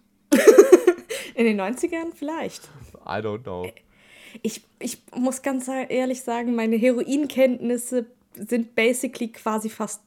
In 1.36 1.46
den 1.46 1.62
90ern 1.62 2.14
vielleicht. 2.16 2.64
I 3.06 3.20
don't 3.22 3.44
know 3.44 3.68
ich, 4.42 4.62
ich 4.80 5.02
muss 5.16 5.42
ganz 5.42 5.68
ehrlich 5.68 6.22
sagen, 6.22 6.56
meine 6.56 6.76
Heroinkenntnisse 6.76 8.06
sind 8.36 8.76
basically 8.76 9.32
quasi 9.32 9.70
fast 9.70 10.02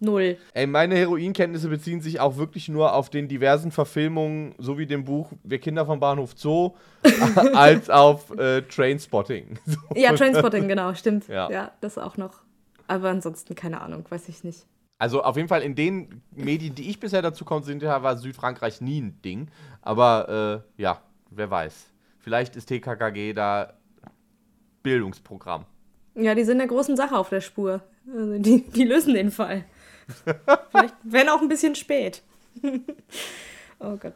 Null. 0.00 0.36
Ey, 0.54 0.68
meine 0.68 0.94
Heroinkenntnisse 0.94 1.68
beziehen 1.68 2.00
sich 2.00 2.20
auch 2.20 2.36
wirklich 2.36 2.68
nur 2.68 2.94
auf 2.94 3.10
den 3.10 3.26
diversen 3.26 3.72
Verfilmungen, 3.72 4.54
so 4.56 4.78
wie 4.78 4.86
dem 4.86 5.04
Buch 5.04 5.32
Wir 5.42 5.58
Kinder 5.58 5.84
vom 5.86 5.98
Bahnhof 5.98 6.34
Zoo, 6.36 6.76
als 7.52 7.90
auf 7.90 8.30
äh, 8.38 8.62
Trainspotting. 8.62 9.58
So. 9.66 9.76
Ja, 9.96 10.12
Trainspotting, 10.12 10.68
genau, 10.68 10.94
stimmt. 10.94 11.26
Ja. 11.26 11.50
ja, 11.50 11.72
das 11.80 11.98
auch 11.98 12.16
noch. 12.16 12.42
Aber 12.88 13.10
ansonsten, 13.10 13.54
keine 13.54 13.80
Ahnung, 13.80 14.04
weiß 14.08 14.28
ich 14.28 14.42
nicht. 14.42 14.66
Also 14.98 15.22
auf 15.22 15.36
jeden 15.36 15.48
Fall 15.48 15.62
in 15.62 15.76
den 15.76 16.22
Medien, 16.32 16.74
die 16.74 16.90
ich 16.90 16.98
bisher 16.98 17.22
dazu 17.22 17.44
konsumiert 17.44 17.84
habe, 17.84 18.02
war 18.02 18.16
Südfrankreich 18.16 18.80
nie 18.80 19.00
ein 19.00 19.22
Ding. 19.22 19.48
Aber 19.80 20.64
äh, 20.76 20.82
ja, 20.82 21.00
wer 21.30 21.50
weiß. 21.50 21.92
Vielleicht 22.18 22.56
ist 22.56 22.66
TKKG 22.66 23.32
da 23.32 23.74
Bildungsprogramm. 24.82 25.66
Ja, 26.16 26.34
die 26.34 26.42
sind 26.42 26.58
der 26.58 26.66
großen 26.66 26.96
Sache 26.96 27.16
auf 27.16 27.28
der 27.28 27.40
Spur. 27.40 27.80
Also 28.12 28.38
die, 28.38 28.62
die 28.62 28.84
lösen 28.84 29.14
den 29.14 29.30
Fall. 29.30 29.64
Vielleicht, 30.70 30.94
wenn 31.04 31.28
auch 31.28 31.42
ein 31.42 31.48
bisschen 31.48 31.76
spät. 31.76 32.22
oh 33.78 33.96
Gott. 33.96 34.14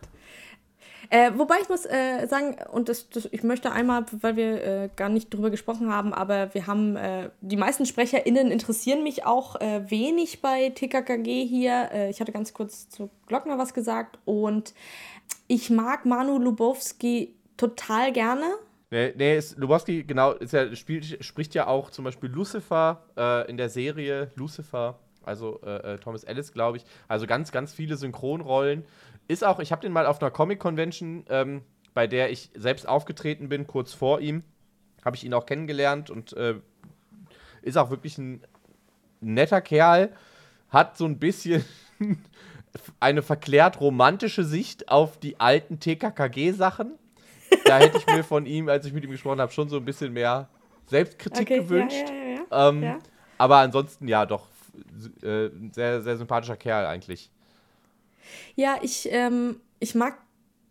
Äh, 1.12 1.32
wobei 1.36 1.56
ich 1.60 1.68
muss 1.68 1.84
äh, 1.84 2.26
sagen, 2.26 2.56
und 2.72 2.88
das, 2.88 3.10
das, 3.10 3.28
ich 3.32 3.42
möchte 3.42 3.70
einmal, 3.70 4.06
weil 4.22 4.36
wir 4.36 4.64
äh, 4.64 4.88
gar 4.96 5.10
nicht 5.10 5.28
drüber 5.28 5.50
gesprochen 5.50 5.92
haben, 5.92 6.14
aber 6.14 6.54
wir 6.54 6.66
haben, 6.66 6.96
äh, 6.96 7.28
die 7.42 7.58
meisten 7.58 7.84
SprecherInnen 7.84 8.50
interessieren 8.50 9.02
mich 9.02 9.26
auch 9.26 9.60
äh, 9.60 9.90
wenig 9.90 10.40
bei 10.40 10.70
TKKG 10.70 11.44
hier. 11.44 11.90
Äh, 11.92 12.08
ich 12.08 12.22
hatte 12.22 12.32
ganz 12.32 12.54
kurz 12.54 12.88
zu 12.88 13.10
Glockner 13.26 13.58
was 13.58 13.74
gesagt 13.74 14.20
und 14.24 14.72
ich 15.48 15.68
mag 15.68 16.06
Manu 16.06 16.38
Lubowski 16.38 17.34
total 17.58 18.10
gerne. 18.12 18.46
Nee, 18.90 19.12
nee 19.14 19.36
ist, 19.36 19.58
Lubowski, 19.58 20.04
genau, 20.04 20.32
ist 20.32 20.54
ja, 20.54 20.74
spielt, 20.74 21.22
spricht 21.22 21.54
ja 21.54 21.66
auch 21.66 21.90
zum 21.90 22.06
Beispiel 22.06 22.30
Lucifer 22.30 23.02
in 23.48 23.58
der 23.58 23.68
Serie 23.68 24.30
Lucifer, 24.34 24.98
also 25.24 25.60
äh 25.60 25.98
Thomas 25.98 26.24
Ellis, 26.24 26.52
glaube 26.52 26.78
ich. 26.78 26.84
Also 27.06 27.26
ganz, 27.26 27.52
ganz 27.52 27.74
viele 27.74 27.96
Synchronrollen. 27.96 28.84
Ist 29.32 29.44
auch, 29.44 29.60
ich 29.60 29.72
habe 29.72 29.82
den 29.82 29.92
mal 29.92 30.06
auf 30.06 30.20
einer 30.20 30.30
Comic-Convention, 30.30 31.24
ähm, 31.28 31.62
bei 31.94 32.06
der 32.06 32.30
ich 32.30 32.50
selbst 32.54 32.88
aufgetreten 32.88 33.48
bin, 33.48 33.66
kurz 33.66 33.92
vor 33.92 34.20
ihm, 34.20 34.42
habe 35.04 35.16
ich 35.16 35.24
ihn 35.24 35.34
auch 35.34 35.46
kennengelernt 35.46 36.10
und 36.10 36.32
äh, 36.34 36.54
ist 37.62 37.76
auch 37.76 37.90
wirklich 37.90 38.18
ein 38.18 38.42
netter 39.20 39.60
Kerl. 39.60 40.12
Hat 40.70 40.96
so 40.96 41.04
ein 41.04 41.18
bisschen 41.18 41.64
eine 43.00 43.22
verklärt 43.22 43.80
romantische 43.80 44.44
Sicht 44.44 44.88
auf 44.88 45.18
die 45.18 45.38
alten 45.40 45.80
TKKG-Sachen 45.80 46.98
da 47.64 47.78
hätte 47.78 47.98
ich 47.98 48.06
mir 48.06 48.24
von 48.24 48.46
ihm, 48.46 48.68
als 48.68 48.86
ich 48.86 48.92
mit 48.92 49.04
ihm 49.04 49.10
gesprochen 49.10 49.40
habe, 49.40 49.52
schon 49.52 49.68
so 49.68 49.76
ein 49.76 49.84
bisschen 49.84 50.12
mehr 50.12 50.48
Selbstkritik 50.86 51.42
okay, 51.42 51.58
gewünscht. 51.60 52.08
Ja, 52.08 52.14
ja, 52.14 52.46
ja, 52.50 52.68
ähm, 52.68 52.98
aber 53.38 53.58
ansonsten 53.58 54.08
ja, 54.08 54.26
doch 54.26 54.48
äh, 55.22 55.50
sehr, 55.72 56.02
sehr 56.02 56.16
sympathischer 56.16 56.56
Kerl 56.56 56.86
eigentlich. 56.86 57.30
Ja, 58.54 58.78
ich, 58.82 59.08
ähm, 59.10 59.60
ich 59.80 59.94
mag 59.94 60.18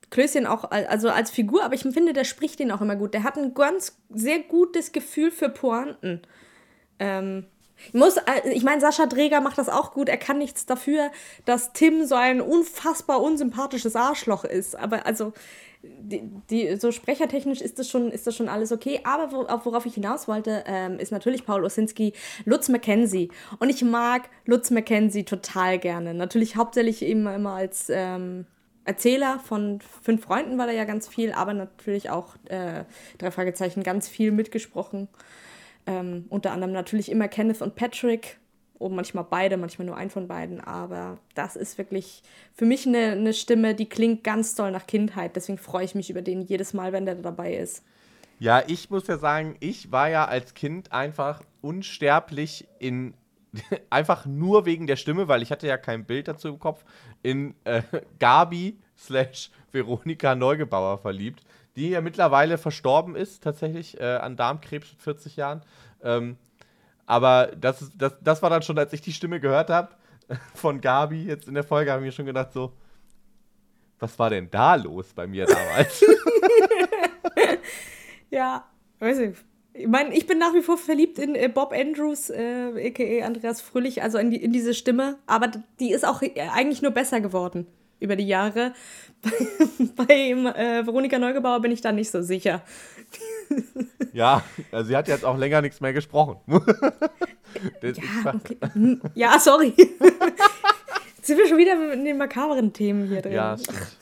Klößchen 0.09 0.45
auch 0.45 0.69
also 0.69 1.09
als 1.09 1.31
Figur, 1.31 1.63
aber 1.63 1.73
ich 1.73 1.81
finde, 1.81 2.13
der 2.13 2.25
spricht 2.25 2.59
den 2.59 2.71
auch 2.71 2.81
immer 2.81 2.97
gut. 2.97 3.13
Der 3.13 3.23
hat 3.23 3.37
ein 3.37 3.53
ganz 3.53 3.97
sehr 4.09 4.39
gutes 4.39 4.91
Gefühl 4.91 5.31
für 5.31 5.49
Pointen. 5.49 6.21
Ähm, 6.99 7.45
ich 7.87 7.93
muss, 7.93 8.17
äh, 8.17 8.49
ich 8.51 8.63
meine, 8.63 8.81
Sascha 8.81 9.05
Dreger 9.05 9.41
macht 9.41 9.57
das 9.57 9.69
auch 9.69 9.93
gut. 9.93 10.09
Er 10.09 10.17
kann 10.17 10.37
nichts 10.37 10.65
dafür, 10.65 11.11
dass 11.45 11.73
Tim 11.73 12.05
so 12.05 12.15
ein 12.15 12.41
unfassbar 12.41 13.21
unsympathisches 13.21 13.95
Arschloch 13.95 14.43
ist. 14.43 14.75
Aber 14.75 15.05
also, 15.05 15.33
die, 15.83 16.29
die, 16.49 16.75
so 16.75 16.91
sprechertechnisch 16.91 17.61
ist 17.61 17.79
das 17.79 17.89
schon, 17.89 18.11
ist 18.11 18.27
das 18.27 18.35
schon 18.35 18.49
alles 18.49 18.71
okay. 18.71 19.01
Aber 19.03 19.31
wo, 19.31 19.47
worauf 19.65 19.85
ich 19.85 19.95
hinaus 19.95 20.27
wollte, 20.27 20.63
ähm, 20.67 20.99
ist 20.99 21.11
natürlich 21.11 21.45
Paul 21.45 21.63
Osinski, 21.63 22.13
Lutz 22.45 22.69
McKenzie. 22.69 23.29
Und 23.59 23.69
ich 23.69 23.83
mag 23.83 24.29
Lutz 24.45 24.69
McKenzie 24.71 25.23
total 25.23 25.79
gerne. 25.79 26.13
Natürlich 26.13 26.55
hauptsächlich 26.55 27.01
eben 27.01 27.27
immer 27.27 27.53
als 27.53 27.87
ähm, 27.89 28.45
Erzähler 28.83 29.39
von 29.39 29.79
fünf 30.01 30.23
Freunden 30.23 30.57
war 30.57 30.67
da 30.67 30.73
ja 30.73 30.85
ganz 30.85 31.07
viel, 31.07 31.31
aber 31.33 31.53
natürlich 31.53 32.09
auch 32.09 32.35
äh, 32.45 32.83
drei 33.17 33.31
Fragezeichen 33.31 33.83
ganz 33.83 34.07
viel 34.07 34.31
mitgesprochen. 34.31 35.07
Ähm, 35.87 36.25
unter 36.29 36.51
anderem 36.51 36.73
natürlich 36.73 37.11
immer 37.11 37.27
Kenneth 37.27 37.61
und 37.61 37.75
Patrick. 37.75 38.37
Und 38.81 38.95
manchmal 38.95 39.25
beide, 39.29 39.57
manchmal 39.57 39.85
nur 39.85 39.95
ein 39.95 40.09
von 40.09 40.27
beiden. 40.27 40.59
Aber 40.59 41.17
das 41.35 41.55
ist 41.55 41.77
wirklich 41.77 42.23
für 42.53 42.65
mich 42.65 42.87
eine, 42.87 43.11
eine 43.11 43.33
Stimme, 43.33 43.75
die 43.75 43.87
klingt 43.87 44.23
ganz 44.23 44.55
toll 44.55 44.71
nach 44.71 44.87
Kindheit. 44.87 45.35
Deswegen 45.35 45.57
freue 45.57 45.85
ich 45.85 45.95
mich 45.95 46.09
über 46.09 46.21
den 46.21 46.41
jedes 46.41 46.73
Mal, 46.73 46.91
wenn 46.91 47.05
der 47.05 47.15
dabei 47.15 47.55
ist. 47.55 47.83
Ja, 48.39 48.63
ich 48.65 48.89
muss 48.89 49.07
ja 49.07 49.17
sagen, 49.17 49.55
ich 49.59 49.91
war 49.91 50.09
ja 50.09 50.25
als 50.25 50.53
Kind 50.55 50.91
einfach 50.91 51.41
unsterblich 51.61 52.67
in 52.79 53.13
einfach 53.89 54.25
nur 54.25 54.65
wegen 54.65 54.87
der 54.87 54.95
Stimme, 54.95 55.27
weil 55.27 55.41
ich 55.41 55.51
hatte 55.51 55.67
ja 55.67 55.77
kein 55.77 56.05
Bild 56.05 56.27
dazu 56.27 56.47
im 56.47 56.59
Kopf, 56.59 56.83
in 57.21 57.53
äh, 57.65 57.83
Gabi 58.19 58.79
slash 58.97 59.51
Veronika 59.71 60.35
Neugebauer 60.35 60.97
verliebt 60.97 61.43
die 61.75 61.89
ja 61.89 62.01
mittlerweile 62.01 62.57
verstorben 62.57 63.15
ist, 63.15 63.43
tatsächlich 63.43 63.99
äh, 63.99 64.03
an 64.03 64.35
Darmkrebs 64.35 64.91
mit 64.91 65.01
40 65.01 65.35
Jahren. 65.35 65.61
Ähm, 66.03 66.37
aber 67.11 67.51
das, 67.59 67.91
das, 67.97 68.13
das 68.21 68.41
war 68.41 68.49
dann 68.49 68.61
schon, 68.61 68.79
als 68.79 68.93
ich 68.93 69.01
die 69.01 69.11
Stimme 69.11 69.41
gehört 69.41 69.69
habe 69.69 69.89
von 70.55 70.79
Gabi 70.79 71.25
jetzt 71.25 71.45
in 71.45 71.55
der 71.55 71.65
Folge, 71.65 71.91
habe 71.91 72.01
ich 72.01 72.05
mir 72.05 72.11
schon 72.13 72.25
gedacht, 72.25 72.53
so, 72.53 72.71
was 73.99 74.17
war 74.17 74.29
denn 74.29 74.49
da 74.49 74.75
los 74.75 75.07
bei 75.13 75.27
mir 75.27 75.45
damals? 75.45 75.99
ja, 78.29 78.65
weiß 78.99 79.19
ich. 79.19 79.35
Ich 79.73 79.87
meine, 79.87 80.15
ich 80.15 80.25
bin 80.25 80.37
nach 80.37 80.53
wie 80.53 80.61
vor 80.61 80.77
verliebt 80.77 81.19
in 81.19 81.35
äh, 81.35 81.49
Bob 81.53 81.73
Andrews, 81.73 82.29
äh, 82.29 82.87
a.k.a. 82.87 83.25
Andreas 83.25 83.59
Fröhlich, 83.59 84.01
also 84.01 84.17
in, 84.17 84.31
die, 84.31 84.41
in 84.41 84.53
diese 84.53 84.73
Stimme. 84.73 85.17
Aber 85.27 85.51
die 85.81 85.91
ist 85.91 86.05
auch 86.05 86.21
äh, 86.21 86.31
eigentlich 86.53 86.81
nur 86.81 86.91
besser 86.91 87.19
geworden 87.19 87.67
über 87.99 88.15
die 88.15 88.27
Jahre. 88.27 88.73
Bei 89.97 90.31
äh, 90.31 90.85
Veronika 90.85 91.19
Neugebauer 91.19 91.59
bin 91.59 91.73
ich 91.73 91.81
da 91.81 91.91
nicht 91.91 92.09
so 92.09 92.21
sicher. 92.21 92.63
Ja, 94.13 94.43
also 94.71 94.87
sie 94.87 94.95
hat 94.95 95.07
jetzt 95.07 95.25
auch 95.25 95.37
länger 95.37 95.61
nichts 95.61 95.81
mehr 95.81 95.93
gesprochen. 95.93 96.37
ja, 97.81 98.33
okay. 98.33 98.57
Hm, 98.73 99.01
ja, 99.13 99.39
sorry. 99.39 99.73
Jetzt 99.77 99.99
sind 101.27 101.37
wir 101.37 101.47
schon 101.47 101.57
wieder 101.57 101.93
in 101.93 102.05
den 102.05 102.17
makaberen 102.17 102.73
Themen 102.73 103.07
hier 103.07 103.21
drin. 103.21 103.33
Ja, 103.33 103.57
stimmt. 103.57 103.97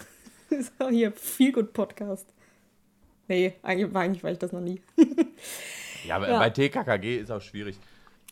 So, 0.79 0.89
hier, 0.89 1.11
viel 1.11 1.51
gut 1.51 1.73
Podcast. 1.73 2.25
Nee, 3.27 3.53
eigentlich, 3.61 3.95
eigentlich 3.95 4.23
war 4.23 4.31
ich 4.31 4.39
das 4.39 4.51
noch 4.51 4.61
nie. 4.61 4.81
ja, 6.07 6.15
aber 6.15 6.27
ja. 6.27 6.39
bei 6.39 6.49
TKKG 6.49 7.17
ist 7.17 7.29
auch 7.29 7.41
schwierig. 7.41 7.77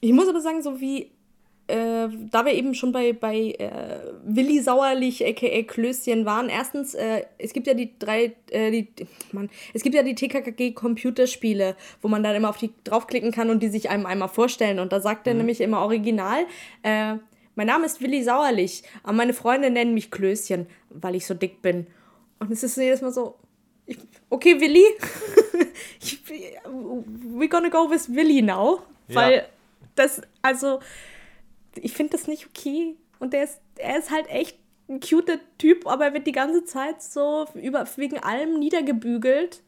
Ich 0.01 0.11
muss 0.13 0.27
aber 0.27 0.41
sagen, 0.41 0.63
so 0.63 0.79
wie 0.79 1.11
äh, 1.67 2.07
da 2.31 2.45
wir 2.45 2.53
eben 2.53 2.73
schon 2.73 2.91
bei, 2.91 3.13
bei 3.13 3.51
äh, 3.59 3.99
Willi 4.23 4.61
Sauerlich, 4.61 5.25
aka 5.25 5.63
Klößchen, 5.63 6.25
waren, 6.25 6.49
erstens, 6.49 6.93
äh, 6.93 7.23
es 7.37 7.51
gibt 7.51 7.67
ja 7.67 7.73
die 7.73 7.91
drei, 7.99 8.33
äh, 8.51 8.71
die, 8.71 8.87
Mann, 9.33 9.49
es 9.73 9.83
gibt 9.83 9.93
ja 9.93 10.03
die 10.03 10.15
TKKG-Computerspiele, 10.15 11.75
wo 12.01 12.07
man 12.07 12.23
dann 12.23 12.35
immer 12.35 12.49
auf 12.49 12.57
die 12.57 12.71
draufklicken 12.85 13.31
kann 13.31 13.49
und 13.49 13.61
die 13.61 13.67
sich 13.67 13.89
einem 13.89 14.05
einmal 14.05 14.29
vorstellen. 14.29 14.79
Und 14.79 14.93
da 14.93 15.01
sagt 15.01 15.27
er 15.27 15.33
mhm. 15.33 15.39
nämlich 15.39 15.59
immer 15.61 15.81
original, 15.81 16.45
äh, 16.83 17.15
mein 17.55 17.67
Name 17.67 17.85
ist 17.85 18.01
Willi 18.01 18.23
Sauerlich, 18.23 18.83
aber 19.03 19.13
meine 19.13 19.33
Freunde 19.33 19.69
nennen 19.69 19.93
mich 19.93 20.09
Klößchen, 20.11 20.67
weil 20.89 21.15
ich 21.15 21.25
so 21.25 21.33
dick 21.33 21.61
bin. 21.61 21.87
Und 22.39 22.51
es 22.51 22.63
ist 22.63 22.77
jedes 22.77 23.01
Mal 23.01 23.11
so, 23.11 23.35
ich, 23.87 23.97
okay, 24.29 24.61
Willi, 24.61 24.83
we're 27.35 27.49
gonna 27.49 27.69
go 27.69 27.89
with 27.89 28.13
Willi 28.13 28.41
now, 28.41 28.83
weil 29.07 29.37
ja. 29.37 29.41
das, 29.95 30.21
also, 30.41 30.79
ich 31.83 31.93
finde 31.93 32.11
das 32.11 32.27
nicht 32.27 32.47
okay. 32.47 32.95
Und 33.19 33.33
der 33.33 33.43
ist, 33.43 33.59
er 33.77 33.97
ist 33.97 34.11
halt 34.11 34.27
echt 34.29 34.57
ein 34.89 34.99
cuter 34.99 35.37
Typ, 35.57 35.87
aber 35.87 36.05
er 36.05 36.13
wird 36.13 36.27
die 36.27 36.31
ganze 36.31 36.63
Zeit 36.65 37.01
so 37.01 37.45
über, 37.55 37.85
wegen 37.95 38.19
allem 38.19 38.59
niedergebügelt. 38.59 39.61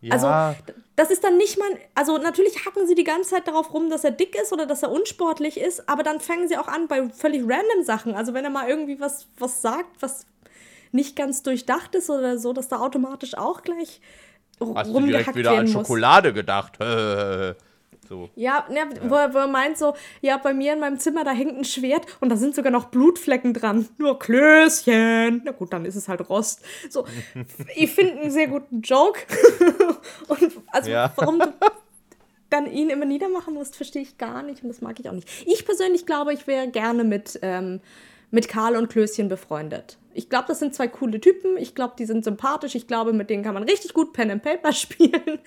Ja. 0.00 0.12
Also, 0.12 0.62
das 0.94 1.10
ist 1.10 1.24
dann 1.24 1.36
nicht 1.36 1.58
mal. 1.58 1.68
Also, 1.94 2.16
natürlich 2.18 2.64
hacken 2.64 2.86
sie 2.86 2.94
die 2.94 3.04
ganze 3.04 3.30
Zeit 3.30 3.48
darauf 3.48 3.74
rum, 3.74 3.90
dass 3.90 4.04
er 4.04 4.12
dick 4.12 4.36
ist 4.40 4.52
oder 4.52 4.66
dass 4.66 4.82
er 4.82 4.92
unsportlich 4.92 5.58
ist, 5.58 5.88
aber 5.88 6.02
dann 6.02 6.20
fangen 6.20 6.48
sie 6.48 6.56
auch 6.56 6.68
an 6.68 6.86
bei 6.86 7.08
völlig 7.10 7.42
random 7.42 7.82
Sachen. 7.84 8.14
Also, 8.14 8.32
wenn 8.32 8.44
er 8.44 8.50
mal 8.50 8.68
irgendwie 8.68 9.00
was, 9.00 9.26
was 9.38 9.60
sagt, 9.60 10.00
was 10.00 10.26
nicht 10.92 11.16
ganz 11.16 11.42
durchdacht 11.42 11.94
ist 11.94 12.10
oder 12.10 12.38
so, 12.38 12.52
dass 12.52 12.68
da 12.68 12.78
automatisch 12.78 13.36
auch 13.36 13.62
gleich 13.62 14.00
Hast 14.74 14.92
du 14.92 15.00
direkt 15.00 15.34
wieder 15.34 15.52
an 15.52 15.66
Schokolade 15.66 16.32
gedacht? 16.32 16.78
So. 18.12 18.28
Ja, 18.36 18.66
ne, 18.68 18.76
ja. 18.76 19.10
Wo, 19.10 19.14
er, 19.14 19.32
wo, 19.32 19.38
er 19.38 19.46
meint 19.46 19.78
so, 19.78 19.94
ja, 20.20 20.36
bei 20.36 20.52
mir 20.52 20.74
in 20.74 20.80
meinem 20.80 20.98
Zimmer, 20.98 21.24
da 21.24 21.30
hängt 21.30 21.56
ein 21.56 21.64
Schwert 21.64 22.04
und 22.20 22.28
da 22.28 22.36
sind 22.36 22.54
sogar 22.54 22.70
noch 22.70 22.90
Blutflecken 22.90 23.54
dran. 23.54 23.88
Nur 23.96 24.18
Klößchen. 24.18 25.40
Na 25.46 25.52
gut, 25.52 25.72
dann 25.72 25.86
ist 25.86 25.96
es 25.96 26.08
halt 26.08 26.28
Rost. 26.28 26.60
So, 26.90 27.06
ich 27.74 27.90
finde 27.90 28.20
einen 28.20 28.30
sehr 28.30 28.48
guten 28.48 28.82
Joke. 28.82 29.20
und 30.28 30.60
also, 30.66 30.90
ja. 30.90 31.10
warum 31.16 31.38
du 31.38 31.54
dann 32.50 32.70
ihn 32.70 32.90
immer 32.90 33.06
niedermachen 33.06 33.54
musst, 33.54 33.76
verstehe 33.76 34.02
ich 34.02 34.18
gar 34.18 34.42
nicht 34.42 34.62
und 34.62 34.68
das 34.68 34.82
mag 34.82 35.00
ich 35.00 35.08
auch 35.08 35.14
nicht. 35.14 35.46
Ich 35.46 35.64
persönlich 35.64 36.04
glaube, 36.04 36.34
ich 36.34 36.46
wäre 36.46 36.68
gerne 36.68 37.04
mit, 37.04 37.38
ähm, 37.40 37.80
mit 38.32 38.48
Karl 38.48 38.76
und 38.76 38.88
Klößchen 38.88 39.28
befreundet. 39.28 39.98
Ich 40.14 40.28
glaube, 40.28 40.46
das 40.48 40.58
sind 40.58 40.74
zwei 40.74 40.88
coole 40.88 41.20
Typen. 41.20 41.56
Ich 41.56 41.74
glaube, 41.74 41.94
die 41.98 42.04
sind 42.04 42.24
sympathisch. 42.24 42.74
Ich 42.74 42.86
glaube, 42.86 43.12
mit 43.12 43.30
denen 43.30 43.44
kann 43.44 43.54
man 43.54 43.62
richtig 43.62 43.94
gut 43.94 44.12
Pen 44.12 44.30
and 44.30 44.42
Paper 44.42 44.72
spielen 44.72 45.38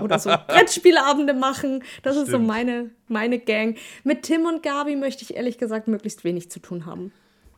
oder 0.00 0.18
so 0.18 0.30
Brettspielabende 0.48 1.34
machen. 1.34 1.82
Das 2.02 2.14
Stimmt. 2.14 2.28
ist 2.28 2.32
so 2.32 2.38
meine, 2.38 2.90
meine 3.08 3.38
Gang. 3.38 3.78
Mit 4.04 4.22
Tim 4.24 4.44
und 4.44 4.62
Gabi 4.62 4.96
möchte 4.96 5.22
ich 5.22 5.34
ehrlich 5.34 5.56
gesagt 5.56 5.88
möglichst 5.88 6.24
wenig 6.24 6.50
zu 6.50 6.60
tun 6.60 6.84
haben. 6.84 7.12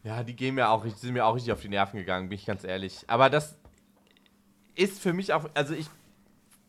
Ja, 0.04 0.22
die 0.22 0.36
gehen 0.36 0.54
mir 0.54 0.68
auch, 0.68 0.86
sind 0.86 1.14
mir 1.14 1.24
auch 1.24 1.34
richtig 1.34 1.52
auf 1.52 1.62
die 1.62 1.70
Nerven 1.70 1.98
gegangen, 1.98 2.28
bin 2.28 2.38
ich 2.38 2.44
ganz 2.44 2.62
ehrlich. 2.62 3.04
Aber 3.06 3.30
das 3.30 3.56
ist 4.74 5.00
für 5.00 5.14
mich 5.14 5.32
auch, 5.32 5.48
also 5.54 5.72
ich, 5.74 5.86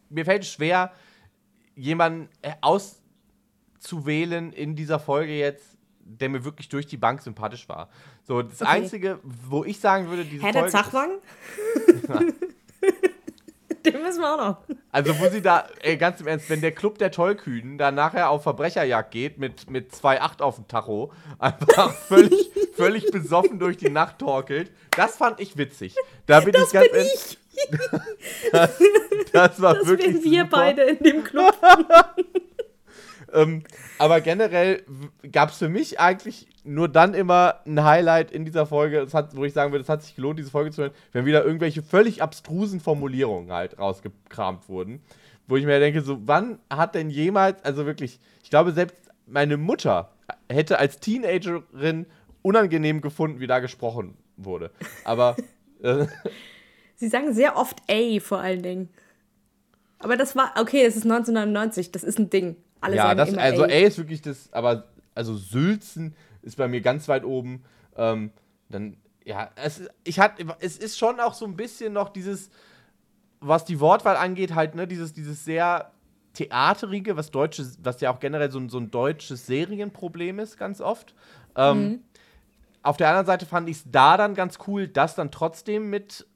mir 0.10 0.24
fällt 0.24 0.44
es 0.44 0.52
schwer, 0.52 0.94
jemanden 1.76 2.30
äh, 2.42 2.54
auszuwählen 2.62 4.54
in 4.54 4.78
dieser 4.78 5.00
Folge 5.00 5.38
jetzt, 5.38 5.75
der 6.06 6.30
mir 6.30 6.46
wirklich 6.46 6.70
durch 6.70 6.86
die 6.88 6.98
Bank 6.98 7.22
sympathisch 7.22 7.68
war. 7.68 7.90
So, 8.24 8.42
das 8.42 8.62
okay. 8.62 8.72
Einzige, 8.72 9.20
wo 9.24 9.66
ich 9.66 9.80
sagen 9.80 10.08
würde, 10.08 10.24
diese 10.24 10.44
Herr 10.44 10.54
der 10.54 10.68
Zachwang? 10.68 11.10
Den 13.86 14.02
müssen 14.02 14.22
wir 14.22 14.34
auch 14.34 14.38
noch. 14.38 14.58
Also, 14.92 15.20
wo 15.20 15.30
sie 15.30 15.42
da, 15.42 15.68
ey, 15.82 15.98
ganz 15.98 16.20
im 16.20 16.28
Ernst, 16.28 16.50
wenn 16.50 16.62
der 16.62 16.72
Club 16.72 16.98
der 16.98 17.12
Tollkühnen 17.12 17.78
da 17.78 17.92
nachher 17.92 18.30
auf 18.30 18.44
Verbrecherjagd 18.44 19.12
geht 19.12 19.38
mit, 19.38 19.70
mit 19.70 19.94
2,8 19.94 20.42
auf 20.42 20.56
dem 20.56 20.68
Tacho, 20.68 21.12
einfach 21.38 21.94
völlig, 22.08 22.50
völlig 22.76 23.12
besoffen 23.12 23.60
durch 23.60 23.78
die 23.78 23.90
Nacht 23.90 24.20
torkelt, 24.20 24.72
das 24.92 25.18
fand 25.18 25.40
ich 25.40 25.58
witzig. 25.58 25.96
Da 26.26 26.40
bin 26.40 26.54
das 26.54 26.68
ich 26.68 26.74
ganz 26.74 26.92
bin 26.92 27.06
ich. 27.06 27.38
das, 28.52 28.80
das 29.34 29.62
war 29.62 29.76
das 29.76 29.88
wirklich. 29.88 30.16
Das 30.16 30.24
wir 30.24 30.44
super. 30.44 30.58
beide 30.58 30.82
in 30.84 31.04
dem 31.04 31.24
Club. 31.24 31.56
Ähm, 33.36 33.64
aber 34.00 34.22
generell 34.22 34.84
gab 35.32 35.50
es 35.50 35.58
für 35.58 35.70
mich 35.70 36.00
eigentlich 36.00 36.48
nur 36.64 36.88
dann 36.88 37.14
immer 37.14 37.62
ein 37.66 37.84
Highlight 37.84 38.32
in 38.32 38.46
dieser 38.46 38.66
Folge, 38.66 39.08
hat, 39.14 39.36
wo 39.36 39.46
ich 39.46 39.54
sagen 39.54 39.72
würde, 39.72 39.84
es 39.84 39.90
hat 39.90 40.04
sich 40.04 40.16
gelohnt, 40.16 40.40
diese 40.40 40.50
Folge 40.50 40.72
zu 40.72 40.84
hören, 40.84 40.94
wenn 41.12 41.26
wieder 41.26 41.46
irgendwelche 41.46 41.84
völlig 41.84 42.22
abstrusen 42.22 42.80
Formulierungen 42.80 43.52
halt 43.52 43.78
rausgekramt 43.78 44.68
wurden. 44.68 45.02
Wo 45.48 45.58
ich 45.58 45.66
mir 45.66 45.80
denke, 45.80 46.02
so, 46.02 46.20
wann 46.26 46.60
hat 46.72 46.96
denn 46.96 47.12
jemals, 47.12 47.64
also 47.64 47.86
wirklich, 47.86 48.20
ich 48.44 48.50
glaube, 48.50 48.72
selbst 48.72 48.98
meine 49.28 49.58
Mutter 49.58 50.10
hätte 50.50 50.80
als 50.80 51.00
Teenagerin 51.00 52.08
unangenehm 52.42 53.02
gefunden, 53.02 53.40
wie 53.40 53.48
da 53.48 53.60
gesprochen 53.60 54.18
wurde. 54.38 54.72
Aber. 55.04 55.36
Äh, 55.84 56.08
Sie 56.96 57.10
sagen 57.10 57.34
sehr 57.34 57.58
oft 57.58 57.82
A 57.90 58.20
vor 58.22 58.40
allen 58.40 58.64
Dingen. 58.64 58.90
Aber 60.00 60.18
das 60.18 60.36
war, 60.36 60.54
okay, 60.58 60.84
es 60.84 60.96
ist 60.96 61.04
1999, 61.04 61.92
das 61.92 62.04
ist 62.04 62.20
ein 62.20 62.30
Ding. 62.30 62.56
Alle 62.86 62.96
ja, 62.96 63.16
das, 63.16 63.34
also 63.36 63.64
A. 63.64 63.68
Ist 63.68 63.98
wirklich 63.98 64.22
das, 64.22 64.54
aber 64.54 64.86
also 65.16 65.36
Sülzen 65.36 66.16
ist 66.44 66.58
bei 66.58 66.68
mir 66.68 66.82
ganz 66.82 67.08
weit 67.08 67.26
oben. 67.26 67.64
Ähm, 67.98 68.32
dann, 68.70 68.98
ja, 69.24 69.50
es, 69.56 69.82
ich 70.04 70.20
hat, 70.20 70.34
es 70.60 70.78
ist 70.78 70.98
schon 70.98 71.20
auch 71.20 71.34
so 71.34 71.46
ein 71.46 71.56
bisschen 71.56 71.94
noch 71.94 72.10
dieses, 72.10 72.52
was 73.40 73.66
die 73.66 73.80
Wortwahl 73.80 74.18
angeht, 74.18 74.54
halt, 74.54 74.76
ne, 74.76 74.88
dieses, 74.88 75.14
dieses 75.14 75.44
sehr 75.44 75.92
theaterige, 76.34 77.18
was 77.18 77.32
deutsches, 77.32 77.80
was 77.82 78.02
ja 78.02 78.14
auch 78.14 78.20
generell 78.20 78.52
so, 78.52 78.68
so 78.70 78.78
ein 78.78 78.92
deutsches 78.92 79.48
Serienproblem 79.48 80.40
ist, 80.40 80.58
ganz 80.58 80.82
oft. 80.82 81.16
Ähm, 81.56 81.84
mhm. 81.84 82.00
Auf 82.84 82.98
der 82.98 83.08
anderen 83.08 83.26
Seite 83.26 83.48
fand 83.48 83.68
ich 83.68 83.78
es 83.78 83.84
da 83.90 84.18
dann 84.18 84.36
ganz 84.36 84.60
cool, 84.68 84.88
dass 84.88 85.16
dann 85.16 85.32
trotzdem 85.32 85.90
mit 85.90 86.28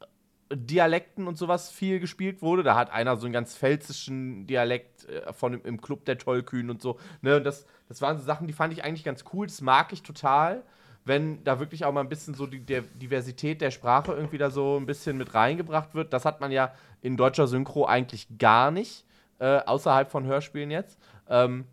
Dialekten 0.52 1.28
und 1.28 1.38
sowas 1.38 1.70
viel 1.70 2.00
gespielt 2.00 2.41
wurde. 2.41 2.64
Da 2.64 2.76
hat 2.76 2.91
einer 2.91 3.18
so 3.18 3.26
einen 3.26 3.34
ganz 3.34 3.56
pfälzischen 3.56 4.47
Dialekt 4.47 5.08
äh, 5.08 5.32
von 5.32 5.62
im 5.62 5.80
Club 5.80 6.06
der 6.06 6.18
Tollkühn 6.18 6.70
und 6.70 6.82
so. 6.82 7.00
Ne? 7.22 7.38
Und 7.38 7.43
das, 7.43 7.66
das 7.88 8.02
waren 8.02 8.18
so 8.18 8.24
Sachen, 8.24 8.47
die 8.47 8.54
fand 8.54 8.74
ich 8.74 8.84
eigentlich 8.84 9.04
ganz 9.04 9.24
cool. 9.34 9.45
Das 9.45 9.62
mag 9.62 9.93
ich 9.93 10.02
total, 10.02 10.64
wenn 11.06 11.43
da 11.43 11.60
wirklich 11.60 11.86
auch 11.86 11.93
mal 11.93 12.02
ein 12.02 12.10
bisschen 12.10 12.34
so 12.34 12.47
die 12.47 12.62
der 12.62 12.82
Diversität 12.82 13.62
der 13.62 13.72
Sprache 13.72 14.14
irgendwie 14.14 14.38
da 14.39 14.50
so 14.50 14.78
ein 14.78 14.86
bisschen 14.86 15.18
mit 15.18 15.34
reingebracht 15.34 15.93
wird. 15.93 16.14
Das 16.14 16.26
hat 16.26 16.41
man 16.41 16.52
ja 16.52 16.74
in 17.02 17.16
deutscher 17.16 17.47
Synchro 17.47 17.86
eigentlich 17.86 18.28
gar 18.39 18.72
nicht, 18.72 19.06
äh, 19.38 19.60
außerhalb 19.60 20.10
von 20.10 20.26
Hörspielen 20.26 20.72
jetzt. 20.72 21.00
Ähm, 21.28 21.66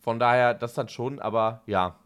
von 0.00 0.18
daher, 0.18 0.52
das 0.52 0.74
dann 0.74 0.90
schon, 0.90 1.18
aber 1.18 1.62
ja, 1.64 1.96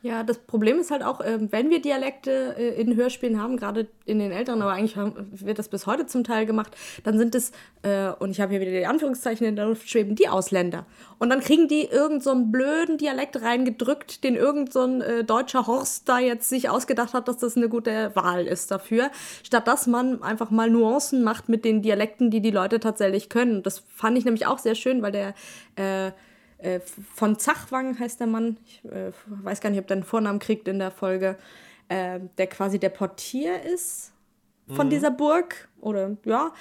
ja, 0.00 0.22
das 0.22 0.38
Problem 0.38 0.78
ist 0.78 0.92
halt 0.92 1.02
auch, 1.02 1.20
ähm, 1.24 1.48
wenn 1.50 1.70
wir 1.70 1.82
Dialekte 1.82 2.54
äh, 2.56 2.80
in 2.80 2.94
Hörspielen 2.94 3.42
haben, 3.42 3.56
gerade 3.56 3.88
in 4.04 4.20
den 4.20 4.30
Älteren, 4.30 4.62
aber 4.62 4.72
eigentlich 4.72 4.96
wird 4.96 5.58
das 5.58 5.68
bis 5.68 5.86
heute 5.86 6.06
zum 6.06 6.22
Teil 6.22 6.46
gemacht, 6.46 6.76
dann 7.02 7.18
sind 7.18 7.34
es, 7.34 7.50
äh, 7.82 8.10
und 8.20 8.30
ich 8.30 8.40
habe 8.40 8.52
hier 8.52 8.60
wieder 8.60 8.70
die 8.70 8.86
Anführungszeichen 8.86 9.44
in 9.44 9.56
der 9.56 9.66
Luft 9.66 9.90
schweben, 9.90 10.14
die 10.14 10.28
Ausländer. 10.28 10.86
Und 11.18 11.30
dann 11.30 11.40
kriegen 11.40 11.66
die 11.66 11.82
irgendeinen 11.82 12.20
so 12.20 12.52
blöden 12.52 12.96
Dialekt 12.96 13.42
reingedrückt, 13.42 14.22
den 14.22 14.36
irgendein 14.36 15.00
so 15.00 15.04
äh, 15.04 15.24
deutscher 15.24 15.66
Horst 15.66 16.08
da 16.08 16.20
jetzt 16.20 16.48
sich 16.48 16.68
ausgedacht 16.68 17.12
hat, 17.12 17.26
dass 17.26 17.38
das 17.38 17.56
eine 17.56 17.68
gute 17.68 18.14
Wahl 18.14 18.46
ist 18.46 18.70
dafür, 18.70 19.10
statt 19.42 19.66
dass 19.66 19.88
man 19.88 20.22
einfach 20.22 20.50
mal 20.50 20.70
Nuancen 20.70 21.24
macht 21.24 21.48
mit 21.48 21.64
den 21.64 21.82
Dialekten, 21.82 22.30
die 22.30 22.40
die 22.40 22.52
Leute 22.52 22.78
tatsächlich 22.78 23.28
können. 23.28 23.64
Das 23.64 23.82
fand 23.96 24.16
ich 24.16 24.24
nämlich 24.24 24.46
auch 24.46 24.58
sehr 24.58 24.76
schön, 24.76 25.02
weil 25.02 25.10
der 25.10 25.34
äh, 25.74 26.12
äh, 26.58 26.80
von 27.14 27.38
Zachwang 27.38 27.98
heißt 27.98 28.20
der 28.20 28.26
Mann, 28.26 28.56
ich 28.66 28.84
äh, 28.84 29.12
weiß 29.26 29.60
gar 29.60 29.70
nicht, 29.70 29.78
ob 29.80 29.86
der 29.86 29.98
einen 29.98 30.04
Vornamen 30.04 30.38
kriegt 30.38 30.68
in 30.68 30.78
der 30.78 30.90
Folge, 30.90 31.36
äh, 31.88 32.20
der 32.36 32.46
quasi 32.48 32.78
der 32.78 32.90
Portier 32.90 33.62
ist 33.62 34.12
von 34.68 34.86
mhm. 34.86 34.90
dieser 34.90 35.10
Burg. 35.10 35.68
Oder 35.80 36.16
ja. 36.24 36.52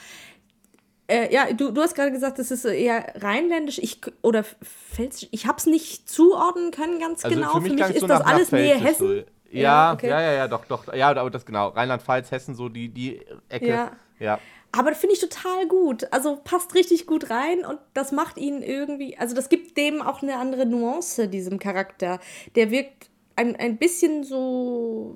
Äh, 1.07 1.33
ja, 1.33 1.51
du, 1.53 1.71
du 1.71 1.81
hast 1.81 1.95
gerade 1.95 2.11
gesagt, 2.11 2.37
das 2.37 2.51
ist 2.51 2.65
eher 2.65 3.13
rheinländisch 3.21 3.79
ich, 3.79 4.01
oder 4.21 4.43
pfälzisch. 4.43 5.29
Ich 5.31 5.47
habe 5.47 5.57
es 5.57 5.65
nicht 5.65 6.09
zuordnen 6.09 6.71
können 6.71 6.99
ganz 6.99 7.23
also 7.23 7.35
genau. 7.35 7.53
Für 7.53 7.61
mich, 7.61 7.71
für 7.71 7.87
mich 7.87 7.95
ist 7.95 8.01
so 8.01 8.07
das 8.07 8.21
alles 8.21 8.51
Nähe 8.51 8.75
Hessen. 8.75 9.07
So. 9.07 9.13
Ja, 9.49 9.61
ja, 9.61 9.93
okay. 9.93 10.09
ja, 10.09 10.21
ja, 10.21 10.31
ja, 10.33 10.47
doch, 10.47 10.65
doch. 10.65 10.93
Ja, 10.93 11.09
aber 11.09 11.29
das 11.31 11.45
genau. 11.45 11.69
Rheinland-Pfalz, 11.69 12.31
Hessen, 12.31 12.55
so 12.55 12.67
die, 12.67 12.89
die 12.89 13.21
Ecke. 13.47 13.67
Ja. 13.67 13.91
ja. 14.19 14.39
Aber 14.71 14.93
finde 14.93 15.15
ich 15.15 15.21
total 15.21 15.67
gut. 15.67 16.07
Also 16.11 16.39
passt 16.43 16.75
richtig 16.75 17.07
gut 17.07 17.29
rein 17.29 17.65
und 17.65 17.79
das 17.93 18.11
macht 18.11 18.37
ihn 18.37 18.61
irgendwie, 18.61 19.17
also 19.17 19.35
das 19.35 19.49
gibt 19.49 19.77
dem 19.77 20.01
auch 20.01 20.21
eine 20.21 20.37
andere 20.37 20.65
Nuance, 20.65 21.27
diesem 21.27 21.57
Charakter. 21.59 22.19
Der 22.55 22.69
wirkt 22.69 23.09
ein, 23.35 23.55
ein 23.55 23.77
bisschen 23.77 24.23
so 24.23 25.15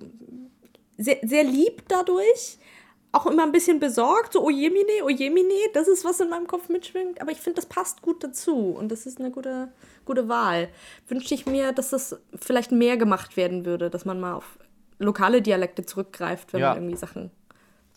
sehr, 0.98 1.18
sehr 1.24 1.44
lieb 1.44 1.84
dadurch. 1.88 2.58
Auch 3.14 3.26
immer 3.26 3.44
ein 3.44 3.52
bisschen 3.52 3.82
besorgt, 3.82 4.32
so 4.32 4.42
ojemine, 4.42 5.04
ojemine, 5.04 5.54
das 5.74 5.90
ist, 5.90 6.06
was 6.06 6.22
in 6.22 6.30
meinem 6.30 6.48
Kopf 6.48 6.70
mitschwingt. 6.70 7.20
Aber 7.20 7.32
ich 7.32 7.40
finde, 7.40 7.58
das 7.58 7.66
passt 7.66 8.02
gut 8.02 8.24
dazu 8.24 8.74
und 8.78 8.90
das 8.90 9.06
ist 9.06 9.20
eine 9.20 9.32
gute, 9.32 9.68
gute 10.06 10.30
Wahl. 10.30 10.70
Wünsche 11.10 11.34
ich 11.36 11.46
mir, 11.46 11.74
dass 11.74 11.90
das 11.90 12.18
vielleicht 12.36 12.72
mehr 12.72 12.96
gemacht 12.96 13.36
werden 13.36 13.66
würde, 13.66 13.90
dass 13.90 14.06
man 14.06 14.22
mal 14.22 14.36
auf 14.36 14.58
lokale 14.98 15.42
Dialekte 15.42 15.86
zurückgreift, 15.86 16.54
wenn 16.54 16.62
ja. 16.62 16.70
man 16.70 16.78
irgendwie 16.78 16.96
Sachen 16.96 17.32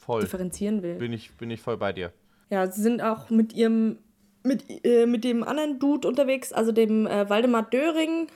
voll. 0.05 0.20
differenzieren 0.20 0.82
will. 0.82 0.96
Bin 0.96 1.12
ich, 1.12 1.32
bin 1.32 1.50
ich 1.50 1.61
voll 1.61 1.76
bei 1.76 1.92
dir. 1.92 2.12
Ja, 2.50 2.70
sie 2.70 2.82
sind 2.82 3.02
auch 3.02 3.30
mit 3.30 3.52
ihrem, 3.52 3.98
mit, 4.42 4.64
äh, 4.84 5.07
mit 5.07 5.24
dem 5.24 5.42
anderen 5.42 5.78
Dude 5.78 6.07
unterwegs, 6.07 6.52
also 6.52 6.72
dem 6.72 7.07
äh, 7.07 7.28
Waldemar 7.28 7.62
Döring. 7.62 8.28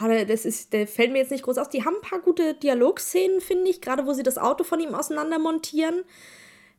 Ja, 0.00 0.24
das 0.24 0.44
ist, 0.44 0.72
der 0.72 0.86
fällt 0.86 1.12
mir 1.12 1.18
jetzt 1.18 1.30
nicht 1.30 1.44
groß 1.44 1.58
aus. 1.58 1.70
Die 1.70 1.84
haben 1.84 1.96
ein 1.96 2.08
paar 2.08 2.20
gute 2.20 2.54
Dialogszenen, 2.54 3.40
finde 3.40 3.70
ich, 3.70 3.80
gerade 3.80 4.06
wo 4.06 4.12
sie 4.12 4.22
das 4.22 4.36
Auto 4.36 4.64
von 4.64 4.80
ihm 4.80 4.94
auseinander 4.94 5.38
montieren. 5.38 6.04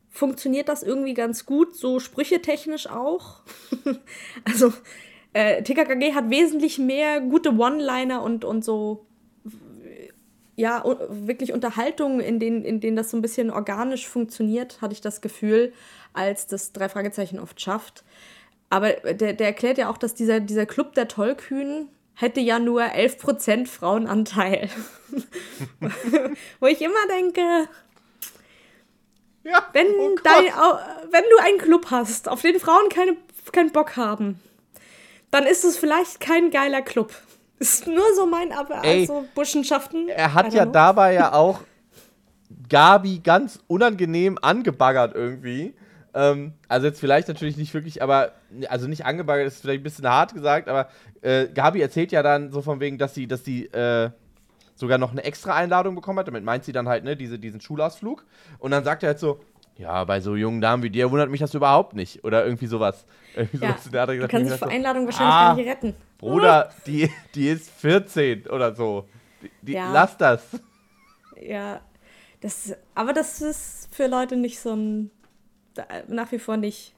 Funktioniert 0.08 0.68
das 0.68 0.82
irgendwie 0.82 1.14
ganz 1.14 1.46
gut, 1.46 1.76
so 1.76 1.98
sprüchetechnisch 1.98 2.88
auch. 2.88 3.40
also, 4.44 4.72
äh, 5.32 5.62
TKKG 5.62 6.14
hat 6.14 6.30
wesentlich 6.30 6.78
mehr 6.78 7.20
gute 7.20 7.50
One-Liner 7.50 8.22
und, 8.22 8.44
und 8.44 8.64
so 8.64 9.06
ja, 10.60 10.84
wirklich 11.08 11.54
Unterhaltungen, 11.54 12.20
in 12.20 12.38
denen, 12.38 12.64
in 12.64 12.80
denen 12.80 12.96
das 12.96 13.10
so 13.10 13.16
ein 13.16 13.22
bisschen 13.22 13.50
organisch 13.50 14.06
funktioniert, 14.06 14.82
hatte 14.82 14.92
ich 14.92 15.00
das 15.00 15.22
Gefühl, 15.22 15.72
als 16.12 16.46
das 16.46 16.72
drei 16.72 16.90
Fragezeichen 16.90 17.40
oft 17.40 17.60
schafft. 17.60 18.04
Aber 18.68 18.92
der, 18.92 19.32
der 19.32 19.46
erklärt 19.46 19.78
ja 19.78 19.90
auch, 19.90 19.96
dass 19.96 20.14
dieser, 20.14 20.38
dieser 20.38 20.66
Club 20.66 20.94
der 20.94 21.08
Tollkühnen 21.08 21.88
hätte 22.14 22.40
ja 22.40 22.58
nur 22.58 22.82
11% 22.82 23.66
Frauenanteil. 23.66 24.68
Wo 26.60 26.66
ich 26.66 26.82
immer 26.82 27.06
denke, 27.08 27.68
ja, 29.42 29.66
wenn, 29.72 29.86
oh 29.86 30.14
dein, 30.22 30.44
wenn 31.10 31.24
du 31.30 31.42
einen 31.42 31.58
Club 31.58 31.86
hast, 31.90 32.28
auf 32.28 32.42
den 32.42 32.60
Frauen 32.60 32.90
keine, 32.90 33.16
keinen 33.50 33.72
Bock 33.72 33.96
haben, 33.96 34.38
dann 35.30 35.46
ist 35.46 35.64
es 35.64 35.78
vielleicht 35.78 36.20
kein 36.20 36.50
geiler 36.50 36.82
Club. 36.82 37.14
Ist 37.60 37.86
nur 37.86 38.14
so 38.16 38.26
mein 38.26 38.52
aber 38.52 38.82
also 38.82 39.26
Burschenschaften. 39.34 40.08
Er 40.08 40.34
hat 40.34 40.52
ja 40.52 40.64
know. 40.64 40.72
dabei 40.72 41.12
ja 41.12 41.32
auch 41.34 41.60
Gabi 42.68 43.20
ganz 43.22 43.60
unangenehm 43.66 44.38
angebaggert 44.40 45.14
irgendwie. 45.14 45.74
Ähm, 46.14 46.54
also 46.68 46.86
jetzt 46.86 46.98
vielleicht 46.98 47.28
natürlich 47.28 47.56
nicht 47.56 47.72
wirklich, 47.72 48.02
aber 48.02 48.32
also 48.68 48.88
nicht 48.88 49.04
angebaggert 49.04 49.46
ist 49.46 49.60
vielleicht 49.60 49.80
ein 49.80 49.84
bisschen 49.84 50.08
hart 50.08 50.34
gesagt, 50.34 50.68
aber 50.68 50.88
äh, 51.20 51.46
Gabi 51.48 51.80
erzählt 51.80 52.10
ja 52.12 52.22
dann 52.22 52.50
so 52.50 52.62
von 52.62 52.80
wegen, 52.80 52.98
dass 52.98 53.14
sie, 53.14 53.28
dass 53.28 53.44
sie 53.44 53.66
äh, 53.66 54.10
sogar 54.74 54.98
noch 54.98 55.12
eine 55.12 55.22
extra 55.22 55.54
Einladung 55.54 55.94
bekommen 55.94 56.18
hat. 56.18 56.26
Damit 56.26 56.42
meint 56.42 56.64
sie 56.64 56.72
dann 56.72 56.88
halt 56.88 57.04
ne 57.04 57.16
diese, 57.16 57.38
diesen 57.38 57.60
Schulausflug. 57.60 58.24
Und 58.58 58.72
dann 58.72 58.82
sagt 58.82 59.04
er 59.04 59.10
halt 59.10 59.18
so, 59.18 59.38
ja, 59.76 60.02
bei 60.04 60.20
so 60.20 60.34
jungen 60.34 60.60
Damen 60.60 60.82
wie 60.82 60.90
dir 60.90 61.10
wundert 61.10 61.30
mich 61.30 61.40
das 61.40 61.54
überhaupt 61.54 61.94
nicht. 61.94 62.24
Oder 62.24 62.44
irgendwie 62.44 62.66
sowas. 62.66 63.04
Ja, 63.52 63.76
sowas 63.78 64.06
du 64.06 64.28
kannst 64.28 64.52
dich 64.52 64.58
vor 64.58 64.68
Einladung 64.68 65.04
wahrscheinlich 65.04 65.34
ah, 65.34 65.48
gar 65.48 65.56
nicht 65.56 65.68
retten. 65.68 65.94
Bruder, 66.18 66.70
die, 66.86 67.10
die 67.34 67.48
ist 67.48 67.70
14 67.70 68.46
oder 68.46 68.74
so. 68.74 69.08
Die, 69.62 69.72
ja. 69.72 69.92
Lass 69.92 70.16
das. 70.16 70.42
Ja, 71.40 71.80
das, 72.40 72.74
aber 72.94 73.12
das 73.12 73.40
ist 73.40 73.88
für 73.92 74.06
Leute 74.06 74.36
nicht 74.36 74.60
so 74.60 74.74
ein, 74.74 75.10
nach 76.08 76.30
wie 76.32 76.38
vor 76.38 76.56
nicht. 76.56 76.94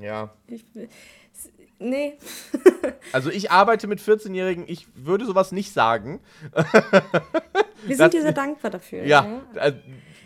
Ja. 0.00 0.30
Ich, 0.46 0.64
nee. 1.78 2.14
also 3.12 3.30
ich 3.30 3.50
arbeite 3.50 3.86
mit 3.86 4.00
14-Jährigen, 4.00 4.64
ich 4.66 4.86
würde 4.94 5.26
sowas 5.26 5.52
nicht 5.52 5.72
sagen. 5.72 6.20
Wir 7.84 7.96
sind 7.96 8.14
dir 8.14 8.22
sehr 8.22 8.32
dankbar 8.32 8.70
dafür. 8.70 9.04
Ja, 9.04 9.24
ja. 9.24 9.60
Also, 9.60 9.78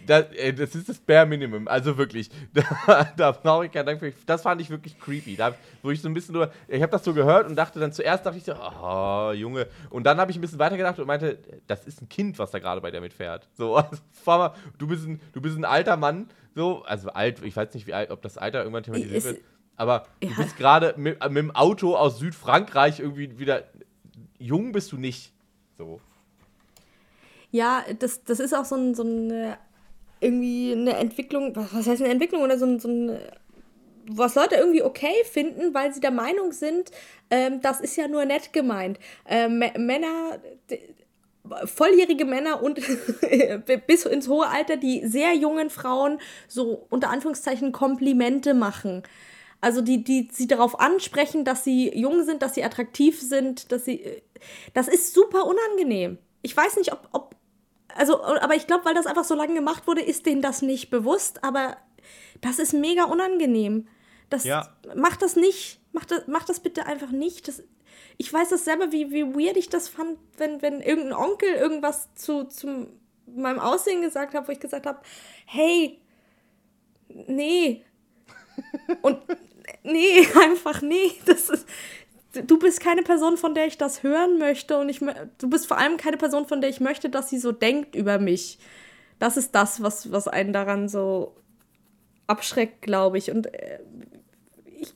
das, 0.08 0.26
das, 0.56 0.74
ist 0.74 0.88
das 0.88 0.98
Bare 0.98 1.26
Minimum. 1.26 1.68
Also 1.68 1.98
wirklich, 1.98 2.30
da, 2.54 3.12
da 3.16 3.32
brauche 3.32 3.66
ich 3.66 3.72
keinen 3.72 3.86
Dank 3.86 4.00
für. 4.00 4.12
Das 4.26 4.42
fand 4.42 4.60
ich 4.60 4.70
wirklich 4.70 4.98
creepy. 4.98 5.36
Da, 5.36 5.54
wo 5.82 5.90
ich 5.90 6.00
so 6.00 6.08
ein 6.08 6.14
bisschen 6.14 6.34
nur, 6.34 6.50
ich 6.66 6.82
habe 6.82 6.90
das 6.90 7.04
so 7.04 7.12
gehört 7.12 7.46
und 7.46 7.56
dachte 7.56 7.78
dann 7.78 7.92
zuerst, 7.92 8.24
dachte 8.24 8.38
ich 8.38 8.44
so, 8.44 8.54
oh, 8.54 9.32
Junge. 9.32 9.66
Und 9.90 10.04
dann 10.04 10.18
habe 10.18 10.30
ich 10.30 10.38
ein 10.38 10.40
bisschen 10.40 10.58
weitergedacht 10.58 10.98
und 10.98 11.06
meinte, 11.06 11.38
das 11.66 11.86
ist 11.86 12.00
ein 12.00 12.08
Kind, 12.08 12.38
was 12.38 12.50
da 12.50 12.58
gerade 12.58 12.80
bei 12.80 12.90
der 12.90 13.00
mitfährt. 13.00 13.48
So, 13.54 13.76
also, 13.76 13.96
fahr 14.12 14.38
mal, 14.38 14.54
du 14.78 14.86
bist 14.86 15.06
ein, 15.06 15.20
du 15.32 15.40
bist 15.40 15.56
ein 15.56 15.64
alter 15.64 15.96
Mann, 15.96 16.28
so, 16.54 16.82
also 16.84 17.10
alt, 17.10 17.42
ich 17.44 17.54
weiß 17.54 17.74
nicht, 17.74 17.86
wie 17.86 17.94
alt, 17.94 18.10
ob 18.10 18.22
das 18.22 18.38
Alter 18.38 18.60
irgendwann 18.60 18.82
thematisiert 18.82 19.24
wird. 19.24 19.40
Aber 19.76 20.06
ja. 20.22 20.30
du 20.30 20.36
bist 20.36 20.56
gerade 20.56 20.94
mit, 20.96 21.20
mit 21.28 21.36
dem 21.36 21.54
Auto 21.54 21.94
aus 21.94 22.18
Südfrankreich 22.18 22.98
irgendwie 22.98 23.38
wieder. 23.38 23.64
Jung 24.38 24.72
bist 24.72 24.90
du 24.90 24.96
nicht. 24.96 25.32
So. 25.76 26.00
Ja, 27.50 27.84
das, 27.98 28.24
das 28.24 28.40
ist 28.40 28.54
auch 28.54 28.64
so, 28.64 28.74
ein, 28.74 28.94
so 28.94 29.04
eine 29.04 29.58
irgendwie 30.20 30.72
eine 30.72 30.96
Entwicklung, 30.96 31.54
was 31.54 31.86
heißt 31.86 32.02
eine 32.02 32.12
Entwicklung 32.12 32.42
oder 32.42 32.58
so 32.58 32.78
so 32.78 32.88
ein 32.88 33.18
was 34.10 34.34
Leute 34.34 34.56
irgendwie 34.56 34.82
okay 34.82 35.24
finden, 35.30 35.74
weil 35.74 35.92
sie 35.92 36.00
der 36.00 36.10
Meinung 36.10 36.52
sind, 36.52 36.90
ähm, 37.30 37.60
das 37.60 37.80
ist 37.80 37.96
ja 37.96 38.08
nur 38.08 38.24
nett 38.24 38.52
gemeint. 38.52 38.98
Ähm, 39.26 39.58
Männer, 39.58 40.38
volljährige 41.64 42.24
Männer 42.24 42.62
und 42.62 42.80
bis 43.86 44.04
ins 44.06 44.28
hohe 44.28 44.46
Alter, 44.46 44.76
die 44.76 45.06
sehr 45.06 45.34
jungen 45.34 45.70
Frauen 45.70 46.20
so 46.46 46.86
unter 46.90 47.10
Anführungszeichen 47.10 47.72
Komplimente 47.72 48.54
machen. 48.54 49.02
Also 49.60 49.80
die, 49.80 50.04
die 50.04 50.28
sie 50.30 50.46
darauf 50.46 50.78
ansprechen, 50.78 51.44
dass 51.44 51.64
sie 51.64 51.90
jung 51.94 52.24
sind, 52.24 52.42
dass 52.42 52.54
sie 52.54 52.64
attraktiv 52.64 53.20
sind, 53.20 53.72
dass 53.72 53.84
sie. 53.84 54.02
Äh, 54.02 54.22
das 54.72 54.86
ist 54.86 55.14
super 55.14 55.46
unangenehm. 55.46 56.18
Ich 56.42 56.56
weiß 56.56 56.76
nicht, 56.76 56.92
ob, 56.92 57.08
ob 57.10 57.34
also, 57.94 58.22
aber 58.22 58.54
ich 58.54 58.66
glaube, 58.66 58.84
weil 58.84 58.94
das 58.94 59.06
einfach 59.06 59.24
so 59.24 59.34
lange 59.34 59.54
gemacht 59.54 59.86
wurde, 59.86 60.02
ist 60.02 60.26
denen 60.26 60.42
das 60.42 60.62
nicht 60.62 60.90
bewusst, 60.90 61.42
aber 61.44 61.76
das 62.40 62.58
ist 62.58 62.72
mega 62.72 63.04
unangenehm. 63.04 63.88
Das 64.30 64.44
ja. 64.44 64.68
macht 64.94 65.22
das 65.22 65.36
nicht. 65.36 65.80
Macht 65.92 66.10
das, 66.10 66.26
macht 66.26 66.48
das 66.48 66.60
bitte 66.60 66.86
einfach 66.86 67.10
nicht. 67.10 67.48
Das, 67.48 67.62
ich 68.18 68.32
weiß 68.32 68.50
das 68.50 68.64
selber, 68.64 68.92
wie, 68.92 69.10
wie 69.10 69.24
weird 69.24 69.56
ich 69.56 69.68
das 69.68 69.88
fand, 69.88 70.18
wenn, 70.36 70.60
wenn 70.62 70.80
irgendein 70.80 71.14
Onkel 71.14 71.54
irgendwas 71.54 72.14
zu, 72.14 72.44
zu 72.44 72.88
meinem 73.26 73.58
Aussehen 73.58 74.02
gesagt 74.02 74.34
hat, 74.34 74.46
wo 74.46 74.52
ich 74.52 74.60
gesagt 74.60 74.86
habe, 74.86 75.00
hey, 75.46 75.98
nee. 77.08 77.84
Und 79.02 79.18
nee, 79.82 80.26
einfach 80.42 80.82
nee. 80.82 81.12
Das 81.24 81.48
ist, 81.48 81.66
du 82.32 82.58
bist 82.58 82.80
keine 82.80 83.02
Person, 83.02 83.36
von 83.36 83.54
der 83.54 83.66
ich 83.66 83.78
das 83.78 84.02
hören 84.02 84.38
möchte 84.38 84.78
und 84.78 84.88
ich 84.88 85.00
du 85.38 85.50
bist 85.50 85.66
vor 85.66 85.78
allem 85.78 85.96
keine 85.96 86.16
Person, 86.16 86.46
von 86.46 86.60
der 86.60 86.70
ich 86.70 86.80
möchte, 86.80 87.08
dass 87.08 87.30
sie 87.30 87.38
so 87.38 87.52
denkt 87.52 87.94
über 87.94 88.18
mich. 88.18 88.58
Das 89.18 89.36
ist 89.36 89.54
das, 89.54 89.82
was, 89.82 90.12
was 90.12 90.28
einen 90.28 90.52
daran 90.52 90.88
so 90.88 91.34
abschreckt, 92.26 92.82
glaube 92.82 93.18
ich. 93.18 93.30
Und 93.30 93.52
äh, 93.52 93.80
ich, 94.80 94.94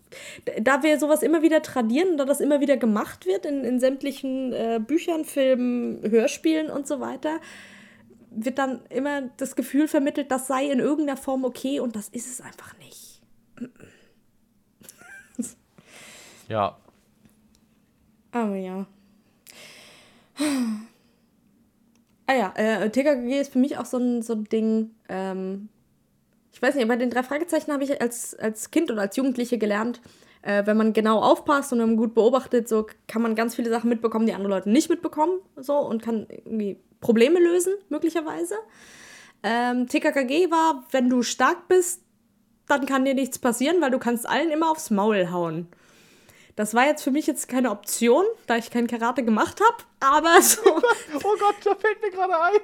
da 0.63 0.83
wir 0.83 0.99
sowas 1.01 1.23
immer 1.23 1.43
wieder 1.43 1.63
tradieren 1.63 2.11
und 2.11 2.17
da 2.19 2.25
das 2.25 2.41
immer 2.41 2.61
wieder 2.61 2.77
gemacht 2.77 3.27
wird 3.27 3.47
in, 3.47 3.65
in 3.65 3.81
sämtlichen 3.81 4.53
äh, 4.53 4.81
Büchern, 4.85 5.25
Filmen, 5.25 6.09
Hörspielen 6.09 6.71
und 6.71 6.87
so 6.87 7.01
weiter, 7.01 7.41
wird 8.31 8.59
dann 8.59 8.81
immer 8.91 9.23
das 9.39 9.57
Gefühl 9.57 9.89
vermittelt, 9.89 10.31
das 10.31 10.47
sei 10.47 10.71
in 10.71 10.79
irgendeiner 10.79 11.17
Form 11.17 11.45
okay 11.45 11.81
und 11.81 11.97
das 11.97 12.09
ist 12.09 12.31
es 12.31 12.41
einfach 12.41 12.77
nicht. 12.79 13.21
Ja, 16.49 16.77
aber 18.33 18.57
ja. 18.57 18.87
Ah 22.27 22.35
ja, 22.35 22.53
äh, 22.57 22.91
TKG 22.91 23.41
ist 23.41 23.53
für 23.53 23.59
mich 23.59 23.77
auch 23.79 23.85
so 23.85 23.99
ein, 23.99 24.23
so 24.23 24.35
ein 24.35 24.45
Ding. 24.45 24.91
Ähm, 25.09 25.69
ich 26.53 26.63
weiß 26.63 26.75
nicht, 26.75 26.89
bei 26.89 26.97
den 26.97 27.11
drei 27.11 27.23
Fragezeichen 27.23 27.73
habe 27.73 27.85
ich 27.85 28.01
als, 28.01 28.35
als 28.35 28.71
Kind 28.71 28.91
oder 28.91 29.03
als 29.03 29.17
Jugendliche 29.17 29.59
gelernt, 29.59 30.01
äh, 30.43 30.65
wenn 30.67 30.77
man 30.77 30.93
genau 30.93 31.21
aufpasst 31.21 31.73
und 31.73 31.79
man 31.79 31.97
gut 31.97 32.15
beobachtet, 32.15 32.69
so 32.69 32.87
kann 33.09 33.23
man 33.23 33.35
ganz 33.35 33.55
viele 33.55 33.71
Sachen 33.71 33.89
mitbekommen, 33.89 34.27
die 34.27 34.35
andere 34.35 34.51
Leute 34.51 34.71
nicht 34.71 34.89
mitbekommen. 34.89 35.41
So 35.57 35.77
und 35.77 36.03
kann 36.03 36.27
irgendwie 36.29 36.79
Probleme 37.01 37.41
lösen, 37.41 37.75
möglicherweise. 37.89 38.55
Ähm, 39.43 39.89
TKKG 39.89 40.51
war, 40.51 40.85
wenn 40.93 41.11
du 41.11 41.23
stark 41.23 41.69
bist, 41.69 42.03
dann 42.69 42.87
kann 42.87 43.05
dir 43.05 43.15
nichts 43.15 43.39
passieren, 43.39 43.81
weil 43.81 43.91
du 43.91 43.99
kannst 43.99 44.29
allen 44.29 44.51
immer 44.51 44.71
aufs 44.71 44.91
Maul 44.91 45.31
hauen. 45.31 45.67
Das 46.55 46.75
war 46.75 46.87
jetzt 46.87 47.03
für 47.03 47.11
mich 47.11 47.27
jetzt 47.27 47.49
keine 47.49 47.71
Option, 47.71 48.25
da 48.47 48.57
ich 48.57 48.71
kein 48.71 48.87
Karate 48.87 49.25
gemacht 49.25 49.61
habe, 49.61 49.85
aber 50.01 50.43
so. 50.43 50.61
oh 50.67 51.37
Gott, 51.39 51.57
da 51.65 51.75
fällt 51.75 52.03
mir 52.03 52.11
gerade 52.11 52.41
ein. 52.41 52.61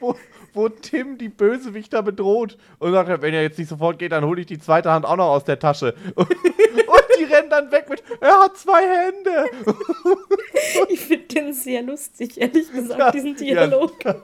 Wo, 0.00 0.16
wo 0.52 0.68
Tim 0.68 1.18
die 1.18 1.28
Bösewichter 1.28 2.02
bedroht 2.02 2.56
und 2.78 2.92
sagt, 2.92 3.22
wenn 3.22 3.34
er 3.34 3.42
jetzt 3.42 3.58
nicht 3.58 3.68
sofort 3.68 3.98
geht, 3.98 4.12
dann 4.12 4.24
hole 4.24 4.40
ich 4.40 4.46
die 4.46 4.58
zweite 4.58 4.90
Hand 4.90 5.04
auch 5.04 5.16
noch 5.16 5.28
aus 5.28 5.44
der 5.44 5.58
Tasche. 5.58 5.94
Und, 6.14 6.30
und 6.30 7.04
die 7.18 7.24
rennen 7.24 7.50
dann 7.50 7.70
weg 7.70 7.88
mit, 7.88 8.02
er 8.20 8.40
hat 8.40 8.56
zwei 8.56 8.82
Hände. 8.82 9.44
Ich 10.88 11.00
finde 11.00 11.26
den 11.26 11.52
sehr 11.52 11.82
lustig, 11.82 12.40
ehrlich 12.40 12.70
gesagt, 12.72 12.98
ja, 12.98 13.10
diesen 13.10 13.36
Dialog. 13.36 14.04
Ja. 14.04 14.14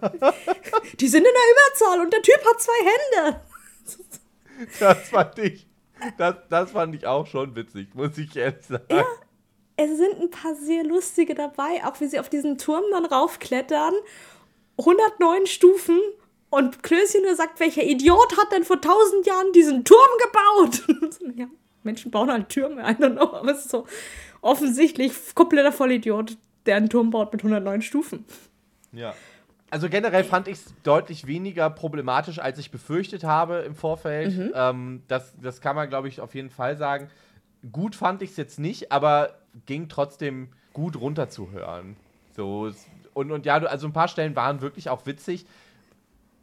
Die 0.98 1.08
sind 1.08 1.24
in 1.24 1.32
der 1.32 1.52
Überzahl 1.52 2.00
und 2.00 2.12
der 2.12 2.22
Typ 2.22 2.44
hat 2.44 2.60
zwei 2.60 3.24
Hände. 3.24 3.40
Das 4.78 5.08
fand 5.08 5.38
ich 5.38 5.69
das, 6.18 6.36
das 6.48 6.70
fand 6.72 6.94
ich 6.94 7.06
auch 7.06 7.26
schon 7.26 7.54
witzig, 7.54 7.94
muss 7.94 8.16
ich 8.18 8.34
ehrlich 8.36 8.64
sagen. 8.66 8.84
Ja, 8.90 9.04
es 9.76 9.96
sind 9.96 10.20
ein 10.20 10.30
paar 10.30 10.54
sehr 10.54 10.84
lustige 10.84 11.34
dabei, 11.34 11.84
auch 11.84 12.00
wie 12.00 12.06
sie 12.06 12.20
auf 12.20 12.28
diesen 12.28 12.58
Turm 12.58 12.84
dann 12.90 13.06
raufklettern. 13.06 13.94
109 14.78 15.46
Stufen 15.46 15.98
und 16.50 16.82
Klößchen 16.82 17.22
nur 17.22 17.34
sagt, 17.34 17.60
welcher 17.60 17.82
Idiot 17.82 18.36
hat 18.38 18.52
denn 18.52 18.64
vor 18.64 18.76
1000 18.76 19.26
Jahren 19.26 19.52
diesen 19.52 19.84
Turm 19.84 20.08
gebaut? 20.22 21.18
ja, 21.36 21.46
Menschen 21.82 22.10
bauen 22.10 22.30
halt 22.30 22.48
Türme, 22.48 22.82
I 22.82 22.94
don't 22.94 23.12
know, 23.12 23.32
aber 23.32 23.52
es 23.52 23.60
ist 23.60 23.70
so 23.70 23.86
offensichtlich 24.42 25.12
kompletter 25.34 25.72
Vollidiot, 25.72 26.36
der 26.66 26.76
einen 26.76 26.88
Turm 26.88 27.10
baut 27.10 27.32
mit 27.32 27.42
109 27.42 27.82
Stufen. 27.82 28.24
Ja. 28.92 29.14
Also 29.70 29.88
generell 29.88 30.24
fand 30.24 30.48
ich 30.48 30.58
es 30.58 30.74
deutlich 30.82 31.26
weniger 31.26 31.70
problematisch, 31.70 32.40
als 32.40 32.58
ich 32.58 32.70
befürchtet 32.70 33.24
habe 33.24 33.58
im 33.58 33.74
Vorfeld. 33.74 34.36
Mhm. 34.36 34.52
Ähm, 34.54 35.02
das, 35.06 35.34
das 35.40 35.60
kann 35.60 35.76
man, 35.76 35.88
glaube 35.88 36.08
ich, 36.08 36.20
auf 36.20 36.34
jeden 36.34 36.50
Fall 36.50 36.76
sagen. 36.76 37.08
Gut 37.70 37.94
fand 37.94 38.22
ich 38.22 38.30
es 38.30 38.36
jetzt 38.36 38.58
nicht, 38.58 38.90
aber 38.90 39.34
ging 39.66 39.88
trotzdem 39.88 40.48
gut 40.72 40.96
runterzuhören. 41.00 41.96
So, 42.34 42.72
und, 43.14 43.30
und 43.30 43.46
ja, 43.46 43.56
also 43.56 43.86
ein 43.86 43.92
paar 43.92 44.08
Stellen 44.08 44.34
waren 44.36 44.60
wirklich 44.60 44.88
auch 44.88 45.06
witzig. 45.06 45.46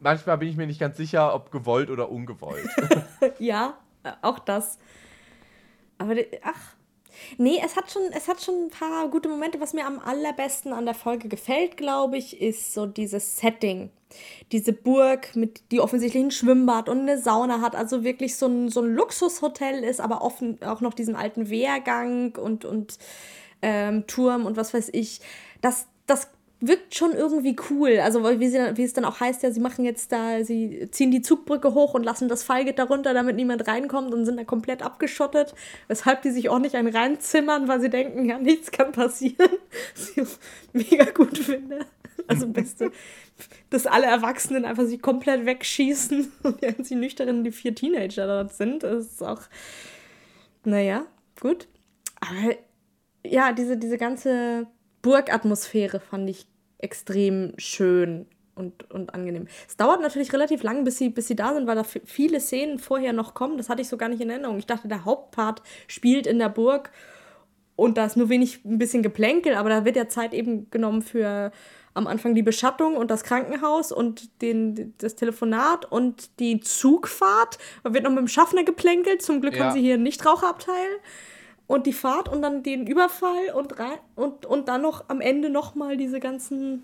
Manchmal 0.00 0.38
bin 0.38 0.48
ich 0.48 0.56
mir 0.56 0.66
nicht 0.66 0.80
ganz 0.80 0.96
sicher, 0.96 1.34
ob 1.34 1.50
gewollt 1.50 1.90
oder 1.90 2.10
ungewollt. 2.10 2.68
ja, 3.38 3.74
auch 4.22 4.38
das. 4.38 4.78
Aber 5.98 6.14
ach, 6.42 6.76
Nee, 7.36 7.60
es 7.64 7.76
hat 7.76 7.90
schon, 7.90 8.02
es 8.12 8.28
hat 8.28 8.42
schon 8.42 8.66
ein 8.66 8.70
paar 8.70 9.08
gute 9.08 9.28
Momente. 9.28 9.60
Was 9.60 9.72
mir 9.72 9.86
am 9.86 9.98
allerbesten 9.98 10.72
an 10.72 10.84
der 10.84 10.94
Folge 10.94 11.28
gefällt, 11.28 11.76
glaube 11.76 12.16
ich, 12.16 12.40
ist 12.40 12.74
so 12.74 12.86
dieses 12.86 13.38
Setting. 13.38 13.90
Diese 14.52 14.72
Burg, 14.72 15.36
mit, 15.36 15.70
die 15.70 15.80
offensichtlich 15.80 16.24
ein 16.24 16.30
Schwimmbad 16.30 16.88
und 16.88 17.00
eine 17.00 17.18
Sauna 17.18 17.60
hat, 17.60 17.76
also 17.76 18.04
wirklich 18.04 18.36
so 18.36 18.46
ein, 18.46 18.70
so 18.70 18.80
ein 18.80 18.94
Luxushotel 18.94 19.84
ist, 19.84 20.00
aber 20.00 20.22
offen 20.22 20.62
auch 20.62 20.80
noch 20.80 20.94
diesen 20.94 21.14
alten 21.14 21.50
Wehrgang 21.50 22.34
und, 22.36 22.64
und 22.64 22.98
ähm, 23.60 24.06
Turm 24.06 24.46
und 24.46 24.56
was 24.56 24.72
weiß 24.72 24.90
ich. 24.92 25.20
Das, 25.60 25.86
das 26.06 26.30
wirkt 26.60 26.94
schon 26.94 27.12
irgendwie 27.12 27.56
cool. 27.70 28.00
Also 28.00 28.24
wie, 28.40 28.48
sie, 28.48 28.58
wie 28.76 28.82
es 28.82 28.92
dann 28.92 29.04
auch 29.04 29.20
heißt, 29.20 29.42
ja, 29.42 29.50
sie 29.50 29.60
machen 29.60 29.84
jetzt 29.84 30.10
da, 30.10 30.42
sie 30.42 30.88
ziehen 30.90 31.10
die 31.10 31.22
Zugbrücke 31.22 31.74
hoch 31.74 31.94
und 31.94 32.02
lassen 32.02 32.28
das 32.28 32.42
Fallgitter 32.42 32.84
runter, 32.84 33.14
damit 33.14 33.36
niemand 33.36 33.66
reinkommt 33.68 34.12
und 34.12 34.24
sind 34.24 34.36
da 34.36 34.44
komplett 34.44 34.82
abgeschottet, 34.82 35.54
weshalb 35.86 36.22
die 36.22 36.30
sich 36.30 36.48
auch 36.48 36.58
nicht 36.58 36.74
einen 36.74 36.94
reinzimmern, 36.94 37.68
weil 37.68 37.80
sie 37.80 37.90
denken, 37.90 38.24
ja, 38.24 38.38
nichts 38.38 38.70
kann 38.70 38.92
passieren. 38.92 39.50
Ich 40.16 40.90
mega 40.90 41.04
gut 41.10 41.38
finde. 41.38 41.86
Also 42.26 42.48
beste, 42.48 42.90
dass 43.70 43.86
alle 43.86 44.06
Erwachsenen 44.06 44.64
einfach 44.64 44.84
sich 44.84 45.00
komplett 45.00 45.46
wegschießen 45.46 46.32
und 46.42 46.60
während 46.62 46.86
sie 46.86 46.96
nüchtern 46.96 47.44
die 47.44 47.52
vier 47.52 47.74
Teenager 47.74 48.26
dort 48.26 48.52
sind, 48.52 48.82
das 48.82 49.06
ist 49.06 49.22
auch, 49.22 49.42
naja, 50.64 51.06
gut. 51.40 51.68
Aber 52.20 52.56
ja, 53.24 53.52
diese, 53.52 53.76
diese 53.76 53.98
ganze 53.98 54.66
Burgatmosphäre 55.02 56.00
fand 56.00 56.28
ich 56.30 56.46
extrem 56.78 57.52
schön 57.56 58.26
und, 58.54 58.90
und 58.90 59.14
angenehm. 59.14 59.46
Es 59.68 59.76
dauert 59.76 60.00
natürlich 60.00 60.32
relativ 60.32 60.62
lang, 60.62 60.84
bis 60.84 60.98
sie, 60.98 61.10
bis 61.10 61.28
sie 61.28 61.36
da 61.36 61.54
sind, 61.54 61.66
weil 61.66 61.76
da 61.76 61.84
viele 61.84 62.40
Szenen 62.40 62.78
vorher 62.78 63.12
noch 63.12 63.34
kommen. 63.34 63.56
Das 63.56 63.68
hatte 63.68 63.82
ich 63.82 63.88
so 63.88 63.96
gar 63.96 64.08
nicht 64.08 64.20
in 64.20 64.30
Erinnerung. 64.30 64.58
Ich 64.58 64.66
dachte, 64.66 64.88
der 64.88 65.04
Hauptpart 65.04 65.62
spielt 65.86 66.26
in 66.26 66.38
der 66.38 66.48
Burg 66.48 66.90
und 67.76 67.96
da 67.96 68.04
ist 68.06 68.16
nur 68.16 68.28
wenig 68.28 68.64
ein 68.64 68.78
bisschen 68.78 69.02
Geplänkel, 69.02 69.54
aber 69.54 69.68
da 69.68 69.84
wird 69.84 69.96
ja 69.96 70.08
Zeit 70.08 70.34
eben 70.34 70.68
genommen 70.70 71.02
für 71.02 71.52
am 71.94 72.06
Anfang 72.06 72.34
die 72.34 72.42
Beschattung 72.42 72.96
und 72.96 73.10
das 73.10 73.24
Krankenhaus 73.24 73.92
und 73.92 74.42
den, 74.42 74.94
das 74.98 75.16
Telefonat 75.16 75.84
und 75.90 76.38
die 76.38 76.60
Zugfahrt. 76.60 77.58
Da 77.82 77.92
wird 77.94 78.04
noch 78.04 78.10
mit 78.10 78.20
dem 78.20 78.28
Schaffner 78.28 78.64
geplänkelt. 78.64 79.22
Zum 79.22 79.40
Glück 79.40 79.56
Ja. 79.56 79.64
haben 79.64 79.74
sie 79.74 79.80
hier 79.80 79.94
ein 79.94 80.02
Nichtraucherabteil. 80.02 80.88
Und 81.68 81.86
die 81.86 81.92
Fahrt 81.92 82.28
und 82.28 82.42
dann 82.42 82.64
den 82.64 82.86
Überfall 82.86 83.52
und, 83.54 83.78
rein, 83.78 83.98
und, 84.16 84.44
und 84.46 84.66
dann 84.66 84.82
noch 84.82 85.04
am 85.08 85.20
Ende 85.20 85.50
nochmal 85.50 85.96
diese 85.96 86.18
ganzen. 86.18 86.82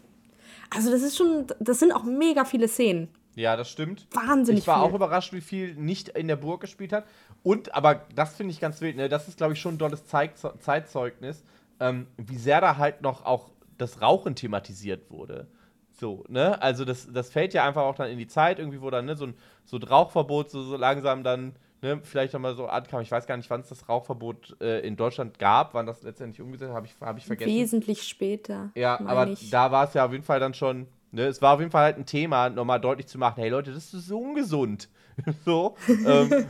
Also, 0.71 0.93
das 0.93 1.03
ist 1.03 1.17
schon. 1.17 1.47
Das 1.59 1.81
sind 1.81 1.91
auch 1.91 2.05
mega 2.05 2.45
viele 2.45 2.69
Szenen. 2.69 3.09
Ja, 3.35 3.57
das 3.57 3.69
stimmt. 3.71 4.07
Wahnsinnig 4.13 4.61
Ich 4.61 4.67
war 4.69 4.81
viel. 4.81 4.91
auch 4.91 4.95
überrascht, 4.95 5.33
wie 5.33 5.41
viel 5.41 5.75
nicht 5.75 6.11
in 6.11 6.29
der 6.29 6.37
Burg 6.37 6.61
gespielt 6.61 6.93
hat. 6.93 7.05
Und, 7.43 7.75
aber 7.75 8.03
das 8.15 8.37
finde 8.37 8.53
ich 8.53 8.61
ganz 8.61 8.81
wild, 8.81 8.97
ne? 8.97 9.09
das 9.09 9.27
ist, 9.27 9.37
glaube 9.39 9.55
ich, 9.55 9.61
schon 9.61 9.75
ein 9.75 9.79
tolles 9.79 10.07
Zeig 10.07 10.35
Zeitzeugnis, 10.61 11.43
ähm, 11.81 12.07
wie 12.17 12.37
sehr 12.37 12.61
da 12.61 12.77
halt 12.77 13.03
noch 13.03 13.25
auch 13.25 13.51
das 13.77 14.01
Rauchen 14.01 14.37
thematisiert 14.37 15.11
wurde. 15.11 15.49
So, 15.91 16.25
ne? 16.29 16.61
Also 16.63 16.85
das, 16.85 17.09
das 17.13 17.31
fällt 17.31 17.55
ja 17.55 17.67
einfach 17.67 17.83
auch 17.83 17.97
dann 17.97 18.09
in 18.11 18.19
die 18.19 18.29
Zeit, 18.29 18.59
irgendwie, 18.59 18.81
wo 18.81 18.91
dann 18.91 19.07
ne, 19.07 19.17
so 19.17 19.27
ein, 19.27 19.35
so 19.65 19.79
ein 19.79 19.83
Rauchverbot 19.83 20.51
so, 20.51 20.63
so 20.63 20.77
langsam 20.77 21.25
dann 21.25 21.55
ne, 21.85 22.01
vielleicht 22.03 22.33
nochmal 22.33 22.57
so 22.57 22.67
ankam. 22.67 23.03
Ich 23.03 23.11
weiß 23.11 23.27
gar 23.27 23.37
nicht, 23.37 23.49
wann 23.51 23.61
es 23.61 23.69
das 23.69 23.89
Rauchverbot 23.89 24.57
äh, 24.61 24.81
in 24.81 24.97
Deutschland 24.97 25.39
gab, 25.39 25.75
wann 25.75 25.87
das 25.87 26.03
letztendlich 26.03 26.41
umgesetzt 26.41 26.73
habe 26.73 26.87
ich, 26.87 26.95
hab 27.01 27.19
ich 27.19 27.27
vergessen. 27.27 27.53
Wesentlich 27.53 28.03
später. 28.03 28.71
Ja, 28.75 28.99
aber 29.07 29.29
ich. 29.29 29.51
da 29.51 29.71
war 29.71 29.87
es 29.87 29.95
ja 29.95 30.05
auf 30.07 30.13
jeden 30.13 30.25
Fall 30.25 30.41
dann 30.41 30.55
schon, 30.55 30.89
ne, 31.13 31.27
es 31.27 31.43
war 31.43 31.55
auf 31.55 31.61
jeden 31.61 31.71
Fall 31.71 31.85
halt 31.85 31.99
ein 31.99 32.07
Thema, 32.07 32.49
nochmal 32.49 32.81
deutlich 32.81 33.07
zu 33.07 33.19
machen, 33.19 33.37
hey 33.37 33.51
Leute, 33.51 33.73
das 33.73 33.93
ist 33.93 34.09
so 34.09 34.19
ungesund. 34.19 34.89
so. 35.45 35.77
ähm, 35.89 36.47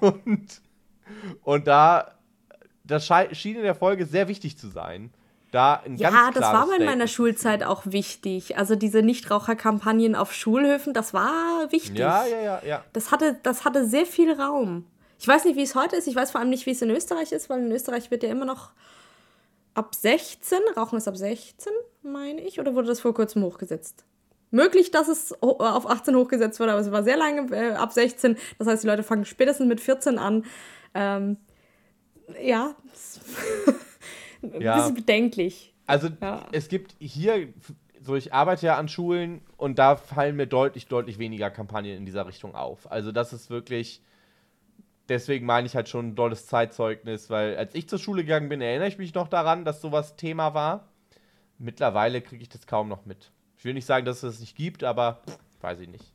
und, 0.00 0.62
und 1.42 1.66
da, 1.66 2.14
das 2.82 3.06
schien 3.32 3.56
in 3.56 3.62
der 3.62 3.76
Folge 3.76 4.06
sehr 4.06 4.26
wichtig 4.26 4.56
zu 4.56 4.68
sein. 4.68 5.12
Da 5.52 5.82
ein 5.84 5.96
Ja, 5.96 6.10
ganz 6.10 6.34
das 6.34 6.42
war 6.44 6.66
mir 6.66 6.76
in 6.76 6.84
meiner. 6.84 7.06
Schulzeit 7.06 7.62
auch 7.62 7.82
wichtig. 7.84 8.56
Also 8.58 8.74
diese 8.74 9.02
Nichtraucherkampagnen 9.02 10.16
auf 10.16 10.32
Schulhöfen, 10.32 10.92
das 10.94 11.14
war 11.14 11.70
wichtig. 11.70 11.98
Ja, 11.98 12.26
ja, 12.26 12.40
ja, 12.40 12.62
ja. 12.66 12.84
Das 12.94 13.10
hatte, 13.12 13.36
das 13.44 13.64
hatte 13.64 13.86
sehr 13.86 14.06
viel 14.06 14.32
Raum. 14.32 14.86
Ich 15.20 15.28
weiß 15.28 15.44
nicht, 15.44 15.56
wie 15.56 15.62
es 15.62 15.74
heute 15.76 15.94
ist. 15.94 16.08
Ich 16.08 16.16
weiß 16.16 16.32
vor 16.32 16.40
allem 16.40 16.50
nicht, 16.50 16.66
wie 16.66 16.70
es 16.72 16.82
in 16.82 16.90
Österreich 16.90 17.30
ist, 17.30 17.48
weil 17.48 17.60
in 17.60 17.70
Österreich 17.70 18.10
wird 18.10 18.22
ja 18.24 18.30
immer 18.30 18.44
noch 18.46 18.70
ab 19.74 19.94
16, 19.94 20.58
Rauchen 20.76 20.98
ist 20.98 21.06
ab 21.06 21.16
16, 21.16 21.72
meine 22.02 22.40
ich, 22.40 22.58
oder 22.58 22.74
wurde 22.74 22.88
das 22.88 23.00
vor 23.00 23.14
kurzem 23.14 23.42
hochgesetzt? 23.44 24.04
Möglich, 24.50 24.90
dass 24.90 25.08
es 25.08 25.32
ho- 25.40 25.58
auf 25.60 25.88
18 25.88 26.14
hochgesetzt 26.16 26.60
wurde, 26.60 26.72
aber 26.72 26.80
es 26.80 26.90
war 26.90 27.02
sehr 27.04 27.16
lange 27.16 27.54
äh, 27.56 27.72
ab 27.74 27.92
16. 27.92 28.36
Das 28.58 28.66
heißt, 28.68 28.82
die 28.82 28.86
Leute 28.86 29.02
fangen 29.02 29.24
spätestens 29.24 29.66
mit 29.66 29.80
14 29.80 30.18
an. 30.18 30.44
Ähm, 30.94 31.36
ja, 32.42 32.74
Ja. 34.60 34.76
bisschen 34.76 34.94
bedenklich. 34.94 35.74
Also 35.86 36.08
Ja. 36.20 36.46
es 36.52 36.68
gibt 36.68 36.94
hier, 36.98 37.48
so 38.00 38.14
ich 38.16 38.32
arbeite 38.32 38.66
ja 38.66 38.76
an 38.76 38.88
Schulen 38.88 39.42
und 39.56 39.78
da 39.78 39.96
fallen 39.96 40.36
mir 40.36 40.46
deutlich, 40.46 40.86
deutlich 40.86 41.18
weniger 41.18 41.50
Kampagnen 41.50 41.96
in 41.96 42.04
dieser 42.06 42.26
Richtung 42.26 42.54
auf. 42.54 42.90
Also 42.90 43.12
das 43.12 43.32
ist 43.32 43.50
wirklich, 43.50 44.02
deswegen 45.08 45.46
meine 45.46 45.66
ich 45.66 45.76
halt 45.76 45.88
schon 45.88 46.08
ein 46.08 46.16
tolles 46.16 46.46
Zeitzeugnis, 46.46 47.30
weil 47.30 47.56
als 47.56 47.74
ich 47.74 47.88
zur 47.88 47.98
Schule 47.98 48.22
gegangen 48.22 48.48
bin, 48.48 48.60
erinnere 48.60 48.88
ich 48.88 48.98
mich 48.98 49.14
noch 49.14 49.28
daran, 49.28 49.64
dass 49.64 49.80
sowas 49.80 50.16
Thema 50.16 50.54
war. 50.54 50.88
Mittlerweile 51.58 52.20
kriege 52.22 52.42
ich 52.42 52.48
das 52.48 52.66
kaum 52.66 52.88
noch 52.88 53.06
mit. 53.06 53.30
Ich 53.58 53.64
will 53.64 53.74
nicht 53.74 53.86
sagen, 53.86 54.04
dass 54.04 54.16
es 54.16 54.32
das 54.34 54.40
nicht 54.40 54.56
gibt, 54.56 54.82
aber 54.82 55.22
pff, 55.28 55.38
weiß 55.60 55.80
ich 55.80 55.88
nicht. 55.88 56.12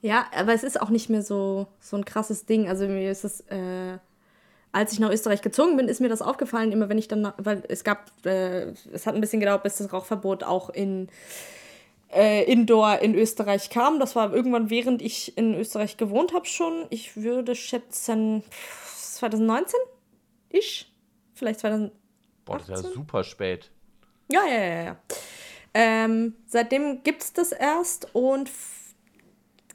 Ja, 0.00 0.26
aber 0.36 0.52
es 0.54 0.62
ist 0.62 0.80
auch 0.80 0.90
nicht 0.90 1.10
mehr 1.10 1.22
so, 1.22 1.66
so 1.80 1.96
ein 1.96 2.04
krasses 2.04 2.46
Ding. 2.46 2.68
Also 2.68 2.86
mir 2.86 3.10
ist 3.10 3.24
es, 3.24 3.40
äh, 3.48 3.98
als 4.72 4.92
ich 4.92 5.00
nach 5.00 5.10
Österreich 5.10 5.42
gezogen 5.42 5.76
bin, 5.76 5.88
ist 5.88 6.00
mir 6.00 6.08
das 6.08 6.22
aufgefallen, 6.22 6.72
immer 6.72 6.88
wenn 6.88 6.98
ich 6.98 7.08
dann, 7.08 7.22
nach, 7.22 7.34
weil 7.38 7.62
es 7.68 7.84
gab, 7.84 8.10
äh, 8.26 8.72
es 8.92 9.06
hat 9.06 9.14
ein 9.14 9.20
bisschen 9.20 9.40
gedauert, 9.40 9.62
bis 9.62 9.78
das 9.78 9.92
Rauchverbot 9.92 10.44
auch 10.44 10.70
in 10.70 11.08
äh, 12.12 12.44
Indoor 12.50 12.98
in 12.98 13.14
Österreich 13.14 13.70
kam. 13.70 13.98
Das 13.98 14.16
war 14.16 14.32
irgendwann, 14.32 14.70
während 14.70 15.02
ich 15.02 15.36
in 15.36 15.54
Österreich 15.54 15.96
gewohnt 15.96 16.32
habe 16.32 16.46
schon. 16.46 16.86
Ich 16.90 17.16
würde 17.16 17.54
schätzen 17.54 18.42
pff, 18.50 19.14
2019 19.18 19.78
ich, 20.50 20.90
vielleicht 21.34 21.60
2000. 21.60 21.92
Boah, 22.44 22.58
das 22.58 22.62
ist 22.62 22.68
ja 22.68 22.76
18? 22.76 22.92
super 22.92 23.24
spät. 23.24 23.70
Ja, 24.30 24.44
ja, 24.46 24.64
ja, 24.64 24.82
ja. 24.82 24.96
Ähm, 25.74 26.34
seitdem 26.46 27.02
gibt 27.02 27.22
es 27.22 27.32
das 27.32 27.52
erst 27.52 28.14
und 28.14 28.48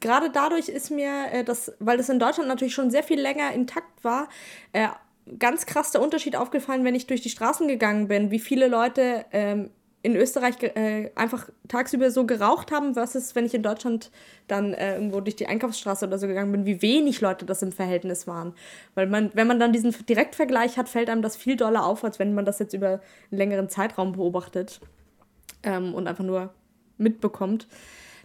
gerade 0.04 0.30
dadurch 0.30 0.68
ist 0.68 0.90
mir 0.90 1.32
äh, 1.32 1.44
das, 1.44 1.72
weil 1.80 1.96
das 1.96 2.10
in 2.10 2.18
Deutschland 2.18 2.48
natürlich 2.48 2.74
schon 2.74 2.90
sehr 2.90 3.02
viel 3.02 3.18
länger 3.18 3.52
intakt 3.52 4.04
war, 4.04 4.28
äh, 4.72 4.88
ganz 5.38 5.64
krass 5.64 5.90
der 5.92 6.02
Unterschied 6.02 6.36
aufgefallen, 6.36 6.84
wenn 6.84 6.94
ich 6.94 7.06
durch 7.06 7.22
die 7.22 7.30
Straßen 7.30 7.66
gegangen 7.66 8.08
bin, 8.08 8.30
wie 8.30 8.38
viele 8.38 8.68
Leute 8.68 9.24
ähm, 9.32 9.70
in 10.02 10.14
Österreich 10.16 10.62
äh, 10.62 11.10
einfach 11.14 11.48
tagsüber 11.66 12.10
so 12.10 12.26
geraucht 12.26 12.70
haben, 12.70 12.92
versus 12.92 13.34
wenn 13.34 13.46
ich 13.46 13.54
in 13.54 13.62
Deutschland 13.62 14.10
dann 14.46 14.74
äh, 14.74 14.96
irgendwo 14.96 15.22
durch 15.22 15.36
die 15.36 15.46
Einkaufsstraße 15.46 16.06
oder 16.06 16.18
so 16.18 16.26
gegangen 16.26 16.52
bin, 16.52 16.66
wie 16.66 16.82
wenig 16.82 17.22
Leute 17.22 17.46
das 17.46 17.62
im 17.62 17.72
Verhältnis 17.72 18.26
waren. 18.26 18.52
Weil 18.94 19.06
man, 19.06 19.30
wenn 19.32 19.46
man 19.46 19.58
dann 19.58 19.72
diesen 19.72 19.94
Direktvergleich 20.06 20.76
hat, 20.76 20.90
fällt 20.90 21.08
einem 21.08 21.22
das 21.22 21.36
viel 21.36 21.56
doller 21.56 21.86
auf, 21.86 22.04
als 22.04 22.18
wenn 22.18 22.34
man 22.34 22.44
das 22.44 22.58
jetzt 22.58 22.74
über 22.74 23.00
einen 23.30 23.38
längeren 23.38 23.70
Zeitraum 23.70 24.12
beobachtet 24.12 24.78
ähm, 25.62 25.94
und 25.94 26.06
einfach 26.06 26.24
nur 26.24 26.52
mitbekommt. 26.98 27.66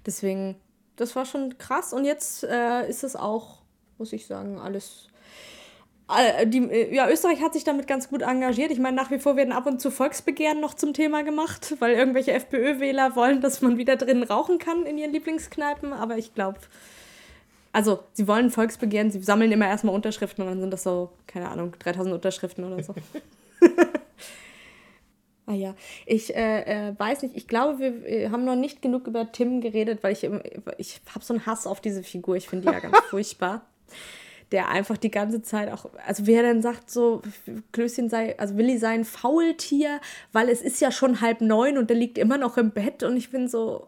Deswegen, 0.06 0.58
das 1.00 1.16
war 1.16 1.26
schon 1.26 1.58
krass. 1.58 1.94
Und 1.94 2.06
jetzt 2.06 2.44
äh, 2.44 2.88
ist 2.90 3.04
es 3.04 3.16
auch, 3.16 3.60
muss 3.98 4.14
ich 4.14 4.28
sagen, 4.28 4.60
alles. 4.60 5.08
äh, 6.10 6.46
Die, 6.48 6.60
äh, 6.60 6.94
ja, 6.94 7.10
Österreich 7.10 7.42
hat 7.42 7.54
sich 7.54 7.64
damit 7.64 7.88
ganz 7.88 8.10
gut 8.10 8.22
engagiert. 8.22 8.72
Ich 8.72 8.80
meine, 8.80 8.96
nach 8.96 9.12
wie 9.12 9.20
vor 9.20 9.36
werden 9.36 9.54
ab 9.54 9.66
und 9.66 9.80
zu 9.80 9.92
Volksbegehren 9.92 10.60
noch 10.60 10.74
zum 10.74 10.94
Thema 10.94 11.24
gemacht, 11.24 11.76
weil 11.80 11.94
irgendwelche 11.94 12.34
FPÖ-Wähler 12.34 13.16
wollen, 13.16 13.42
dass 13.42 13.62
man 13.62 13.78
wieder 13.78 13.96
drinnen 13.96 14.24
rauchen 14.24 14.60
kann 14.60 14.86
in 14.86 14.98
ihren 14.98 15.12
Lieblingskneipen. 15.12 15.94
Aber 15.94 16.18
ich 16.18 16.34
glaube, 16.36 16.60
also 17.72 18.00
sie 18.14 18.28
wollen 18.28 18.50
Volksbegehren, 18.50 19.12
sie 19.12 19.22
sammeln 19.22 19.52
immer 19.52 19.68
erstmal 19.68 19.96
Unterschriften 19.96 20.44
und 20.44 20.50
dann 20.50 20.60
sind 20.60 20.72
das 20.72 20.84
so, 20.84 21.10
keine 21.28 21.50
Ahnung, 21.50 21.76
3000 21.80 22.16
Unterschriften 22.16 22.64
oder 22.66 22.84
so. 22.84 22.94
Ah 25.50 25.56
ja, 25.56 25.74
ich 26.06 26.36
äh, 26.36 26.90
äh, 26.90 27.00
weiß 27.00 27.24
nicht, 27.24 27.36
ich 27.36 27.48
glaube, 27.48 27.80
wir, 27.80 28.30
haben 28.30 28.46
noch 28.46 28.56
nicht 28.56 28.84
genug 28.84 29.08
über 29.08 29.32
Tim 29.32 29.62
geredet, 29.62 30.04
weil 30.04 30.14
ich, 30.14 30.30
ich 30.78 31.02
habe 31.12 31.26
so 31.26 31.34
einen 31.34 31.48
Hass 31.48 31.66
auf 31.66 31.82
diese 31.82 32.04
Figur. 32.04 32.36
Ich 32.36 32.48
finde 32.48 32.68
die 32.68 32.74
ja 32.74 32.80
ganz 32.80 32.96
furchtbar. 33.10 33.66
Der 34.52 34.68
einfach 34.68 34.98
die 34.98 35.10
ganze 35.10 35.42
Zeit 35.42 35.72
auch, 35.72 35.88
also 36.06 36.28
wer 36.28 36.44
dann 36.44 36.62
sagt 36.62 36.92
so, 36.92 37.24
Klößchen 37.72 38.10
sei, 38.10 38.38
also 38.38 38.58
Willi 38.58 38.78
sei 38.78 38.90
ein 38.90 39.06
Faultier, 39.06 40.00
weil 40.34 40.50
es 40.50 40.62
ist 40.62 40.82
ja 40.82 40.92
schon 40.92 41.20
halb 41.20 41.42
neun 41.42 41.80
und 41.80 41.90
der 41.90 41.98
liegt 41.98 42.20
immer 42.20 42.38
noch 42.38 42.58
im 42.58 42.70
Bett 42.70 43.02
und 43.02 43.18
ich 43.18 43.32
bin 43.32 43.48
so, 43.48 43.88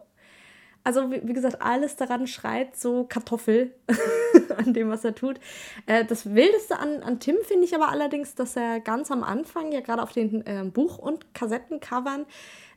also 0.84 1.10
wie, 1.10 1.20
wie 1.26 1.32
gesagt, 1.32 1.62
alles 1.62 1.96
daran 1.96 2.26
schreit 2.26 2.76
so 2.76 3.04
Kartoffel 3.04 3.74
an 4.56 4.74
dem, 4.74 4.90
was 4.90 5.04
er 5.04 5.14
tut. 5.14 5.38
Äh, 5.86 6.04
das 6.04 6.34
Wildeste 6.34 6.78
an, 6.78 7.02
an 7.02 7.20
Tim 7.20 7.36
finde 7.42 7.64
ich 7.64 7.74
aber 7.74 7.88
allerdings, 7.90 8.34
dass 8.34 8.56
er 8.56 8.80
ganz 8.80 9.10
am 9.10 9.22
Anfang, 9.22 9.70
ja 9.72 9.80
gerade 9.80 10.02
auf 10.02 10.12
den 10.12 10.44
äh, 10.46 10.64
Buch- 10.64 10.98
und 10.98 11.34
Kassettencovern, 11.34 12.26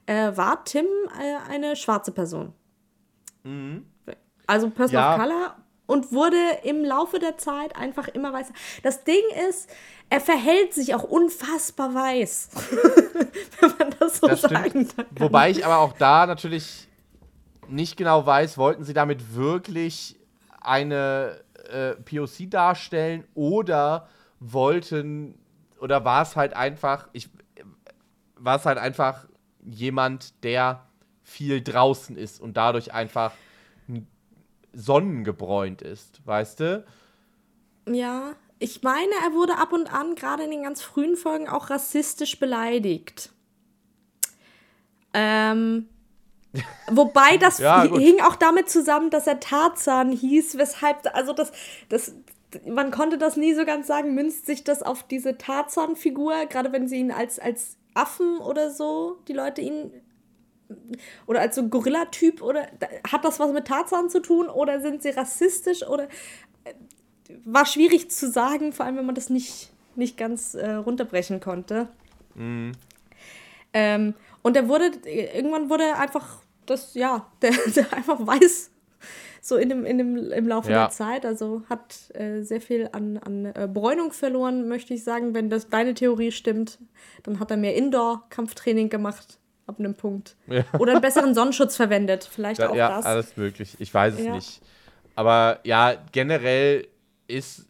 äh, 0.06 0.36
war 0.38 0.64
Tim 0.66 0.86
äh, 1.20 1.51
eine 1.51 1.76
schwarze 1.76 2.12
Person. 2.12 2.53
Also 4.47 4.70
Person 4.70 4.95
Ja. 4.95 5.16
of 5.16 5.22
Color 5.22 5.56
und 5.88 6.12
wurde 6.12 6.38
im 6.64 6.84
Laufe 6.84 7.20
der 7.20 7.38
Zeit 7.38 7.76
einfach 7.76 8.08
immer 8.08 8.34
weißer. 8.34 8.53
Das 8.84 9.03
Ding 9.03 9.22
ist, 9.49 9.70
er 10.10 10.20
verhält 10.20 10.74
sich 10.74 10.95
auch 10.95 11.03
unfassbar 11.03 11.93
weiß, 11.93 12.49
wenn 13.60 13.70
man 13.78 13.95
das 13.99 14.18
so 14.18 14.28
Das 14.28 14.41
sagen 14.41 14.70
stimmt. 14.70 14.95
kann. 14.97 15.06
Wobei 15.18 15.49
ich 15.51 15.66
aber 15.66 15.78
auch 15.80 15.93
da 15.93 16.26
natürlich 16.26 16.88
nicht 17.70 17.97
genau 17.97 18.26
weiß, 18.26 18.57
wollten 18.57 18.84
sie 18.84 18.93
damit 18.93 19.36
wirklich 19.36 20.20
eine 20.61 21.41
äh, 21.70 21.95
POC 21.95 22.49
darstellen 22.49 23.26
oder 23.34 24.07
wollten 24.39 25.38
oder 25.80 26.05
war 26.05 26.24
es 26.24 26.36
halt 26.36 26.53
einfach 26.53 27.07
ich 27.13 27.30
war 28.38 28.57
es 28.57 28.66
halt 28.66 28.78
einfach 28.78 29.26
jemand, 29.66 30.43
der 30.43 30.86
viel 31.24 31.61
draußen 31.61 32.18
ist 32.18 32.39
und 32.39 32.57
dadurch 32.57 32.93
einfach 32.93 33.32
sonnengebräunt 34.74 35.82
ist, 35.82 36.26
weißt 36.26 36.59
du? 36.59 36.86
Ja, 37.88 38.36
ich 38.59 38.84
meine, 38.84 39.11
er 39.24 39.34
wurde 39.34 39.57
ab 39.57 39.74
und 39.74 39.91
an, 39.91 40.16
gerade 40.16 40.43
in 40.43 40.51
den 40.51 40.63
ganz 40.63 40.82
frühen 40.82 41.16
Folgen, 41.16 41.47
auch 41.47 41.70
rassistisch 41.70 42.39
beleidigt. 42.39 43.32
Ähm, 45.13 45.88
wobei 46.91 47.38
das 47.39 47.60
Ja, 47.60 47.84
hing 47.84 48.22
auch 48.22 48.36
damit 48.36 48.70
zusammen, 48.70 49.10
dass 49.10 49.28
er 49.28 49.39
Tarzan 49.39 50.12
hieß, 50.12 50.58
weshalb, 50.58 50.97
also 51.16 51.34
das, 51.34 51.51
das, 51.89 52.16
man 52.68 52.91
konnte 52.91 53.18
das 53.18 53.38
nie 53.38 53.53
so 53.53 53.66
ganz 53.66 53.88
sagen, 53.88 54.14
münzt 54.14 54.45
sich 54.45 54.64
das 54.64 54.84
auf 54.84 55.03
diese 55.03 55.38
Tarzan-Figur, 55.38 56.45
gerade 56.47 56.72
wenn 56.72 56.88
sie 56.88 56.97
ihn 56.97 57.12
als, 57.12 57.39
als 57.39 57.78
Affen 57.93 58.38
oder 58.39 58.72
so, 58.72 59.18
die 59.28 59.34
Leute 59.34 59.62
ihn 59.62 59.91
oder 61.28 61.41
als 61.41 61.56
so 61.56 61.68
Gorilla-Typ 61.68 62.41
oder 62.41 62.68
hat 63.10 63.24
das 63.24 63.39
was 63.39 63.51
mit 63.51 63.68
Tarzan 63.68 64.10
zu 64.10 64.20
tun 64.20 64.47
oder 64.47 64.82
sind 64.82 65.03
sie 65.03 65.10
rassistisch 65.10 65.84
oder 65.84 66.06
äh, 66.64 66.74
war 67.43 67.66
schwierig 67.66 68.10
zu 68.10 68.30
sagen, 68.30 68.74
vor 68.74 68.86
allem 68.86 68.97
wenn 68.97 69.06
man 69.06 69.16
das 69.16 69.30
nicht, 69.30 69.72
nicht 69.95 70.18
ganz 70.18 70.56
äh, 70.56 70.72
runterbrechen 70.72 71.39
konnte. 71.39 71.88
Ähm, 73.74 74.14
und 74.41 74.56
der 74.56 74.68
wurde, 74.68 74.91
irgendwann 75.06 75.70
wurde 75.70 75.95
einfach 75.97 76.39
das, 76.66 76.93
ja, 76.93 77.28
der, 77.41 77.51
der 77.76 77.93
einfach 77.93 78.26
weiß, 78.26 78.72
so 79.41 79.57
in 79.57 79.70
dem, 79.70 79.86
in 79.86 79.97
dem, 79.99 80.32
im 80.32 80.47
Laufe 80.47 80.72
ja. 80.72 80.86
der 80.86 80.89
Zeit. 80.89 81.26
Also 81.26 81.61
hat 81.70 82.09
äh, 82.16 82.41
sehr 82.41 82.61
viel 82.61 82.89
an, 82.91 83.18
an 83.18 83.45
äh, 83.45 83.70
Bräunung 83.72 84.11
verloren, 84.11 84.68
möchte 84.68 84.93
ich 84.93 85.03
sagen. 85.03 85.36
Wenn 85.36 85.49
das 85.49 85.70
deine 85.70 85.93
Theorie 85.93 86.32
stimmt, 86.32 86.80
dann 87.24 87.39
hat 87.39 87.51
er 87.51 87.57
mehr 87.57 87.76
Indoor-Kampftraining 87.76 88.89
gemacht 88.89 89.39
ab 89.68 89.80
einem 89.80 89.95
Punkt. 89.95 90.36
Ja. 90.47 90.63
Oder 90.80 90.93
einen 90.93 91.01
besseren 91.01 91.34
Sonnenschutz 91.34 91.76
verwendet. 91.76 92.28
Vielleicht 92.32 92.59
ja, 92.59 92.70
auch 92.70 92.76
ja, 92.76 92.89
das. 92.89 93.05
alles 93.05 93.38
möglich. 93.38 93.76
Ich 93.80 93.93
weiß 93.93 94.16
es 94.16 94.22
nicht. 94.22 94.61
Aber 95.16 95.59
ja, 95.63 95.95
generell 96.11 96.88
ist 97.28 97.68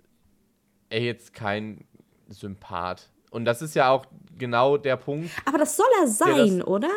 er 0.89 1.01
jetzt 1.01 1.33
kein 1.33 1.85
Sympath. 2.29 3.09
Und 3.31 3.45
das 3.45 3.61
ist 3.61 3.75
ja 3.75 3.89
auch 3.89 4.05
genau 4.37 4.77
der 4.77 4.95
Punkt. 4.95 5.29
Aber 5.45 5.57
das 5.57 5.75
soll 5.75 5.85
er 6.01 6.07
sein, 6.07 6.59
das, 6.59 6.67
oder? 6.67 6.89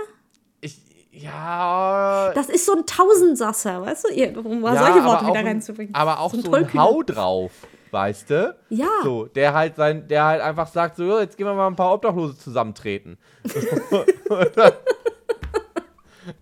Ja. 1.11 2.33
Das 2.35 2.49
ist 2.49 2.67
so 2.67 2.77
ein 2.77 2.87
Tausendsasser, 2.87 3.83
weißt 3.83 4.05
du? 4.05 4.41
Um 4.41 4.61
mal 4.61 4.75
ja, 4.75 4.87
solche 4.87 5.05
Worte 5.05 5.27
wieder 5.27 5.45
reinzubringen. 5.45 5.95
Aber 5.95 6.21
auch 6.21 6.31
so 6.31 6.39
ein, 6.39 6.45
so 6.45 6.53
ein 6.53 6.75
Hau 6.75 7.03
drauf, 7.03 7.51
weißt 7.91 8.31
du? 8.31 8.57
Ja. 8.69 8.89
So, 9.03 9.27
der 9.27 9.55
halt 9.55 9.77
sein, 9.77 10.07
der 10.09 10.25
halt 10.25 10.43
einfach 10.43 10.69
sagt, 10.69 10.97
so, 10.97 11.19
jetzt 11.19 11.37
gehen 11.37 11.47
wir 11.47 11.55
mal 11.55 11.67
ein 11.67 11.77
paar 11.77 11.93
Obdachlose 11.95 12.37
zusammentreten. 12.39 13.19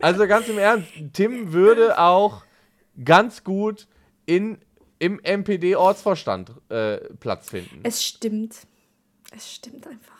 also 0.00 0.26
ganz 0.26 0.48
im 0.48 0.58
Ernst, 0.58 0.88
Tim 1.12 1.52
würde 1.52 1.98
auch 1.98 2.42
ganz 3.04 3.44
gut 3.44 3.86
in, 4.26 4.58
im 4.98 5.20
MPD-Ortsvorstand 5.22 6.52
äh, 6.68 6.98
Platz 7.20 7.50
finden. 7.50 7.80
Es 7.84 8.02
stimmt. 8.02 8.56
Es 9.34 9.52
stimmt 9.52 9.86
einfach. 9.86 10.15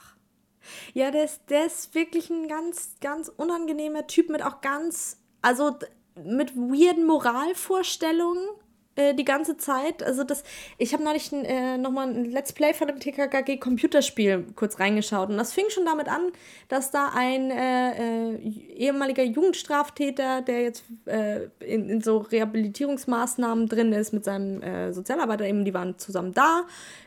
Ja, 0.95 1.11
der 1.11 1.25
ist, 1.25 1.43
der 1.49 1.67
ist 1.67 1.95
wirklich 1.95 2.31
ein 2.31 2.49
ganz, 2.49 2.97
ganz 3.01 3.29
unangenehmer 3.29 4.07
Typ 4.07 4.29
mit 4.29 4.43
auch 4.43 4.61
ganz, 4.61 5.19
also 5.43 5.77
mit 6.15 6.57
weirden 6.57 7.07
Moralvorstellungen 7.07 8.49
äh, 8.97 9.15
die 9.15 9.25
ganze 9.25 9.57
Zeit. 9.57 10.03
Also 10.03 10.25
das, 10.25 10.43
ich 10.79 10.93
habe 10.93 11.05
neulich 11.05 11.31
äh, 11.33 11.77
nochmal 11.77 12.09
ein 12.09 12.25
Let's 12.25 12.53
Play 12.53 12.73
von 12.75 12.89
dem 12.89 12.99
TKKG 12.99 13.59
Computerspiel 13.59 14.47
kurz 14.57 14.81
reingeschaut 14.81 15.29
und 15.29 15.37
das 15.37 15.53
fing 15.53 15.67
schon 15.69 15.85
damit 15.85 16.09
an, 16.09 16.33
dass 16.69 16.91
da 16.91 17.11
ein 17.15 17.51
äh, 17.51 18.31
äh, 18.31 18.37
ehemaliger 18.75 19.23
Jugendstraftäter, 19.23 20.41
der 20.41 20.63
jetzt 20.63 20.85
äh, 21.05 21.45
in, 21.61 21.91
in 21.91 22.01
so 22.01 22.19
Rehabilitierungsmaßnahmen 22.19 23.69
drin 23.69 23.93
ist 23.93 24.13
mit 24.13 24.25
seinem 24.25 24.63
äh, 24.63 24.93
Sozialarbeiter, 24.93 25.45
eben 25.45 25.65
die 25.65 25.75
waren 25.75 25.99
zusammen 25.99 26.33
da, 26.33 26.63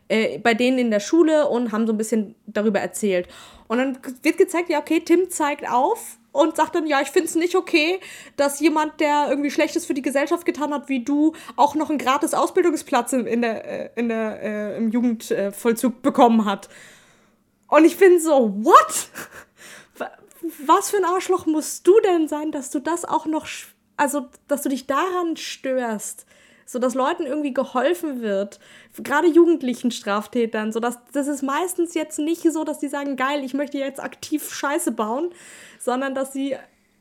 bei 0.07 0.55
denen 0.55 0.79
in 0.79 0.89
der 0.89 0.99
Schule 0.99 1.47
und 1.47 1.71
haben 1.71 1.85
so 1.85 1.93
ein 1.93 1.97
bisschen 1.97 2.33
darüber 2.47 2.79
erzählt. 2.79 3.27
Und 3.67 3.77
dann 3.77 3.99
wird 4.23 4.39
gezeigt, 4.39 4.69
ja, 4.69 4.79
okay, 4.79 5.01
Tim 5.01 5.29
zeigt 5.29 5.69
auf 5.69 6.18
und 6.39 6.55
sagt 6.55 6.75
dann, 6.75 6.87
ja, 6.87 7.01
ich 7.01 7.09
finde 7.09 7.27
es 7.27 7.35
nicht 7.35 7.55
okay, 7.55 7.99
dass 8.37 8.61
jemand, 8.61 8.99
der 9.01 9.27
irgendwie 9.29 9.51
Schlechtes 9.51 9.85
für 9.85 9.93
die 9.93 10.01
Gesellschaft 10.01 10.45
getan 10.45 10.73
hat, 10.73 10.87
wie 10.87 11.03
du, 11.03 11.33
auch 11.57 11.75
noch 11.75 11.89
einen 11.89 11.99
gratis 11.99 12.33
Ausbildungsplatz 12.33 13.11
in 13.13 13.41
der, 13.41 13.65
äh, 13.65 13.99
in 13.99 14.07
der, 14.07 14.41
äh, 14.41 14.77
im 14.77 14.89
Jugendvollzug 14.89 16.01
bekommen 16.01 16.45
hat. 16.45 16.69
Und 17.67 17.83
ich 17.83 17.97
bin 17.97 18.19
so, 18.19 18.55
what? 18.63 19.09
Was 20.65 20.91
für 20.91 20.97
ein 20.97 21.05
Arschloch 21.05 21.45
musst 21.45 21.85
du 21.85 21.99
denn 21.99 22.29
sein, 22.29 22.51
dass 22.51 22.69
du 22.69 22.79
das 22.79 23.03
auch 23.03 23.25
noch, 23.25 23.45
also, 23.97 24.27
dass 24.47 24.61
du 24.61 24.69
dich 24.69 24.87
daran 24.87 25.35
störst? 25.35 26.25
So 26.69 26.77
dass 26.77 26.93
Leuten 26.93 27.25
irgendwie 27.25 27.51
geholfen 27.51 28.21
wird, 28.21 28.59
gerade 29.01 29.27
jugendlichen 29.27 29.89
Straftätern, 29.89 30.71
so 30.71 30.79
dass 30.79 30.99
das 31.13 31.27
ist 31.27 31.41
meistens 31.41 31.95
jetzt 31.95 32.19
nicht 32.19 32.43
so, 32.43 32.63
dass 32.63 32.77
die 32.77 32.89
sagen, 32.89 33.15
geil, 33.15 33.43
ich 33.43 33.55
möchte 33.55 33.79
jetzt 33.79 33.99
aktiv 33.99 34.53
Scheiße 34.53 34.91
bauen, 34.91 35.31
sondern 35.79 36.13
dass 36.13 36.31
sie 36.31 36.55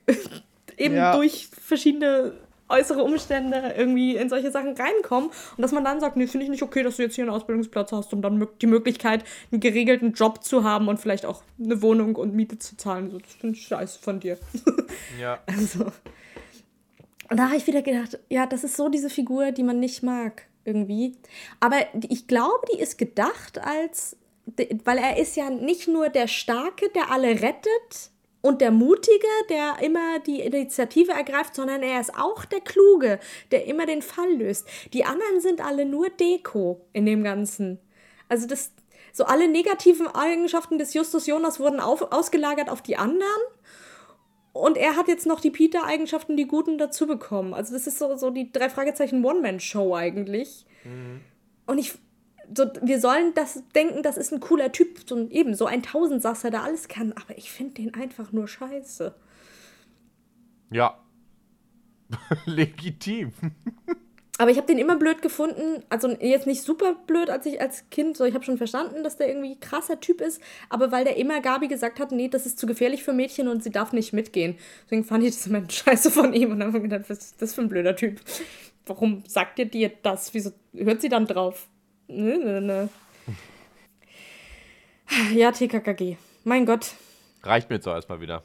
eben 0.79 0.95
ja. 0.95 1.15
durch 1.15 1.49
verschiedene 1.49 2.33
äußere 2.71 3.03
Umstände 3.03 3.75
irgendwie 3.77 4.17
in 4.17 4.31
solche 4.31 4.51
Sachen 4.51 4.75
reinkommen 4.75 5.29
und 5.29 5.63
dass 5.63 5.73
man 5.73 5.85
dann 5.85 6.01
sagt, 6.01 6.17
nee, 6.17 6.27
finde 6.27 6.45
ich 6.45 6.51
nicht 6.51 6.63
okay, 6.63 6.83
dass 6.83 6.97
du 6.97 7.03
jetzt 7.03 7.17
hier 7.17 7.25
einen 7.25 7.35
Ausbildungsplatz 7.35 7.93
hast 7.93 8.15
und 8.15 8.23
dann 8.23 8.47
die 8.63 8.67
Möglichkeit, 8.67 9.23
einen 9.53 9.61
geregelten 9.61 10.15
Job 10.15 10.45
zu 10.45 10.65
haben 10.65 10.89
und 10.89 10.99
vielleicht 10.99 11.27
auch 11.27 11.43
eine 11.63 11.83
Wohnung 11.83 12.17
und 12.17 12.35
Miete 12.35 12.59
zu 12.59 12.75
zahlen. 12.79 13.11
So, 13.11 13.19
das 13.19 13.35
finde 13.35 13.59
ich 13.59 13.67
scheiße 13.67 13.99
von 13.99 14.19
dir. 14.21 14.39
Ja. 15.21 15.41
Also. 15.47 15.93
Und 17.31 17.37
da 17.39 17.47
habe 17.47 17.57
ich 17.57 17.67
wieder 17.67 17.83
gedacht, 17.83 18.19
ja, 18.29 18.47
das 18.47 18.65
ist 18.65 18.77
so 18.77 18.89
diese 18.89 19.11
Figur, 19.11 19.53
die 19.53 19.63
man 19.63 19.81
nicht 19.81 20.03
mag 20.03 20.47
irgendwie. 20.65 21.17
Aber 21.61 21.77
ich 22.09 22.27
glaube, 22.27 22.67
die 22.73 22.81
ist 22.81 22.99
gedacht 22.99 23.59
als, 23.59 24.17
weil 24.85 24.99
er 24.99 25.19
ist 25.19 25.37
ja 25.37 25.51
nicht 25.51 25.89
nur 25.89 26.09
der 26.09 26.27
Starke, 26.27 26.89
der 26.91 27.11
alle 27.11 27.43
rettet 27.43 28.11
und 28.41 28.61
der 28.61 28.71
Mutige, 28.71 29.27
der 29.51 29.77
immer 29.83 30.21
die 30.21 30.41
Initiative 30.41 31.13
ergreift, 31.13 31.55
sondern 31.55 31.83
er 31.83 32.01
ist 32.01 32.17
auch 32.17 32.45
der 32.45 32.61
Kluge, 32.61 33.19
der 33.51 33.67
immer 33.67 33.85
den 33.85 34.03
Fall 34.03 34.33
löst. 34.33 34.67
Die 34.93 35.05
anderen 35.05 35.41
sind 35.41 35.65
alle 35.65 35.85
nur 35.85 36.09
Deko 36.11 36.81
in 36.93 37.05
dem 37.05 37.25
Ganzen. 37.25 37.79
Also 38.29 38.47
das, 38.47 38.73
so 39.13 39.25
alle 39.25 39.49
negativen 39.49 40.07
Eigenschaften 40.07 40.79
des 40.79 40.95
Justus 40.95 41.27
Jonas 41.27 41.61
wurden 41.61 41.81
auf, 41.81 42.13
ausgelagert 42.13 42.71
auf 42.71 42.83
die 42.83 42.97
anderen 42.97 43.43
und 44.53 44.77
er 44.77 44.97
hat 44.97 45.09
jetzt 45.09 45.27
noch 45.27 45.41
die 45.41 45.51
Peter-Eigenschaften, 45.51 46.37
die 46.37 46.47
guten 46.47 46.79
dazu 46.79 47.07
bekommen. 47.07 47.55
Also 47.55 47.73
das 47.75 47.87
ist 47.87 47.99
so, 47.99 48.17
so 48.17 48.31
die 48.31 48.51
drei 48.51 48.69
Fragezeichen 48.69 49.25
One-Man-Show 49.25 49.95
eigentlich. 49.95 50.67
Mhm. 50.85 51.21
Und 51.67 51.79
ich, 51.79 51.95
so, 52.55 52.65
wir 52.83 53.01
sollen 53.01 53.35
das 53.35 53.63
denken, 53.75 54.03
das 54.03 54.17
ist 54.17 54.33
ein 54.33 54.41
cooler 54.41 54.73
Typ, 54.73 55.01
so, 55.07 55.29
eben 55.29 55.55
so 55.55 55.67
ein 55.67 55.83
Tausendsasser, 55.83 56.51
der 56.51 56.63
alles 56.63 56.89
kann. 56.89 57.13
Aber 57.13 57.37
ich 57.37 57.51
finde 57.51 57.75
den 57.75 57.95
einfach 57.95 58.33
nur 58.33 58.49
scheiße. 58.49 59.15
Ja. 60.71 60.99
Legitim. 62.47 63.33
Aber 64.41 64.53
ich 64.53 64.57
habe 64.57 64.69
den 64.69 64.79
immer 64.79 64.97
blöd 64.97 65.21
gefunden. 65.21 65.83
Also 65.89 66.09
jetzt 66.09 66.47
nicht 66.47 66.63
super 66.63 66.95
blöd, 67.07 67.29
als 67.29 67.45
ich 67.45 67.61
als 67.61 67.91
Kind, 67.91 68.17
so 68.17 68.25
ich 68.25 68.35
habe 68.35 68.45
schon 68.45 68.57
verstanden, 68.57 69.03
dass 69.03 69.17
der 69.17 69.29
irgendwie 69.29 69.59
krasser 69.59 69.99
Typ 69.99 70.21
ist, 70.21 70.41
aber 70.71 70.93
weil 70.93 71.05
der 71.05 71.17
immer 71.17 71.41
Gabi 71.41 71.67
gesagt 71.67 71.99
hat, 71.99 72.13
nee, 72.13 72.29
das 72.29 72.47
ist 72.47 72.59
zu 72.59 72.67
gefährlich 72.67 73.03
für 73.03 73.13
Mädchen 73.13 73.49
und 73.49 73.65
sie 73.65 73.71
darf 73.71 73.93
nicht 73.93 74.13
mitgehen. 74.13 74.57
Deswegen 74.85 75.05
fand 75.05 75.25
ich 75.25 75.35
das 75.35 75.47
immer 75.49 75.63
scheiße 75.69 76.13
von 76.13 76.33
ihm 76.33 76.53
und 76.53 76.61
dann 76.61 76.69
habe 76.69 76.79
ich 76.79 76.85
gedacht, 76.85 77.11
was 77.11 77.19
ist 77.19 77.43
das 77.43 77.53
für 77.53 77.63
ein 77.63 77.69
blöder 77.69 77.97
Typ? 77.97 78.21
Warum 78.87 79.25
sagt 79.27 79.59
ihr 79.59 79.67
dir 79.67 79.91
das? 80.03 80.33
Wieso 80.33 80.53
hört 80.73 81.01
sie 81.01 81.09
dann 81.09 81.27
drauf? 81.27 81.67
Nö, 82.07 82.39
nö, 82.39 82.61
nö. 82.61 82.87
Ja, 85.35 85.53
TKKG. 85.53 86.17
Mein 86.45 86.65
Gott. 86.65 86.93
Reicht 87.43 87.69
mir 87.71 87.77
jetzt 87.77 87.89
auch 87.89 87.95
erstmal 87.95 88.21
wieder. 88.21 88.45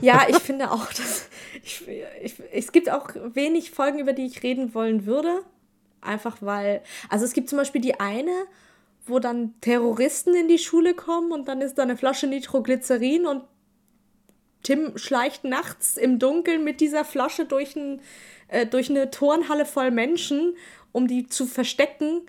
Ja, 0.00 0.26
ich 0.28 0.38
finde 0.38 0.70
auch, 0.70 0.86
dass 0.86 1.19
ich, 1.62 1.86
ich, 2.22 2.34
es 2.52 2.72
gibt 2.72 2.90
auch 2.90 3.10
wenig 3.34 3.70
Folgen, 3.70 3.98
über 3.98 4.12
die 4.12 4.26
ich 4.26 4.42
reden 4.42 4.74
wollen 4.74 5.06
würde. 5.06 5.42
Einfach 6.00 6.38
weil, 6.40 6.82
also 7.08 7.24
es 7.24 7.32
gibt 7.32 7.48
zum 7.48 7.58
Beispiel 7.58 7.80
die 7.80 8.00
eine, 8.00 8.32
wo 9.06 9.18
dann 9.18 9.54
Terroristen 9.60 10.34
in 10.34 10.48
die 10.48 10.58
Schule 10.58 10.94
kommen 10.94 11.32
und 11.32 11.48
dann 11.48 11.60
ist 11.60 11.76
da 11.76 11.82
eine 11.82 11.96
Flasche 11.96 12.26
Nitroglycerin 12.26 13.26
und 13.26 13.42
Tim 14.62 14.96
schleicht 14.98 15.44
nachts 15.44 15.96
im 15.96 16.18
Dunkeln 16.18 16.64
mit 16.64 16.80
dieser 16.80 17.04
Flasche 17.04 17.44
durch, 17.46 17.76
ein, 17.76 18.00
äh, 18.48 18.66
durch 18.66 18.90
eine 18.90 19.10
Turnhalle 19.10 19.64
voll 19.64 19.90
Menschen, 19.90 20.54
um 20.92 21.06
die 21.06 21.26
zu 21.26 21.46
verstecken. 21.46 22.22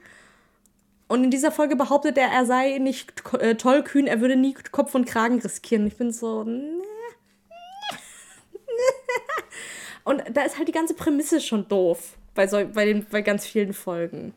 Und 1.07 1.25
in 1.25 1.31
dieser 1.31 1.51
Folge 1.51 1.75
behauptet 1.75 2.17
er, 2.17 2.29
er 2.29 2.45
sei 2.45 2.77
nicht 2.77 3.21
äh, 3.39 3.55
tollkühn, 3.55 4.07
er 4.07 4.21
würde 4.21 4.37
nie 4.37 4.53
Kopf 4.71 4.95
und 4.95 5.05
Kragen 5.05 5.39
riskieren. 5.39 5.85
Ich 5.87 5.97
bin 5.97 6.13
so, 6.13 6.45
nee. 6.45 6.90
Und 10.03 10.23
da 10.33 10.41
ist 10.43 10.57
halt 10.57 10.67
die 10.67 10.73
ganze 10.73 10.93
Prämisse 10.93 11.41
schon 11.41 11.67
doof 11.67 12.17
bei, 12.33 12.47
so, 12.47 12.65
bei, 12.73 12.85
den, 12.85 13.05
bei 13.09 13.21
ganz 13.21 13.45
vielen 13.45 13.73
Folgen. 13.73 14.33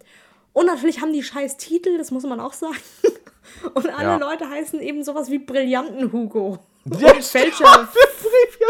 Und 0.53 0.67
natürlich 0.67 1.01
haben 1.01 1.13
die 1.13 1.23
scheiß 1.23 1.57
Titel, 1.57 1.99
das 1.99 2.11
muss 2.11 2.25
man 2.25 2.41
auch 2.41 2.53
sagen. 2.53 2.77
Und 3.75 3.89
alle 3.89 4.09
ja. 4.09 4.17
Leute 4.17 4.49
heißen 4.49 4.81
eben 4.81 5.03
sowas 5.03 5.31
wie 5.31 5.39
Brillanten 5.39 6.13
Hugo. 6.13 6.59
Ja, 6.99 7.15
Fälscher 7.15 7.65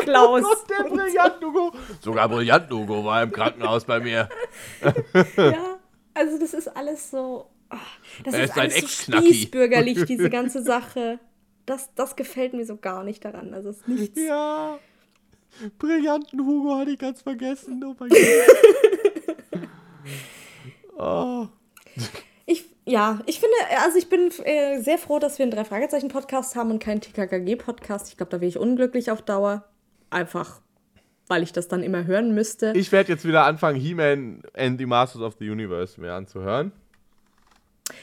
Klaus. 0.02 0.44
Der 0.68 0.88
Brillanten 0.88 1.46
Hugo. 1.46 1.72
Sogar 2.00 2.28
Brillanten 2.28 2.76
Hugo 2.76 3.04
war 3.04 3.22
im 3.22 3.32
Krankenhaus 3.32 3.84
bei 3.84 4.00
mir. 4.00 4.28
ja, 5.36 5.78
also 6.14 6.38
das 6.38 6.54
ist 6.54 6.68
alles 6.76 7.10
so. 7.10 7.46
Oh, 7.70 7.76
das 8.24 8.34
er 8.34 8.44
ist, 8.44 8.50
ist 8.50 8.58
alles 8.58 9.06
so 9.06 9.12
spießbürgerlich, 9.12 10.04
diese 10.04 10.30
ganze 10.30 10.62
Sache. 10.62 11.18
Das, 11.66 11.90
das 11.94 12.14
gefällt 12.14 12.52
mir 12.52 12.66
so 12.66 12.76
gar 12.76 13.04
nicht 13.04 13.24
daran. 13.24 13.54
Also 13.54 13.70
es 13.70 13.78
ist 13.78 13.88
nichts. 13.88 14.20
Ja. 14.20 14.78
Brillanten 15.78 16.40
Hugo 16.44 16.76
hatte 16.76 16.92
ich 16.92 16.98
ganz 16.98 17.22
vergessen. 17.22 17.82
Oh 17.84 17.94
mein 17.98 18.08
Gott. 18.10 19.68
oh. 20.98 21.46
Ich, 22.46 22.64
ja, 22.84 23.20
ich 23.26 23.40
finde, 23.40 23.54
also 23.82 23.98
ich 23.98 24.08
bin 24.08 24.30
äh, 24.44 24.80
sehr 24.80 24.98
froh, 24.98 25.18
dass 25.18 25.38
wir 25.38 25.44
einen 25.44 25.52
Drei-Fragezeichen-Podcast 25.52 26.56
haben 26.56 26.70
und 26.70 26.78
keinen 26.78 27.00
TKKG-Podcast. 27.00 28.08
Ich 28.08 28.16
glaube, 28.16 28.30
da 28.30 28.40
wäre 28.40 28.48
ich 28.48 28.58
unglücklich 28.58 29.10
auf 29.10 29.22
Dauer. 29.22 29.64
Einfach, 30.10 30.60
weil 31.28 31.42
ich 31.42 31.52
das 31.52 31.68
dann 31.68 31.82
immer 31.82 32.04
hören 32.04 32.34
müsste. 32.34 32.72
Ich 32.76 32.92
werde 32.92 33.12
jetzt 33.12 33.24
wieder 33.26 33.44
anfangen, 33.44 33.80
He-Man 33.80 34.42
and 34.54 34.78
the 34.78 34.86
Masters 34.86 35.22
of 35.22 35.36
the 35.38 35.48
Universe 35.48 36.00
mehr 36.00 36.14
anzuhören. 36.14 36.72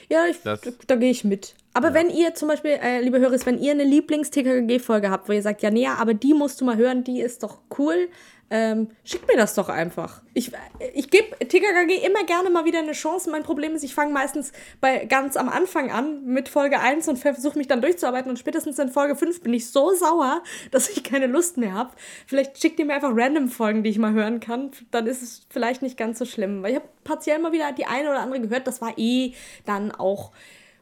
Ja, 0.09 0.25
ich, 0.27 0.41
da, 0.43 0.57
da 0.87 0.95
gehe 0.95 1.11
ich 1.11 1.23
mit. 1.23 1.55
Aber 1.73 1.89
ja. 1.89 1.93
wenn 1.93 2.09
ihr 2.09 2.35
zum 2.35 2.49
Beispiel, 2.49 2.71
äh, 2.71 3.01
liebe 3.01 3.19
Hörer, 3.19 3.37
wenn 3.45 3.59
ihr 3.59 3.71
eine 3.71 3.83
Lieblings-TKG-Folge 3.83 5.09
habt, 5.09 5.29
wo 5.29 5.33
ihr 5.33 5.41
sagt, 5.41 5.61
ja, 5.61 5.71
nee, 5.71 5.87
aber 5.87 6.13
die 6.13 6.33
musst 6.33 6.61
du 6.61 6.65
mal 6.65 6.77
hören, 6.77 7.03
die 7.03 7.21
ist 7.21 7.43
doch 7.43 7.59
cool, 7.77 8.09
ähm, 8.53 8.89
schickt 9.05 9.29
mir 9.29 9.37
das 9.37 9.55
doch 9.55 9.69
einfach. 9.69 10.21
Ich, 10.33 10.51
ich 10.93 11.09
gebe 11.09 11.39
TKKG 11.39 12.05
immer 12.05 12.25
gerne 12.25 12.49
mal 12.49 12.65
wieder 12.65 12.79
eine 12.79 12.91
Chance. 12.91 13.31
Mein 13.31 13.43
Problem 13.43 13.73
ist, 13.75 13.83
ich 13.83 13.95
fange 13.95 14.11
meistens 14.11 14.51
bei 14.81 15.05
ganz 15.05 15.37
am 15.37 15.47
Anfang 15.47 15.89
an 15.89 16.25
mit 16.25 16.49
Folge 16.49 16.81
1 16.81 17.07
und 17.07 17.17
versuche 17.17 17.57
mich 17.57 17.69
dann 17.69 17.81
durchzuarbeiten 17.81 18.29
und 18.29 18.37
spätestens 18.37 18.77
in 18.77 18.89
Folge 18.89 19.15
5 19.15 19.41
bin 19.41 19.53
ich 19.53 19.71
so 19.71 19.95
sauer, 19.95 20.43
dass 20.71 20.89
ich 20.89 21.01
keine 21.01 21.27
Lust 21.27 21.55
mehr 21.55 21.73
habe. 21.73 21.91
Vielleicht 22.27 22.61
schickt 22.61 22.77
ihr 22.79 22.85
mir 22.85 22.95
einfach 22.95 23.13
random 23.13 23.47
Folgen, 23.47 23.83
die 23.83 23.89
ich 23.89 23.97
mal 23.97 24.11
hören 24.11 24.41
kann. 24.41 24.71
Dann 24.91 25.07
ist 25.07 25.23
es 25.23 25.47
vielleicht 25.49 25.81
nicht 25.81 25.95
ganz 25.95 26.19
so 26.19 26.25
schlimm. 26.25 26.61
Weil 26.61 26.71
ich 26.71 26.75
habe 26.75 26.89
partiell 27.05 27.39
mal 27.39 27.53
wieder 27.53 27.71
die 27.71 27.85
eine 27.85 28.09
oder 28.09 28.19
andere 28.19 28.41
gehört. 28.41 28.67
Das 28.67 28.81
war 28.81 28.97
eh 28.97 29.33
dann 29.65 29.91
auch 29.91 30.33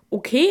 okay. 0.10 0.50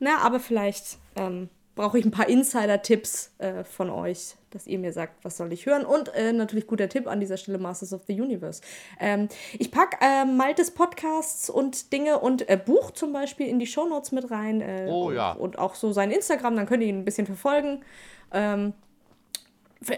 Ne? 0.00 0.16
Aber 0.22 0.40
vielleicht 0.40 0.96
ähm, 1.14 1.50
brauche 1.74 1.98
ich 1.98 2.04
ein 2.04 2.10
paar 2.10 2.28
Insider-Tipps 2.28 3.34
äh, 3.38 3.64
von 3.64 3.90
euch, 3.90 4.36
dass 4.50 4.66
ihr 4.66 4.78
mir 4.78 4.92
sagt, 4.92 5.24
was 5.24 5.36
soll 5.36 5.52
ich 5.52 5.66
hören. 5.66 5.84
Und 5.84 6.14
äh, 6.14 6.32
natürlich 6.32 6.66
guter 6.66 6.88
Tipp 6.88 7.06
an 7.06 7.20
dieser 7.20 7.36
Stelle, 7.36 7.58
Masters 7.58 7.92
of 7.92 8.02
the 8.06 8.20
Universe. 8.20 8.62
Ähm, 9.00 9.28
ich 9.58 9.70
packe 9.70 9.98
äh, 10.00 10.24
Maltes 10.24 10.70
Podcasts 10.70 11.50
und 11.50 11.92
Dinge 11.92 12.18
und 12.20 12.48
äh, 12.48 12.56
Buch 12.56 12.92
zum 12.92 13.12
Beispiel 13.12 13.48
in 13.48 13.58
die 13.58 13.66
Shownotes 13.66 14.12
mit 14.12 14.30
rein. 14.30 14.60
Äh, 14.60 14.86
oh 14.88 15.10
ja. 15.10 15.32
Und, 15.32 15.40
und, 15.40 15.58
auch 15.58 15.74
so 15.74 15.92
sein 15.92 16.10
Instagram, 16.10 16.56
dann 16.56 16.66
könnt 16.66 16.82
ihr 16.82 16.88
ihn 16.88 17.00
ein 17.00 17.04
bisschen 17.04 17.26
verfolgen. 17.26 17.84
Ähm, 18.32 18.72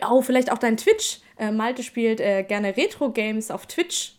oh, 0.08 0.22
vielleicht 0.22 0.50
auch 0.50 0.58
dein 0.58 0.76
Twitch. 0.76 1.20
Äh, 1.38 1.50
Malte 1.50 1.82
spielt 1.82 2.18
gerne 2.18 2.76
Retro-Games 2.76 3.50
auf 3.50 3.66
Twitch. 3.66 4.14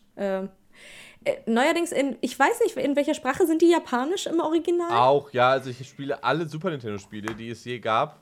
Äh, 1.28 1.42
neuerdings 1.46 1.92
in, 1.92 2.16
ich 2.22 2.38
weiß 2.38 2.62
nicht, 2.62 2.78
in 2.78 2.96
welcher 2.96 3.14
Sprache 3.14 3.46
sind 3.46 3.62
die 3.62 3.70
japanisch 3.70 4.28
im 4.28 4.40
Original? 4.40 4.92
Auch, 4.92 5.32
ja, 5.34 5.50
also 5.50 5.70
ich 5.70 5.88
spiele 5.88 6.24
alle 6.24 6.48
Super 6.48 6.70
Nintendo-Spiele, 6.70 7.36
die 7.36 7.50
es 7.50 7.66
je 7.66 7.80
gab. 7.80 8.22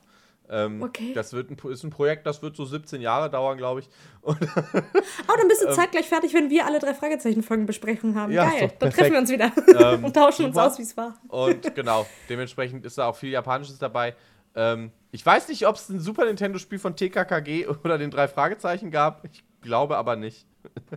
Ähm, 0.49 0.81
okay. 0.81 1.11
Das 1.13 1.33
wird 1.33 1.49
ein, 1.49 1.71
ist 1.71 1.83
ein 1.83 1.89
Projekt, 1.89 2.25
das 2.25 2.41
wird 2.41 2.55
so 2.55 2.65
17 2.65 3.01
Jahre 3.01 3.29
dauern, 3.29 3.57
glaube 3.57 3.81
ich. 3.81 3.89
Und 4.21 4.37
oh, 4.41 5.33
dann 5.37 5.47
bist 5.47 5.61
du 5.61 5.67
ähm, 5.67 5.73
zeitgleich 5.73 6.07
fertig, 6.07 6.33
wenn 6.33 6.49
wir 6.49 6.65
alle 6.65 6.79
drei 6.79 6.93
Fragezeichen-Folgen 6.93 7.65
besprechen 7.65 8.15
haben. 8.15 8.31
Ja, 8.31 8.49
Geil, 8.49 8.71
dann 8.79 8.91
treffen 8.91 9.13
wir 9.13 9.19
uns 9.19 9.31
wieder 9.31 9.51
ähm, 9.79 10.03
und 10.03 10.15
tauschen 10.15 10.47
super. 10.47 10.65
uns 10.65 10.73
aus, 10.73 10.79
wie 10.79 10.83
es 10.83 10.97
war. 10.97 11.15
Und 11.27 11.75
genau, 11.75 12.07
dementsprechend 12.29 12.85
ist 12.85 12.97
da 12.97 13.07
auch 13.07 13.15
viel 13.15 13.29
Japanisches 13.29 13.77
dabei. 13.77 14.15
Ähm, 14.55 14.91
ich 15.11 15.25
weiß 15.25 15.47
nicht, 15.49 15.67
ob 15.67 15.75
es 15.75 15.89
ein 15.89 15.99
Super 15.99 16.25
Nintendo-Spiel 16.25 16.79
von 16.79 16.95
TKKG 16.95 17.67
oder 17.67 17.97
den 17.97 18.11
drei 18.11 18.27
Fragezeichen 18.27 18.89
gab. 18.91 19.25
Ich 19.25 19.43
glaube 19.61 19.97
aber 19.97 20.15
nicht 20.15 20.45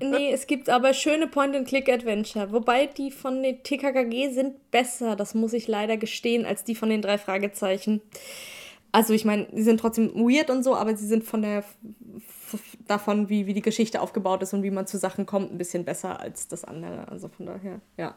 nee, 0.01 0.33
es 0.33 0.47
gibt 0.47 0.69
aber 0.69 0.95
schöne 0.95 1.27
Point-and-Click-Adventure. 1.27 2.53
Wobei 2.53 2.87
die 2.87 3.11
von 3.11 3.43
den 3.43 3.63
TKKG 3.63 4.31
sind 4.31 4.71
besser, 4.71 5.17
das 5.17 5.35
muss 5.35 5.53
ich 5.53 5.69
leider 5.69 5.97
gestehen, 5.97 6.47
als 6.47 6.65
die 6.65 6.75
von 6.75 6.91
den 6.91 7.03
drei 7.03 7.19
Fragezeichen. 7.19 8.01
Also 8.93 9.13
ich 9.13 9.25
meine, 9.25 9.47
sie 9.53 9.63
sind 9.63 9.81
trotzdem 9.81 10.15
weird 10.15 10.51
und 10.51 10.63
so, 10.63 10.75
aber 10.75 10.97
sie 10.97 11.07
sind 11.07 11.25
von 11.25 11.43
der 11.43 11.65
davon, 12.87 13.29
wie, 13.29 13.47
wie 13.47 13.53
die 13.53 13.63
Geschichte 13.63 14.01
aufgebaut 14.01 14.43
ist 14.43 14.55
und 14.55 14.63
wie 14.63 14.71
man 14.71 14.87
zu 14.87 14.99
Sachen 14.99 15.27
kommt, 15.27 15.53
ein 15.53 15.59
bisschen 15.59 15.85
besser 15.85 16.21
als 16.21 16.49
das 16.49 16.65
andere. 16.65 17.09
Also 17.09 17.29
von 17.29 17.47
daher, 17.47 17.81
ja. 17.97 18.15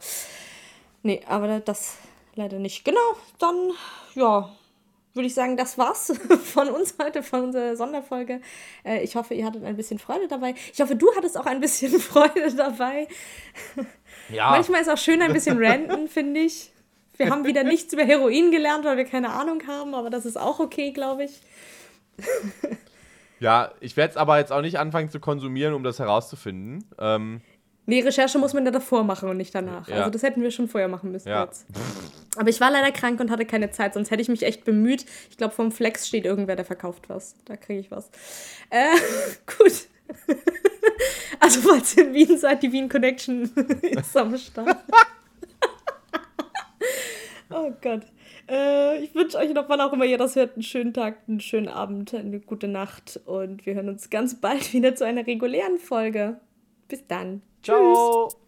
Nee, 1.04 1.22
aber 1.28 1.60
das 1.60 1.97
leider 2.36 2.60
nicht. 2.60 2.86
Genau, 2.86 2.99
dann, 3.39 3.72
ja, 4.16 4.49
würde 5.14 5.28
ich 5.28 5.34
sagen, 5.34 5.57
das 5.57 5.78
war's 5.78 6.14
von 6.43 6.70
uns 6.70 6.95
heute, 7.01 7.24
von 7.24 7.45
unserer 7.45 7.76
Sonderfolge. 7.76 8.41
Äh, 8.86 9.03
ich 9.03 9.16
hoffe, 9.16 9.34
ihr 9.34 9.45
hattet 9.45 9.64
ein 9.64 9.76
bisschen 9.76 9.99
Freude 9.99 10.28
dabei. 10.28 10.55
Ich 10.74 10.80
hoffe, 10.82 10.95
du 10.95 11.07
hattest 11.16 11.38
auch 11.38 11.45
ein 11.45 11.59
bisschen 11.59 11.99
Freude 11.99 12.53
dabei. 12.55 13.07
Ja. 14.30 14.51
Manchmal 14.51 14.82
ist 14.82 14.89
auch 14.89 14.97
schön 14.97 15.22
ein 15.22 15.34
bisschen 15.34 15.64
ranten, 15.64 16.07
finde 16.07 16.41
ich. 16.41 16.72
Wir 17.18 17.30
haben 17.30 17.45
wieder 17.45 17.64
nichts 17.64 17.93
über 17.93 18.03
Heroin 18.03 18.51
gelernt, 18.51 18.84
weil 18.84 18.97
wir 18.97 19.05
keine 19.05 19.32
Ahnung 19.32 19.62
haben, 19.68 19.93
aber 19.93 20.09
das 20.09 20.26
ist 20.26 20.38
auch 20.38 20.59
okay, 20.59 20.91
glaube 20.91 21.26
ich. 21.26 21.41
ja, 23.39 23.72
ich 23.80 23.95
werde 23.95 24.12
es 24.12 24.18
aber 24.18 24.39
jetzt 24.39 24.51
auch 24.51 24.62
nicht 24.62 24.80
anfangen 24.80 25.09
zu 25.09 25.20
konsumieren, 25.20 25.74
um 25.74 25.84
das 25.84 25.99
herauszufinden. 25.99 26.84
Ähm, 26.97 27.41
Nee, 27.86 28.02
Recherche 28.02 28.38
muss 28.38 28.54
man 28.54 28.66
ja 28.66 28.72
davor 28.72 29.04
machen 29.04 29.28
und 29.30 29.38
nicht 29.38 29.54
danach. 29.56 29.88
Ja. 29.88 29.98
Also 29.98 30.12
das 30.12 30.24
hätten 30.24 30.42
wir 30.42 30.52
schon 30.52 30.68
vorher 30.68 30.88
machen 30.88 31.12
müssen 31.12 31.30
ja. 31.30 31.46
jetzt. 31.46 31.66
Aber 32.38 32.50
ich 32.50 32.62
war 32.62 32.72
leider 32.72 32.92
krank 32.92 33.20
und 33.20 33.32
hatte 33.32 33.46
keine 33.46 33.72
Zeit, 33.72 33.96
sonst 33.96 34.12
hätte 34.12 34.22
ich 34.22 34.30
mich 34.30 34.44
echt 34.44 34.64
bemüht. 34.64 35.06
Ich 35.30 35.38
glaube, 35.38 35.54
vom 35.54 35.72
Flex 35.72 36.08
steht 36.08 36.26
irgendwer, 36.26 36.56
der 36.56 36.66
verkauft 36.66 37.10
was. 37.10 37.36
Da 37.46 37.58
kriege 37.58 37.80
ich 37.80 37.92
was. 37.92 38.10
Äh, 38.70 38.96
gut. 39.58 39.88
also 41.40 41.62
falls 41.62 41.98
ihr 41.98 42.08
in 42.08 42.14
Wien 42.14 42.38
seid, 42.38 42.64
die 42.64 42.72
Wien 42.72 42.88
Connection 42.88 43.44
ist 43.82 44.16
am 44.16 44.38
Start. 44.38 44.78
oh 47.50 47.72
Gott. 47.82 48.04
Äh, 48.48 49.04
ich 49.04 49.16
wünsche 49.16 49.38
euch 49.38 49.54
noch, 49.54 49.70
wann 49.70 49.82
auch 49.82 49.94
immer 49.94 50.06
ihr 50.06 50.18
das 50.18 50.36
hört, 50.36 50.54
einen 50.54 50.64
schönen 50.64 50.94
Tag, 50.94 51.18
einen 51.28 51.40
schönen 51.40 51.68
Abend, 51.68 52.14
eine 52.14 52.40
gute 52.40 52.68
Nacht 52.68 53.20
und 53.26 53.66
wir 53.66 53.76
hören 53.76 53.90
uns 53.90 54.10
ganz 54.10 54.40
bald 54.40 54.74
wieder 54.74 54.94
zu 54.96 55.06
einer 55.06 55.26
regulären 55.26 55.78
Folge. 55.78 56.40
Bis 56.88 57.08
dann. 57.08 57.42
Ciao. 57.64 58.28
Tschüss. 58.28 58.41